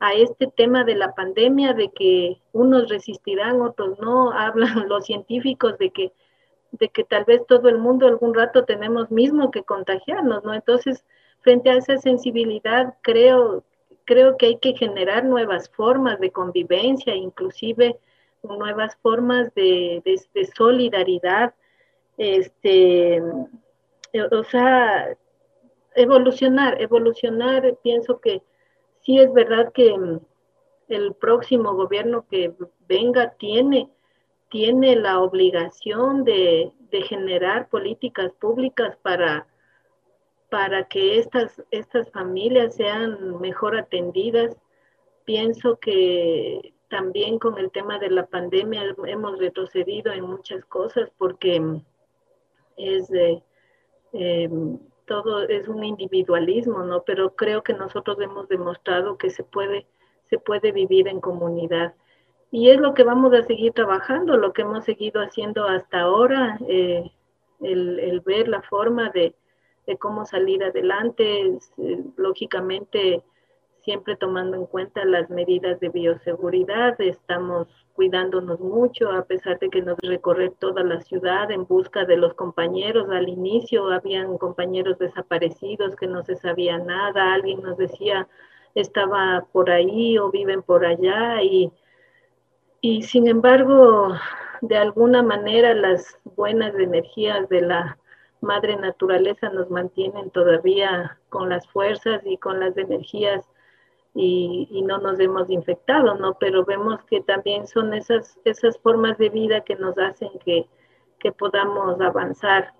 a 0.00 0.14
este 0.14 0.46
tema 0.46 0.82
de 0.84 0.94
la 0.94 1.14
pandemia 1.14 1.74
de 1.74 1.90
que 1.90 2.40
unos 2.52 2.88
resistirán, 2.88 3.60
otros 3.60 3.98
no, 4.00 4.32
hablan 4.38 4.88
los 4.88 5.06
científicos 5.06 5.78
de 5.78 5.90
que 5.90 6.12
de 6.72 6.88
que 6.88 7.04
tal 7.04 7.24
vez 7.24 7.44
todo 7.46 7.68
el 7.68 7.78
mundo 7.78 8.06
algún 8.06 8.32
rato 8.32 8.64
tenemos 8.64 9.10
mismo 9.10 9.50
que 9.50 9.64
contagiarnos, 9.64 10.44
¿no? 10.44 10.54
Entonces, 10.54 11.04
frente 11.40 11.68
a 11.68 11.74
esa 11.74 11.98
sensibilidad, 11.98 12.94
creo 13.02 13.64
creo 14.04 14.36
que 14.36 14.46
hay 14.46 14.58
que 14.58 14.76
generar 14.76 15.24
nuevas 15.24 15.68
formas 15.68 16.18
de 16.18 16.30
convivencia, 16.30 17.14
inclusive 17.14 17.96
nuevas 18.42 18.96
formas 19.02 19.52
de, 19.54 20.02
solidaridad, 20.56 21.54
este, 22.16 23.16
eh, 23.16 24.22
o 24.30 24.44
sea, 24.44 25.16
evolucionar, 25.94 26.80
evolucionar, 26.80 27.76
pienso 27.82 28.20
que 28.20 28.42
sí 29.02 29.18
es 29.18 29.32
verdad 29.32 29.72
que 29.72 29.96
mm, 29.96 30.20
el 30.88 31.14
próximo 31.14 31.74
gobierno 31.74 32.26
que 32.30 32.52
venga 32.88 33.30
tiene 33.38 33.88
tiene 34.50 34.96
la 34.96 35.20
obligación 35.20 36.24
de, 36.24 36.72
generar 37.08 37.68
políticas 37.68 38.32
públicas 38.32 38.96
para, 39.00 39.46
para 40.50 40.88
que 40.88 41.20
estas, 41.20 41.62
estas 41.70 42.10
familias 42.10 42.74
sean 42.74 43.40
mejor 43.40 43.78
atendidas. 43.78 44.56
Pienso 45.24 45.78
que 45.78 46.74
también 46.90 47.38
con 47.38 47.56
el 47.56 47.70
tema 47.70 47.98
de 47.98 48.10
la 48.10 48.26
pandemia 48.26 48.82
hemos 49.06 49.38
retrocedido 49.38 50.12
en 50.12 50.24
muchas 50.24 50.64
cosas 50.66 51.10
porque 51.16 51.80
es 52.76 53.08
de, 53.08 53.42
em, 54.12 54.78
todo 55.06 55.42
es 55.48 55.68
un 55.68 55.84
individualismo, 55.84 56.82
¿no? 56.82 57.02
Pero 57.04 57.34
creo 57.36 57.62
que 57.62 57.72
nosotros 57.74 58.20
hemos 58.20 58.48
demostrado 58.48 59.16
que 59.16 59.30
se 59.30 59.44
puede, 59.44 59.86
se 60.28 60.38
puede 60.38 60.72
vivir 60.72 61.08
en 61.08 61.20
comunidad. 61.20 61.94
Y 62.50 62.70
es 62.70 62.80
lo 62.80 62.94
que 62.94 63.04
vamos 63.04 63.32
a 63.34 63.44
seguir 63.44 63.72
trabajando, 63.72 64.36
lo 64.36 64.52
que 64.52 64.62
hemos 64.62 64.84
seguido 64.84 65.22
haciendo 65.22 65.64
hasta 65.66 66.00
ahora, 66.00 66.58
eh, 66.68 67.10
el, 67.60 68.20
ver 68.24 68.48
la 68.48 68.62
forma 68.62 69.10
de, 69.10 69.34
cómo 69.98 70.24
salir 70.24 70.62
adelante, 70.62 71.58
eh, 71.78 72.04
lógicamente 72.16 73.24
siempre 73.82 74.16
tomando 74.16 74.56
en 74.56 74.66
cuenta 74.66 75.04
las 75.04 75.30
medidas 75.30 75.80
de 75.80 75.88
bioseguridad, 75.88 77.00
estamos 77.00 77.68
cuidándonos 77.94 78.60
mucho, 78.60 79.10
a 79.10 79.24
pesar 79.24 79.58
de 79.58 79.68
que 79.68 79.82
nos 79.82 79.98
recorre 79.98 80.50
toda 80.50 80.82
la 80.82 81.00
ciudad 81.00 81.50
en 81.50 81.66
busca 81.66 82.04
de 82.04 82.16
los 82.16 82.34
compañeros. 82.34 83.08
Al 83.10 83.28
inicio 83.28 83.90
habían 83.90 84.38
compañeros 84.38 84.98
desaparecidos 84.98 85.96
que 85.96 86.06
no 86.06 86.22
se 86.24 86.36
sabía 86.36 86.78
nada, 86.78 87.34
alguien 87.34 87.62
nos 87.62 87.76
decía 87.76 88.28
estaba 88.74 89.46
por 89.52 89.68
ahí 89.68 90.16
o 90.16 90.30
viven 90.30 90.62
por 90.62 90.86
allá 90.86 91.42
y 91.42 91.72
y 92.82 93.02
sin 93.02 93.28
embargo, 93.28 94.14
de 94.62 94.78
alguna 94.78 95.22
manera 95.22 95.74
las 95.74 96.18
buenas 96.24 96.74
energías 96.74 97.46
de 97.50 97.60
la 97.60 97.98
madre 98.40 98.76
naturaleza 98.76 99.50
nos 99.50 99.70
mantienen 99.70 100.30
todavía 100.30 101.18
con 101.28 101.50
las 101.50 101.66
fuerzas 101.68 102.22
y 102.24 102.38
con 102.38 102.58
las 102.58 102.74
energías 102.78 103.46
y, 104.14 104.82
no 104.82 104.98
nos 104.98 105.20
hemos 105.20 105.48
infectado, 105.50 106.14
¿no? 106.16 106.34
Pero 106.38 106.64
vemos 106.64 107.02
que 107.04 107.20
también 107.20 107.66
son 107.66 107.94
esas, 107.94 108.38
esas 108.44 108.78
formas 108.78 109.16
de 109.18 109.28
vida 109.28 109.60
que 109.60 109.76
nos 109.76 109.96
hacen 109.98 110.30
que, 110.44 110.66
podamos 111.38 112.00
avanzar. 112.00 112.72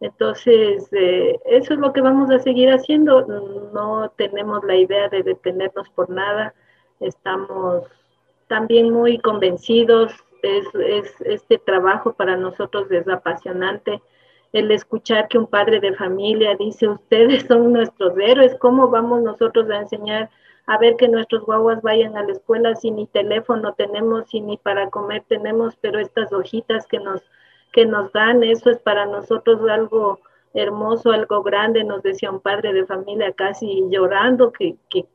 Entonces, 0.00 0.86
eh, 0.92 1.40
eso 1.46 1.72
es 1.72 1.80
lo 1.80 1.94
que 1.94 2.02
vamos 2.02 2.30
a 2.30 2.38
seguir 2.38 2.70
haciendo. 2.70 3.26
No 3.72 4.10
tenemos 4.16 4.62
la 4.64 4.76
idea 4.76 5.08
de 5.08 5.22
detenernos 5.22 5.88
por 5.90 6.10
nada. 6.10 6.54
Estamos 7.00 7.84
también 8.48 8.90
muy 8.90 9.18
convencidos. 9.18 10.12
Es, 10.42 10.66
este 11.20 11.56
trabajo 11.56 12.12
para 12.12 12.36
nosotros 12.36 12.90
es 12.90 13.08
apasionante. 13.08 14.02
El 14.52 14.70
escuchar 14.70 15.26
que 15.28 15.38
un 15.38 15.46
padre 15.46 15.80
de 15.80 15.94
familia 15.94 16.54
dice, 16.56 16.88
ustedes 16.88 17.46
son 17.46 17.72
nuestros 17.72 18.12
héroes, 18.18 18.54
¿cómo 18.60 18.88
vamos 18.88 19.22
nosotros 19.22 19.68
a 19.70 19.78
enseñar 19.78 20.30
a 20.66 20.78
ver 20.78 20.96
que 20.96 21.08
nuestros 21.08 21.44
guaguas 21.44 21.80
vayan 21.82 22.16
a 22.16 22.24
la 22.24 22.32
escuela 22.32 22.74
si 22.74 22.90
ni 22.90 23.06
teléfono 23.06 23.74
tenemos, 23.74 24.28
si 24.28 24.40
ni 24.40 24.56
para 24.56 24.90
comer 24.90 25.24
tenemos, 25.28 25.76
pero 25.76 26.00
estas 26.00 26.32
hojitas 26.32 26.86
que 26.86 26.98
nos, 26.98 27.22
que 27.72 27.86
nos 27.86 28.12
dan, 28.12 28.42
eso 28.42 28.70
es 28.70 28.78
para 28.78 29.06
nosotros 29.06 29.60
algo 29.68 30.20
hermoso, 30.54 31.12
algo 31.12 31.42
grande, 31.42 31.84
nos 31.84 32.02
decía 32.02 32.30
un 32.30 32.40
padre 32.40 32.72
de 32.72 32.86
familia 32.86 33.32
casi 33.32 33.84
llorando, 33.90 34.52
que, 34.52 34.76
que, 34.90 35.06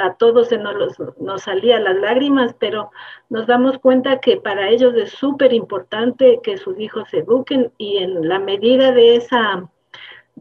a 0.00 0.14
todos 0.14 0.48
se 0.48 0.58
nos, 0.58 0.74
nos 1.18 1.42
salían 1.42 1.84
las 1.84 1.96
lágrimas, 1.96 2.54
pero 2.58 2.90
nos 3.28 3.46
damos 3.46 3.78
cuenta 3.78 4.20
que 4.20 4.36
para 4.36 4.68
ellos 4.68 4.94
es 4.94 5.10
súper 5.10 5.52
importante 5.52 6.40
que 6.42 6.56
sus 6.56 6.78
hijos 6.78 7.08
se 7.10 7.18
eduquen 7.18 7.72
y 7.78 7.98
en 7.98 8.28
la 8.28 8.38
medida 8.38 8.92
de 8.92 9.16
esa 9.16 9.68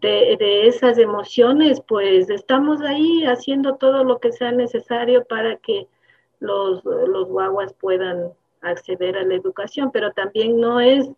de, 0.01 0.67
esas 0.67 0.97
emociones, 0.97 1.81
pues 1.81 2.29
estamos 2.29 2.81
ahí 2.81 3.25
haciendo 3.25 3.75
todo 3.75 4.03
lo 4.03 4.19
que 4.19 4.31
sea 4.31 4.51
necesario 4.51 5.25
para 5.25 5.57
que 5.57 5.87
los, 6.39 6.83
los 6.83 7.27
guaguas 7.27 7.73
puedan 7.73 8.31
acceder 8.61 9.17
a 9.17 9.23
la 9.23 9.35
educación, 9.35 9.91
pero 9.91 10.11
también 10.11 10.59
no 10.59 10.79
es 10.79 11.09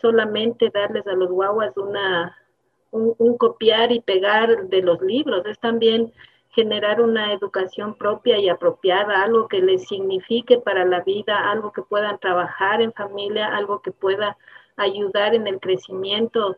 solamente 0.00 0.70
darles 0.70 1.06
a 1.06 1.12
los 1.12 1.30
guaguas 1.30 1.76
una, 1.76 2.36
un 2.90 3.36
copiar 3.36 3.92
y 3.92 4.00
pegar 4.00 4.68
de 4.68 4.82
los 4.82 5.00
libros, 5.00 5.44
es 5.46 5.58
también 5.58 6.12
generar 6.50 7.00
una 7.00 7.32
educación 7.32 7.94
propia 7.94 8.38
y 8.38 8.48
apropiada, 8.48 9.22
algo 9.22 9.48
que 9.48 9.60
les 9.60 9.86
signifique 9.86 10.58
para 10.58 10.84
la 10.84 11.00
vida, 11.00 11.50
algo 11.50 11.72
que 11.72 11.82
puedan 11.82 12.18
trabajar 12.18 12.80
en 12.80 12.92
familia, 12.92 13.54
algo 13.54 13.80
que 13.80 13.92
pueda 13.92 14.36
ayudar 14.76 15.34
en 15.34 15.46
el 15.46 15.60
crecimiento 15.60 16.56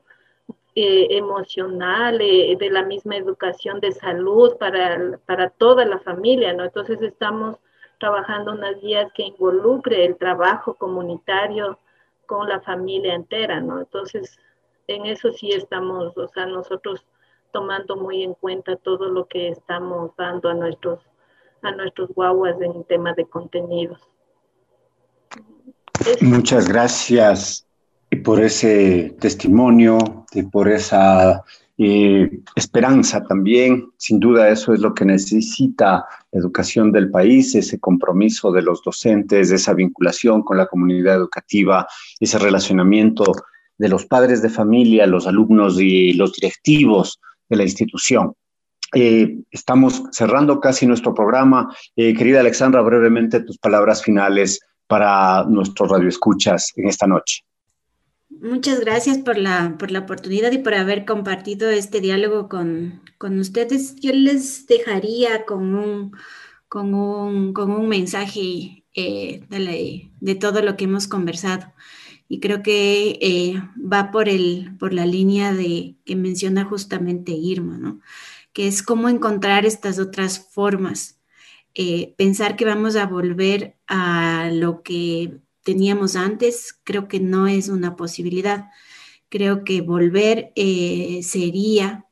eh, 0.76 1.08
emocional, 1.10 2.20
eh, 2.20 2.56
de 2.58 2.70
la 2.70 2.84
misma 2.84 3.16
educación 3.16 3.80
de 3.80 3.90
salud 3.90 4.56
para, 4.56 5.18
para 5.26 5.50
toda 5.50 5.84
la 5.84 5.98
familia, 5.98 6.52
¿no? 6.52 6.64
Entonces 6.64 7.02
estamos 7.02 7.56
trabajando 7.98 8.52
unas 8.52 8.80
guías 8.80 9.12
que 9.12 9.24
involucre 9.24 10.04
el 10.04 10.16
trabajo 10.16 10.74
comunitario 10.74 11.78
con 12.26 12.48
la 12.48 12.60
familia 12.60 13.14
entera, 13.14 13.60
¿no? 13.60 13.80
Entonces, 13.80 14.38
en 14.86 15.06
eso 15.06 15.32
sí 15.32 15.50
estamos, 15.50 16.16
o 16.16 16.28
sea, 16.28 16.46
nosotros 16.46 17.04
tomando 17.52 17.96
muy 17.96 18.22
en 18.22 18.34
cuenta 18.34 18.76
todo 18.76 19.08
lo 19.08 19.26
que 19.26 19.48
estamos 19.48 20.12
dando 20.16 20.48
a 20.48 20.54
nuestros, 20.54 21.00
a 21.62 21.72
nuestros 21.72 22.10
guaguas 22.14 22.60
en 22.60 22.84
tema 22.84 23.12
de 23.14 23.24
contenidos. 23.24 24.00
Muchas 26.20 26.68
gracias 26.68 27.66
por 28.22 28.40
ese 28.40 29.16
testimonio 29.20 29.98
y 30.32 30.42
por 30.42 30.68
esa 30.68 31.42
eh, 31.78 32.30
esperanza 32.56 33.24
también. 33.24 33.90
Sin 33.96 34.20
duda 34.20 34.50
eso 34.50 34.74
es 34.74 34.80
lo 34.80 34.92
que 34.92 35.04
necesita 35.04 36.04
la 36.30 36.40
educación 36.40 36.92
del 36.92 37.10
país, 37.10 37.54
ese 37.54 37.80
compromiso 37.80 38.52
de 38.52 38.62
los 38.62 38.82
docentes, 38.82 39.50
esa 39.50 39.72
vinculación 39.72 40.42
con 40.42 40.58
la 40.58 40.66
comunidad 40.66 41.16
educativa, 41.16 41.86
ese 42.18 42.38
relacionamiento 42.38 43.24
de 43.78 43.88
los 43.88 44.04
padres 44.04 44.42
de 44.42 44.50
familia, 44.50 45.06
los 45.06 45.26
alumnos 45.26 45.80
y 45.80 46.12
los 46.12 46.34
directivos 46.34 47.18
de 47.48 47.56
la 47.56 47.62
institución. 47.62 48.34
Eh, 48.94 49.38
estamos 49.50 50.02
cerrando 50.10 50.60
casi 50.60 50.86
nuestro 50.86 51.14
programa. 51.14 51.74
Eh, 51.96 52.12
querida 52.14 52.40
Alexandra, 52.40 52.82
brevemente 52.82 53.40
tus 53.40 53.56
palabras 53.56 54.02
finales 54.02 54.60
para 54.86 55.44
nuestros 55.44 55.90
radioescuchas 55.90 56.72
en 56.76 56.88
esta 56.88 57.06
noche. 57.06 57.42
Muchas 58.30 58.80
gracias 58.80 59.18
por 59.18 59.36
la, 59.36 59.76
por 59.76 59.90
la 59.90 60.00
oportunidad 60.00 60.52
y 60.52 60.58
por 60.58 60.74
haber 60.74 61.04
compartido 61.04 61.68
este 61.68 62.00
diálogo 62.00 62.48
con, 62.48 63.02
con 63.18 63.38
ustedes. 63.38 63.96
Yo 63.96 64.12
les 64.12 64.66
dejaría 64.66 65.44
con 65.44 65.74
un, 65.74 66.16
con 66.68 66.94
un, 66.94 67.52
con 67.52 67.72
un 67.72 67.88
mensaje 67.88 68.84
eh, 68.94 69.44
de, 69.48 70.10
de, 70.20 70.34
todo 70.36 70.62
lo 70.62 70.76
que 70.76 70.84
hemos 70.84 71.08
conversado 71.08 71.72
y 72.28 72.38
creo 72.40 72.62
que 72.62 73.18
eh, 73.20 73.62
va 73.76 74.12
por, 74.12 74.28
el, 74.28 74.76
por 74.78 74.94
la 74.94 75.06
línea 75.06 75.52
de 75.52 75.96
que 76.04 76.14
menciona 76.16 76.64
justamente 76.64 77.32
Irma, 77.32 77.78
¿no? 77.78 78.00
que 78.52 78.68
es 78.68 78.82
cómo 78.82 79.08
encontrar 79.08 79.66
estas 79.66 79.98
otras 79.98 80.38
formas. 80.38 81.18
Eh, 81.74 82.14
pensar 82.16 82.56
que 82.56 82.64
vamos 82.64 82.96
a 82.96 83.06
volver 83.06 83.76
a 83.86 84.50
lo 84.52 84.82
que 84.82 85.40
teníamos 85.62 86.16
antes, 86.16 86.78
creo 86.84 87.08
que 87.08 87.20
no 87.20 87.46
es 87.46 87.68
una 87.68 87.96
posibilidad. 87.96 88.70
Creo 89.28 89.64
que 89.64 89.80
volver 89.80 90.52
eh, 90.56 91.20
sería, 91.22 92.06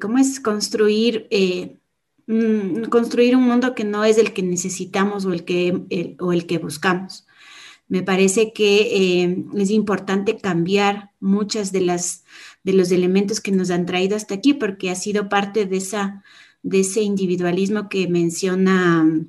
¿cómo 0.00 0.18
es? 0.18 0.40
Construir, 0.40 1.28
construir 2.90 3.36
un 3.36 3.44
mundo 3.44 3.74
que 3.74 3.84
no 3.84 4.04
es 4.04 4.18
el 4.18 4.32
que 4.32 4.42
necesitamos 4.42 5.24
o 5.24 5.32
el 5.32 5.44
que, 5.44 6.16
o 6.18 6.32
el 6.32 6.46
que 6.46 6.58
buscamos. 6.58 7.28
Me 7.88 8.02
parece 8.02 8.52
que 8.52 9.22
eh, 9.22 9.44
es 9.56 9.70
importante 9.70 10.36
cambiar 10.36 11.12
muchas 11.20 11.72
de 11.72 11.80
las 11.80 12.24
de 12.62 12.74
los 12.74 12.90
elementos 12.90 13.40
que 13.40 13.50
nos 13.50 13.70
han 13.70 13.86
traído 13.86 14.14
hasta 14.14 14.34
aquí, 14.34 14.52
porque 14.52 14.90
ha 14.90 14.94
sido 14.94 15.28
parte 15.30 15.64
de 15.64 15.78
esa 15.78 16.22
de 16.62 16.80
ese 16.80 17.00
individualismo 17.00 17.88
que 17.88 18.06
menciona 18.08 19.04
mm, 19.04 19.28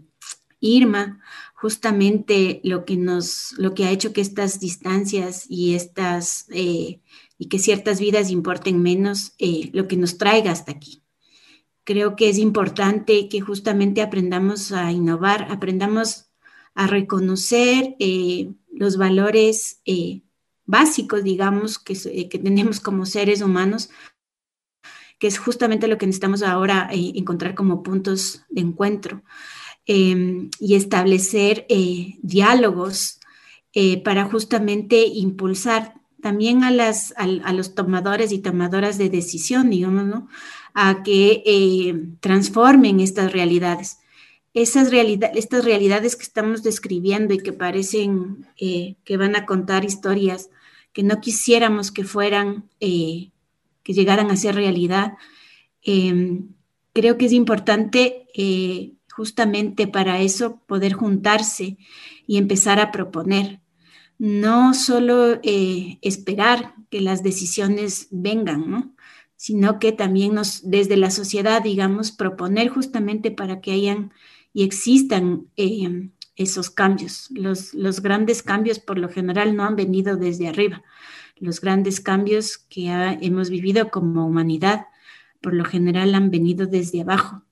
Irma, 0.59 1.21
justamente 1.59 2.61
lo 2.63 2.85
que 2.85 2.95
nos, 2.95 3.53
lo 3.57 3.73
que 3.73 3.85
ha 3.85 3.91
hecho 3.91 4.13
que 4.13 4.21
estas 4.21 4.59
distancias 4.59 5.45
y 5.49 5.75
estas 5.75 6.45
eh, 6.51 7.01
y 7.39 7.47
que 7.47 7.57
ciertas 7.57 7.99
vidas 7.99 8.29
importen 8.29 8.83
menos, 8.83 9.33
eh, 9.39 9.69
lo 9.73 9.87
que 9.87 9.95
nos 9.95 10.17
traiga 10.17 10.51
hasta 10.51 10.73
aquí. 10.73 11.01
Creo 11.85 12.15
que 12.15 12.29
es 12.29 12.37
importante 12.37 13.29
que 13.29 13.39
justamente 13.39 14.01
aprendamos 14.01 14.73
a 14.73 14.91
innovar, 14.91 15.47
aprendamos 15.49 16.29
a 16.75 16.85
reconocer 16.85 17.95
eh, 17.99 18.51
los 18.71 18.97
valores 18.97 19.81
básicos, 20.65 21.23
digamos, 21.23 21.81
eh, 21.87 22.29
que, 22.29 22.37
tenemos 22.37 22.81
como 22.81 23.05
seres 23.05 23.41
humanos, 23.41 23.89
que 25.17 25.27
es 25.27 25.39
justamente 25.39 25.87
lo 25.87 25.97
que 25.97 26.05
necesitamos 26.05 26.43
ahora 26.43 26.89
encontrar 26.91 27.55
como 27.55 27.83
puntos 27.83 28.43
de 28.49 28.61
encuentro 28.61 29.23
em, 29.91 30.49
y 30.59 30.75
establecer 30.75 31.65
diálogos 32.21 33.19
eh, 33.73 34.01
para 34.01 34.25
justamente 34.25 35.05
impulsar 35.05 35.93
también 36.23 36.63
a, 36.63 36.71
las, 36.71 37.13
a, 37.17 37.53
los 37.53 37.75
tomadores 37.75 38.31
y 38.31 38.39
tomadoras 38.39 38.97
de 38.97 39.09
decisión, 39.09 39.69
digamos, 39.69 40.05
¿no? 40.05 40.27
A 40.73 41.03
que 41.03 41.43
eh, 41.45 42.07
transformen 42.19 42.99
estas 42.99 43.31
realidades. 43.31 43.99
Esas 44.55 44.89
realidad, 44.89 45.31
estas 45.35 45.63
realidades 45.63 46.15
que 46.15 46.23
estamos 46.23 46.63
describiendo 46.63 47.35
y 47.35 47.37
que 47.37 47.53
parecen 47.53 48.47
eh, 48.57 48.95
que 49.03 49.17
van 49.17 49.35
a 49.35 49.45
contar 49.45 49.85
historias 49.85 50.49
que 50.93 51.03
no 51.03 51.21
quisiéramos 51.21 51.91
que 51.91 52.03
fueran, 52.03 52.67
que 52.79 53.31
llegaran 53.85 54.31
a 54.31 54.35
ser 54.35 54.55
realidad, 54.55 55.13
creo 55.83 57.17
que 57.17 57.25
es 57.27 57.31
importante 57.31 58.27
justamente 59.19 59.85
para 59.85 60.21
eso 60.21 60.61
poder 60.65 60.93
juntarse 60.93 61.77
y 62.25 62.37
empezar 62.37 62.79
a 62.79 62.89
proponer. 62.89 63.59
No 64.17 64.73
solo 64.73 65.41
eh, 65.43 65.97
esperar 66.01 66.73
que 66.89 67.01
las 67.01 67.21
decisiones 67.21 68.07
vengan, 68.11 68.95
sino 69.35 69.77
que 69.77 69.91
también 69.91 70.35
nos, 70.35 70.69
desde 70.69 70.95
la 70.95 71.11
sociedad, 71.11 71.61
digamos, 71.61 72.13
proponer 72.13 72.69
justamente 72.69 73.29
para 73.29 73.59
que 73.59 73.73
hayan 73.73 74.13
y 74.53 74.63
existan 74.63 75.47
eh, 75.57 76.11
esos 76.37 76.69
cambios. 76.69 77.27
Los, 77.31 77.73
los, 77.73 78.01
grandes 78.01 78.41
cambios 78.41 78.79
por 78.79 78.97
lo 78.97 79.09
general 79.09 79.53
no 79.53 79.65
han 79.65 79.75
venido 79.75 80.15
desde 80.15 80.47
arriba. 80.47 80.81
Los 81.35 81.59
grandes 81.59 81.99
cambios 81.99 82.57
que 82.57 82.87
hemos 83.19 83.49
vivido 83.49 83.91
como 83.91 84.25
humanidad 84.25 84.85
por 85.41 85.53
lo 85.53 85.65
general 85.65 86.15
han 86.15 86.31
venido 86.31 86.67
desde 86.67 87.01
abajo. 87.01 87.43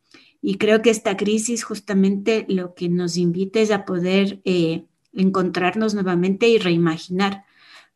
Y 0.42 0.56
creo 0.56 0.82
que 0.82 0.90
esta 0.90 1.18
crisis 1.18 1.64
justamente 1.64 2.46
lo 2.48 2.74
que 2.74 2.90
nos 2.90 3.18
invita 3.18 3.60
es 3.60 3.72
a 3.72 3.86
poder 3.86 4.42
eh, 4.46 4.86
encontrarnos 5.14 5.94
nuevamente 5.94 6.48
y 6.48 6.58
reimaginar, 6.58 7.46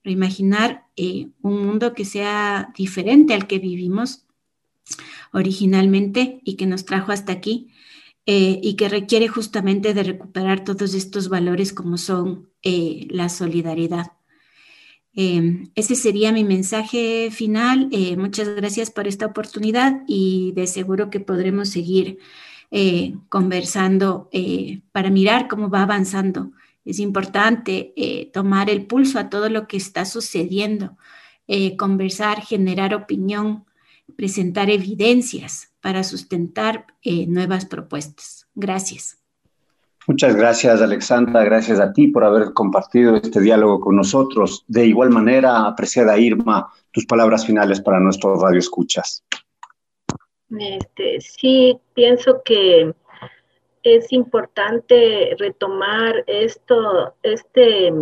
reimaginar 0.04 0.86
eh, 0.96 1.30
un 1.42 1.66
mundo 1.66 1.94
que 1.94 2.06
sea 2.06 2.74
diferente 2.76 3.34
al 3.34 3.48
que 3.48 3.60
vivimos 3.60 4.26
originalmente 5.32 6.42
y 6.44 6.56
que 6.56 6.66
nos 6.66 6.86
trajo 6.86 7.12
hasta 7.12 7.32
aquí 7.32 7.70
eh, 8.26 8.60
y 8.62 8.76
que 8.76 8.90
requiere 8.90 9.28
justamente 9.28 9.94
de 9.94 10.04
recuperar 10.04 10.64
todos 10.64 10.94
estos 10.94 11.30
valores 11.30 11.74
como 11.74 11.98
son 11.98 12.50
la 12.64 13.30
solidaridad. 13.30 14.12
Ese 15.14 15.96
sería 15.96 16.32
mi 16.32 16.44
mensaje 16.44 17.30
final. 17.32 17.90
muchas 18.18 18.48
gracias 18.56 18.92
por 18.92 19.08
esta 19.08 19.26
oportunidad 19.26 20.04
y 20.08 20.54
de 20.54 20.68
seguro 20.68 21.10
que 21.10 21.20
podremos 21.20 21.70
seguir 21.70 22.20
eh, 22.74 23.16
conversando 23.28 24.30
eh, 24.32 24.80
para 24.94 25.10
mirar 25.10 25.50
cómo 25.50 25.70
va 25.70 25.84
avanzando. 25.84 26.54
Es 26.86 27.00
importante 27.00 27.92
eh, 27.98 28.32
tomar 28.32 28.70
el 28.70 28.86
pulso 28.86 29.20
a 29.20 29.30
todo 29.30 29.50
lo 29.50 29.68
que 29.68 29.76
está 29.76 30.06
sucediendo, 30.06 30.98
conversar, 31.78 32.42
generar 32.46 32.96
opinión, 32.96 33.66
presentar 34.16 34.70
evidencias 34.70 35.74
para 35.82 36.02
sustentar 36.06 36.88
nuevas 37.04 37.66
propuestas. 37.66 38.48
Gracias. 38.56 39.21
Muchas 40.08 40.36
gracias, 40.36 40.82
Alexandra. 40.82 41.44
Gracias 41.44 41.80
a 41.80 41.94
ti 41.94 42.08
por 42.08 42.24
haber 42.24 42.54
compartido 42.54 43.16
este 43.16 43.40
diálogo 43.40 43.80
con 43.80 43.96
nosotros. 43.96 44.66
De 44.68 44.86
igual 44.86 45.12
manera, 45.12 45.68
apreciada 45.68 46.18
Irma, 46.18 46.72
tus 46.92 47.06
palabras 47.06 47.46
finales 47.46 47.80
para 47.80 48.00
nuestros 48.00 48.42
radioescuchas. 48.42 49.24
Este, 50.60 51.22
sí, 51.22 51.80
pienso 51.94 52.42
que 52.44 52.94
es 53.84 54.12
importante 54.12 55.36
retomar 55.38 56.24
esto, 56.28 57.16
este, 57.24 57.94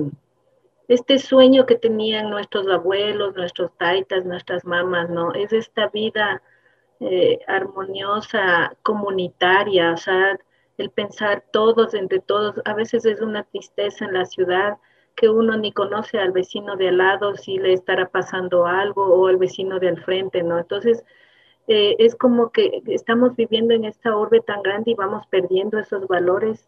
este 0.87 1.19
sueño 1.19 1.65
que 1.65 1.75
tenían 1.75 2.29
nuestros 2.29 2.67
abuelos, 2.67 3.35
nuestros 3.35 3.71
taitas, 3.77 4.25
nuestras 4.25 4.65
mamás, 4.65 5.09
¿no? 5.09 5.33
Es 5.33 5.53
esta 5.53 5.87
vida 5.89 6.41
eh, 7.01 7.39
armoniosa, 7.47 8.73
comunitaria, 8.83 9.93
o 9.93 9.97
sea, 9.97 10.37
el 10.79 10.89
pensar 10.89 11.43
todos 11.51 11.93
entre 11.93 12.19
todos. 12.19 12.55
A 12.65 12.73
veces 12.73 13.05
es 13.05 13.21
una 13.21 13.43
tristeza 13.43 14.05
en 14.05 14.13
la 14.13 14.25
ciudad 14.25 14.77
que 15.15 15.29
uno 15.29 15.57
ni 15.57 15.73
conoce 15.73 16.17
al 16.17 16.31
vecino 16.31 16.77
de 16.77 16.87
al 16.87 16.97
lado 16.97 17.35
si 17.35 17.57
le 17.57 17.73
estará 17.73 18.07
pasando 18.07 18.65
algo 18.65 19.05
o 19.05 19.27
al 19.27 19.37
vecino 19.37 19.79
de 19.79 19.89
al 19.89 20.01
frente, 20.01 20.41
¿no? 20.41 20.57
Entonces, 20.57 21.03
eh, 21.67 21.95
es 21.99 22.15
como 22.15 22.51
que 22.51 22.81
estamos 22.87 23.35
viviendo 23.35 23.73
en 23.73 23.85
esta 23.85 24.15
orbe 24.15 24.39
tan 24.39 24.63
grande 24.63 24.91
y 24.91 24.95
vamos 24.95 25.27
perdiendo 25.27 25.77
esos 25.77 26.07
valores 26.07 26.67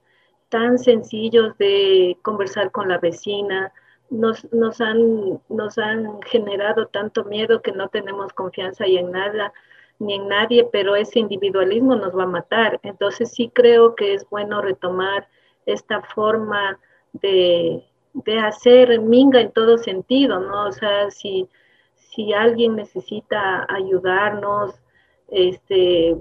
tan 0.49 0.77
sencillos 0.77 1.57
de 1.57 2.17
conversar 2.21 2.71
con 2.71 2.89
la 2.89 2.97
vecina. 2.97 3.71
Nos, 4.09 4.51
nos, 4.53 4.81
han, 4.81 5.39
nos 5.47 5.77
han 5.77 6.21
generado 6.23 6.87
tanto 6.87 7.23
miedo 7.23 7.61
que 7.61 7.71
no 7.71 7.87
tenemos 7.87 8.33
confianza 8.33 8.85
y 8.85 8.97
en 8.97 9.11
nada 9.11 9.53
ni 10.01 10.15
en 10.15 10.27
nadie, 10.27 10.67
pero 10.71 10.95
ese 10.95 11.19
individualismo 11.19 11.95
nos 11.95 12.17
va 12.17 12.23
a 12.23 12.27
matar. 12.27 12.79
Entonces 12.83 13.31
sí 13.31 13.51
creo 13.53 13.95
que 13.95 14.13
es 14.13 14.27
bueno 14.29 14.61
retomar 14.61 15.27
esta 15.65 16.01
forma 16.01 16.79
de, 17.13 17.83
de 18.13 18.39
hacer 18.39 18.99
minga 18.99 19.39
en 19.41 19.51
todo 19.51 19.77
sentido, 19.77 20.39
¿no? 20.39 20.67
O 20.67 20.71
sea, 20.71 21.11
si, 21.11 21.47
si 21.95 22.33
alguien 22.33 22.75
necesita 22.75 23.65
ayudarnos, 23.69 24.75
este, 25.29 26.17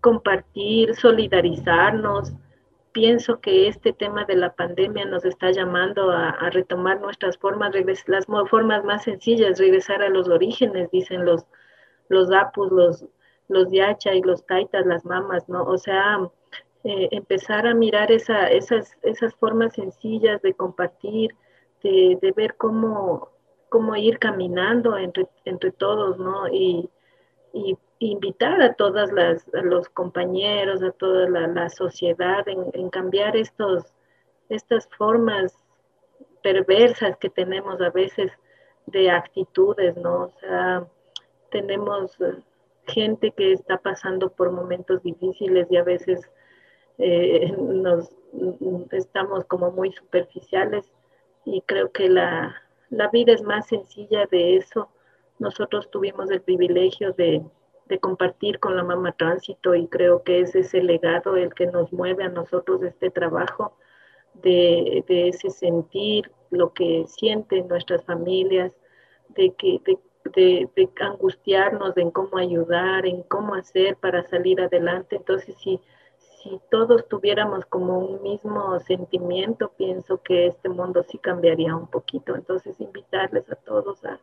compartir, 0.00 0.94
solidarizarnos. 0.94 2.32
Pienso 2.92 3.40
que 3.40 3.68
este 3.68 3.92
tema 3.92 4.24
de 4.24 4.36
la 4.36 4.54
pandemia 4.54 5.04
nos 5.04 5.24
está 5.24 5.50
llamando 5.50 6.10
a, 6.10 6.50
retomar 6.50 7.00
nuestras 7.00 7.36
formas, 7.36 7.72
las 8.06 8.26
formas 8.26 8.84
más 8.84 9.04
sencillas, 9.04 9.58
regresar 9.58 10.02
a 10.02 10.08
los 10.08 10.28
orígenes, 10.28 10.90
dicen 10.90 11.26
los, 11.26 11.44
los 12.08 12.30
apus, 12.32 12.70
los, 12.72 13.04
los 13.48 13.70
yacha 13.70 14.14
y 14.14 14.22
los 14.22 14.44
taitas, 14.46 14.86
las 14.86 15.04
mamas, 15.04 15.48
¿no? 15.48 15.64
O 15.64 15.78
sea, 15.78 16.18
eh, 16.84 17.08
empezar 17.10 17.66
a 17.66 17.74
mirar 17.74 18.12
esa, 18.12 18.48
esas, 18.50 18.96
esas 19.02 19.34
formas 19.34 19.74
sencillas 19.74 20.42
de 20.42 20.54
compartir, 20.54 21.34
de, 21.82 22.18
de 22.20 22.32
ver 22.32 22.56
cómo, 22.56 23.30
cómo 23.68 23.96
ir 23.96 24.18
caminando 24.18 24.96
entre, 24.96 25.28
entre 25.44 25.72
todos, 25.72 26.18
¿no? 26.18 26.48
Y, 26.48 26.88
y 27.52 27.78
invitar 27.98 28.60
a 28.60 28.74
todas 28.74 29.10
las, 29.12 29.46
los 29.52 29.88
compañeros, 29.88 30.82
a 30.82 30.90
toda 30.92 31.28
la, 31.28 31.68
sociedad 31.70 32.46
en, 32.46 32.90
cambiar 32.90 33.36
estos, 33.36 33.84
estas 34.48 34.88
formas 34.96 35.54
perversas 36.42 37.16
que 37.16 37.30
tenemos 37.30 37.80
a 37.80 37.90
veces 37.90 38.30
de 38.86 39.10
actitudes, 39.10 39.96
¿no? 39.96 40.24
O 40.24 40.32
sea, 40.40 40.86
tenemos 41.50 42.20
eh, 42.20 42.42
gente 42.86 43.32
que 43.32 43.52
está 43.52 43.78
pasando 43.78 44.30
por 44.30 44.50
momentos 44.50 45.02
difíciles 45.02 45.66
y 45.70 45.76
a 45.76 45.84
veces 45.84 46.20
eh, 46.98 47.52
nos 47.58 48.10
estamos 48.92 49.44
como 49.44 49.70
muy 49.70 49.92
superficiales 49.92 50.90
y 51.44 51.62
creo 51.62 51.92
que 51.92 52.08
la, 52.08 52.56
la 52.90 53.08
vida 53.08 53.32
es 53.32 53.42
más 53.42 53.66
sencilla 53.68 54.26
de 54.26 54.56
eso. 54.56 54.88
Nosotros 55.38 55.90
tuvimos 55.90 56.30
el 56.30 56.40
privilegio 56.40 57.12
de, 57.12 57.44
de 57.88 57.98
compartir 57.98 58.58
con 58.58 58.76
la 58.76 58.82
mamá 58.82 59.12
tránsito 59.12 59.74
y 59.74 59.86
creo 59.86 60.22
que 60.22 60.40
es 60.40 60.54
ese 60.54 60.82
legado 60.82 61.36
el 61.36 61.54
que 61.54 61.66
nos 61.66 61.92
mueve 61.92 62.24
a 62.24 62.28
nosotros 62.28 62.82
este 62.82 63.10
trabajo 63.10 63.76
de, 64.42 65.04
ese 65.08 65.50
sentir 65.50 66.30
lo 66.50 66.72
que 66.72 67.04
sienten 67.06 67.68
nuestras 67.68 68.04
familias, 68.04 68.72
de, 69.30 69.52
que, 69.54 69.80
de, 69.84 69.98
de, 70.32 70.68
angustiarnos 71.00 71.96
en 71.96 72.10
cómo 72.10 72.38
ayudar, 72.38 73.06
en 73.06 73.22
cómo 73.22 73.54
hacer 73.54 73.96
para 73.96 74.22
salir 74.24 74.60
adelante. 74.60 75.16
Entonces, 75.16 75.56
si, 75.56 75.80
si 76.18 76.60
todos 76.70 77.08
tuviéramos 77.08 77.64
como 77.66 77.98
un 77.98 78.22
mismo 78.22 78.78
sentimiento, 78.80 79.72
pienso 79.76 80.22
que 80.22 80.48
este 80.48 80.68
mundo 80.68 81.04
sí 81.08 81.18
cambiaría 81.18 81.74
un 81.74 81.88
poquito. 81.88 82.34
Entonces, 82.34 82.80
invitarles 82.80 83.50
a 83.50 83.56
todos 83.56 84.04
a, 84.04 84.18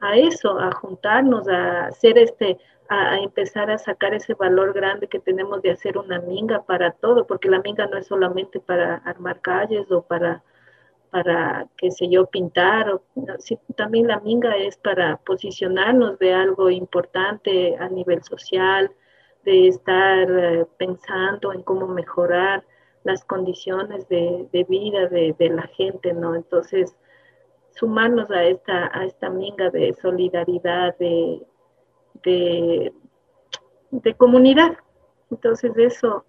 a 0.00 0.16
eso, 0.16 0.58
a 0.58 0.72
juntarnos, 0.72 1.48
a 1.48 1.86
hacer 1.86 2.18
este, 2.18 2.58
a, 2.88 3.18
empezar 3.18 3.70
a 3.70 3.78
sacar 3.78 4.14
ese 4.14 4.34
valor 4.34 4.72
grande 4.72 5.08
que 5.08 5.18
tenemos 5.18 5.62
de 5.62 5.70
hacer 5.70 5.96
una 5.98 6.20
minga 6.20 6.62
para 6.62 6.92
todo, 6.92 7.26
porque 7.26 7.48
la 7.48 7.60
minga 7.60 7.86
no 7.86 7.96
es 7.96 8.06
solamente 8.06 8.60
para 8.60 8.96
armar 8.96 9.40
calles 9.40 9.90
o 9.90 10.02
para, 10.02 10.42
para 11.12 11.68
qué 11.76 11.90
sé 11.90 12.08
yo, 12.08 12.24
pintar, 12.24 12.88
o, 12.88 13.02
también 13.76 14.08
la 14.08 14.18
minga 14.20 14.56
es 14.56 14.78
para 14.78 15.18
posicionarnos 15.18 16.18
de 16.18 16.32
algo 16.32 16.70
importante 16.70 17.76
a 17.76 17.88
nivel 17.90 18.22
social, 18.22 18.90
de 19.44 19.68
estar 19.68 20.30
eh, 20.30 20.66
pensando 20.78 21.52
en 21.52 21.62
cómo 21.62 21.86
mejorar 21.86 22.64
las 23.04 23.24
condiciones 23.26 24.08
de, 24.08 24.66
vida 24.70 25.08
de, 25.08 25.50
la 25.50 25.66
gente, 25.76 26.14
¿no? 26.14 26.34
Entonces, 26.34 26.96
sumarnos 27.72 28.30
a 28.30 28.44
esta, 28.44 28.90
a 28.96 29.04
esta 29.04 29.28
minga 29.28 29.68
de 29.68 29.92
solidaridad, 29.92 30.96
de, 30.96 31.42
de, 32.22 34.14
comunidad. 34.16 34.78
Entonces 35.30 35.72
eso 35.76 36.24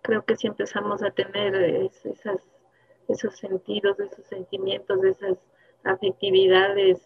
creo 0.00 0.24
que 0.24 0.36
si 0.36 0.46
empezamos 0.46 1.02
a 1.02 1.10
tener 1.10 1.54
esas, 1.54 2.48
esos 3.08 3.36
sentidos, 3.36 3.98
esos 3.98 4.24
sentimientos, 4.26 5.02
esas 5.04 5.38
afectividades, 5.84 7.00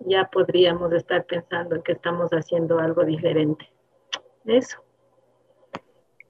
ya 0.00 0.28
podríamos 0.30 0.92
estar 0.92 1.24
pensando 1.24 1.82
que 1.82 1.92
estamos 1.92 2.30
haciendo 2.30 2.78
algo 2.78 3.04
diferente. 3.04 3.68
Eso. 4.44 4.78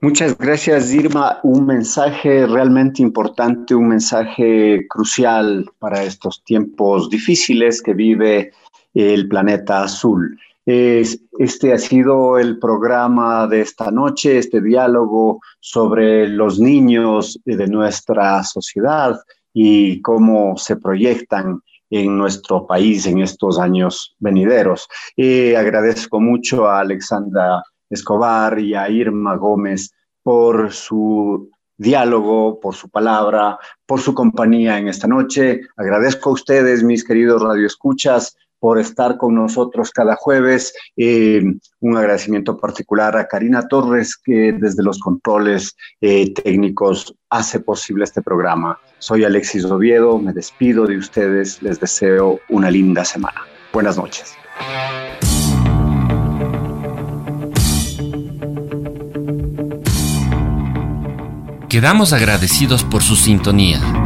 Muchas 0.00 0.36
gracias, 0.36 0.92
Irma. 0.92 1.40
Un 1.42 1.66
mensaje 1.66 2.46
realmente 2.46 3.02
importante, 3.02 3.74
un 3.74 3.88
mensaje 3.88 4.86
crucial 4.88 5.68
para 5.78 6.02
estos 6.02 6.44
tiempos 6.44 7.08
difíciles 7.08 7.82
que 7.82 7.94
vive 7.94 8.52
el 8.94 9.28
planeta 9.28 9.82
azul. 9.82 10.38
Este 10.66 11.72
ha 11.72 11.78
sido 11.78 12.38
el 12.38 12.58
programa 12.58 13.46
de 13.46 13.60
esta 13.60 13.92
noche, 13.92 14.38
este 14.38 14.60
diálogo 14.60 15.40
sobre 15.60 16.28
los 16.28 16.58
niños 16.58 17.38
de 17.44 17.68
nuestra 17.68 18.42
sociedad 18.42 19.16
y 19.54 20.02
cómo 20.02 20.56
se 20.56 20.76
proyectan 20.76 21.60
en 21.88 22.18
nuestro 22.18 22.66
país 22.66 23.06
en 23.06 23.20
estos 23.20 23.60
años 23.60 24.16
venideros. 24.18 24.88
agradezco 25.56 26.20
mucho 26.20 26.66
a 26.66 26.80
Alexandra 26.80 27.62
Escobar 27.88 28.58
y 28.58 28.74
a 28.74 28.90
Irma 28.90 29.36
Gómez 29.36 29.92
por 30.22 30.72
su 30.72 31.48
diálogo, 31.78 32.58
por 32.58 32.74
su 32.74 32.88
palabra, 32.88 33.58
por 33.86 34.00
su 34.00 34.14
compañía 34.14 34.78
en 34.78 34.88
esta 34.88 35.06
noche. 35.06 35.60
Agradezco 35.76 36.30
a 36.30 36.32
ustedes, 36.32 36.82
mis 36.82 37.04
queridos 37.04 37.42
radioescuchas, 37.42 38.36
por 38.66 38.80
estar 38.80 39.16
con 39.16 39.36
nosotros 39.36 39.92
cada 39.92 40.16
jueves. 40.16 40.74
Eh, 40.96 41.40
un 41.78 41.96
agradecimiento 41.96 42.58
particular 42.58 43.16
a 43.16 43.28
Karina 43.28 43.68
Torres, 43.68 44.16
que 44.16 44.56
desde 44.58 44.82
los 44.82 44.98
controles 44.98 45.76
eh, 46.00 46.34
técnicos 46.34 47.14
hace 47.30 47.60
posible 47.60 48.02
este 48.02 48.22
programa. 48.22 48.76
Soy 48.98 49.22
Alexis 49.22 49.64
Oviedo, 49.66 50.18
me 50.18 50.32
despido 50.32 50.84
de 50.84 50.98
ustedes, 50.98 51.62
les 51.62 51.78
deseo 51.78 52.40
una 52.48 52.68
linda 52.68 53.04
semana. 53.04 53.42
Buenas 53.72 53.96
noches. 53.96 54.34
Quedamos 61.68 62.12
agradecidos 62.12 62.82
por 62.82 63.04
su 63.04 63.14
sintonía. 63.14 64.05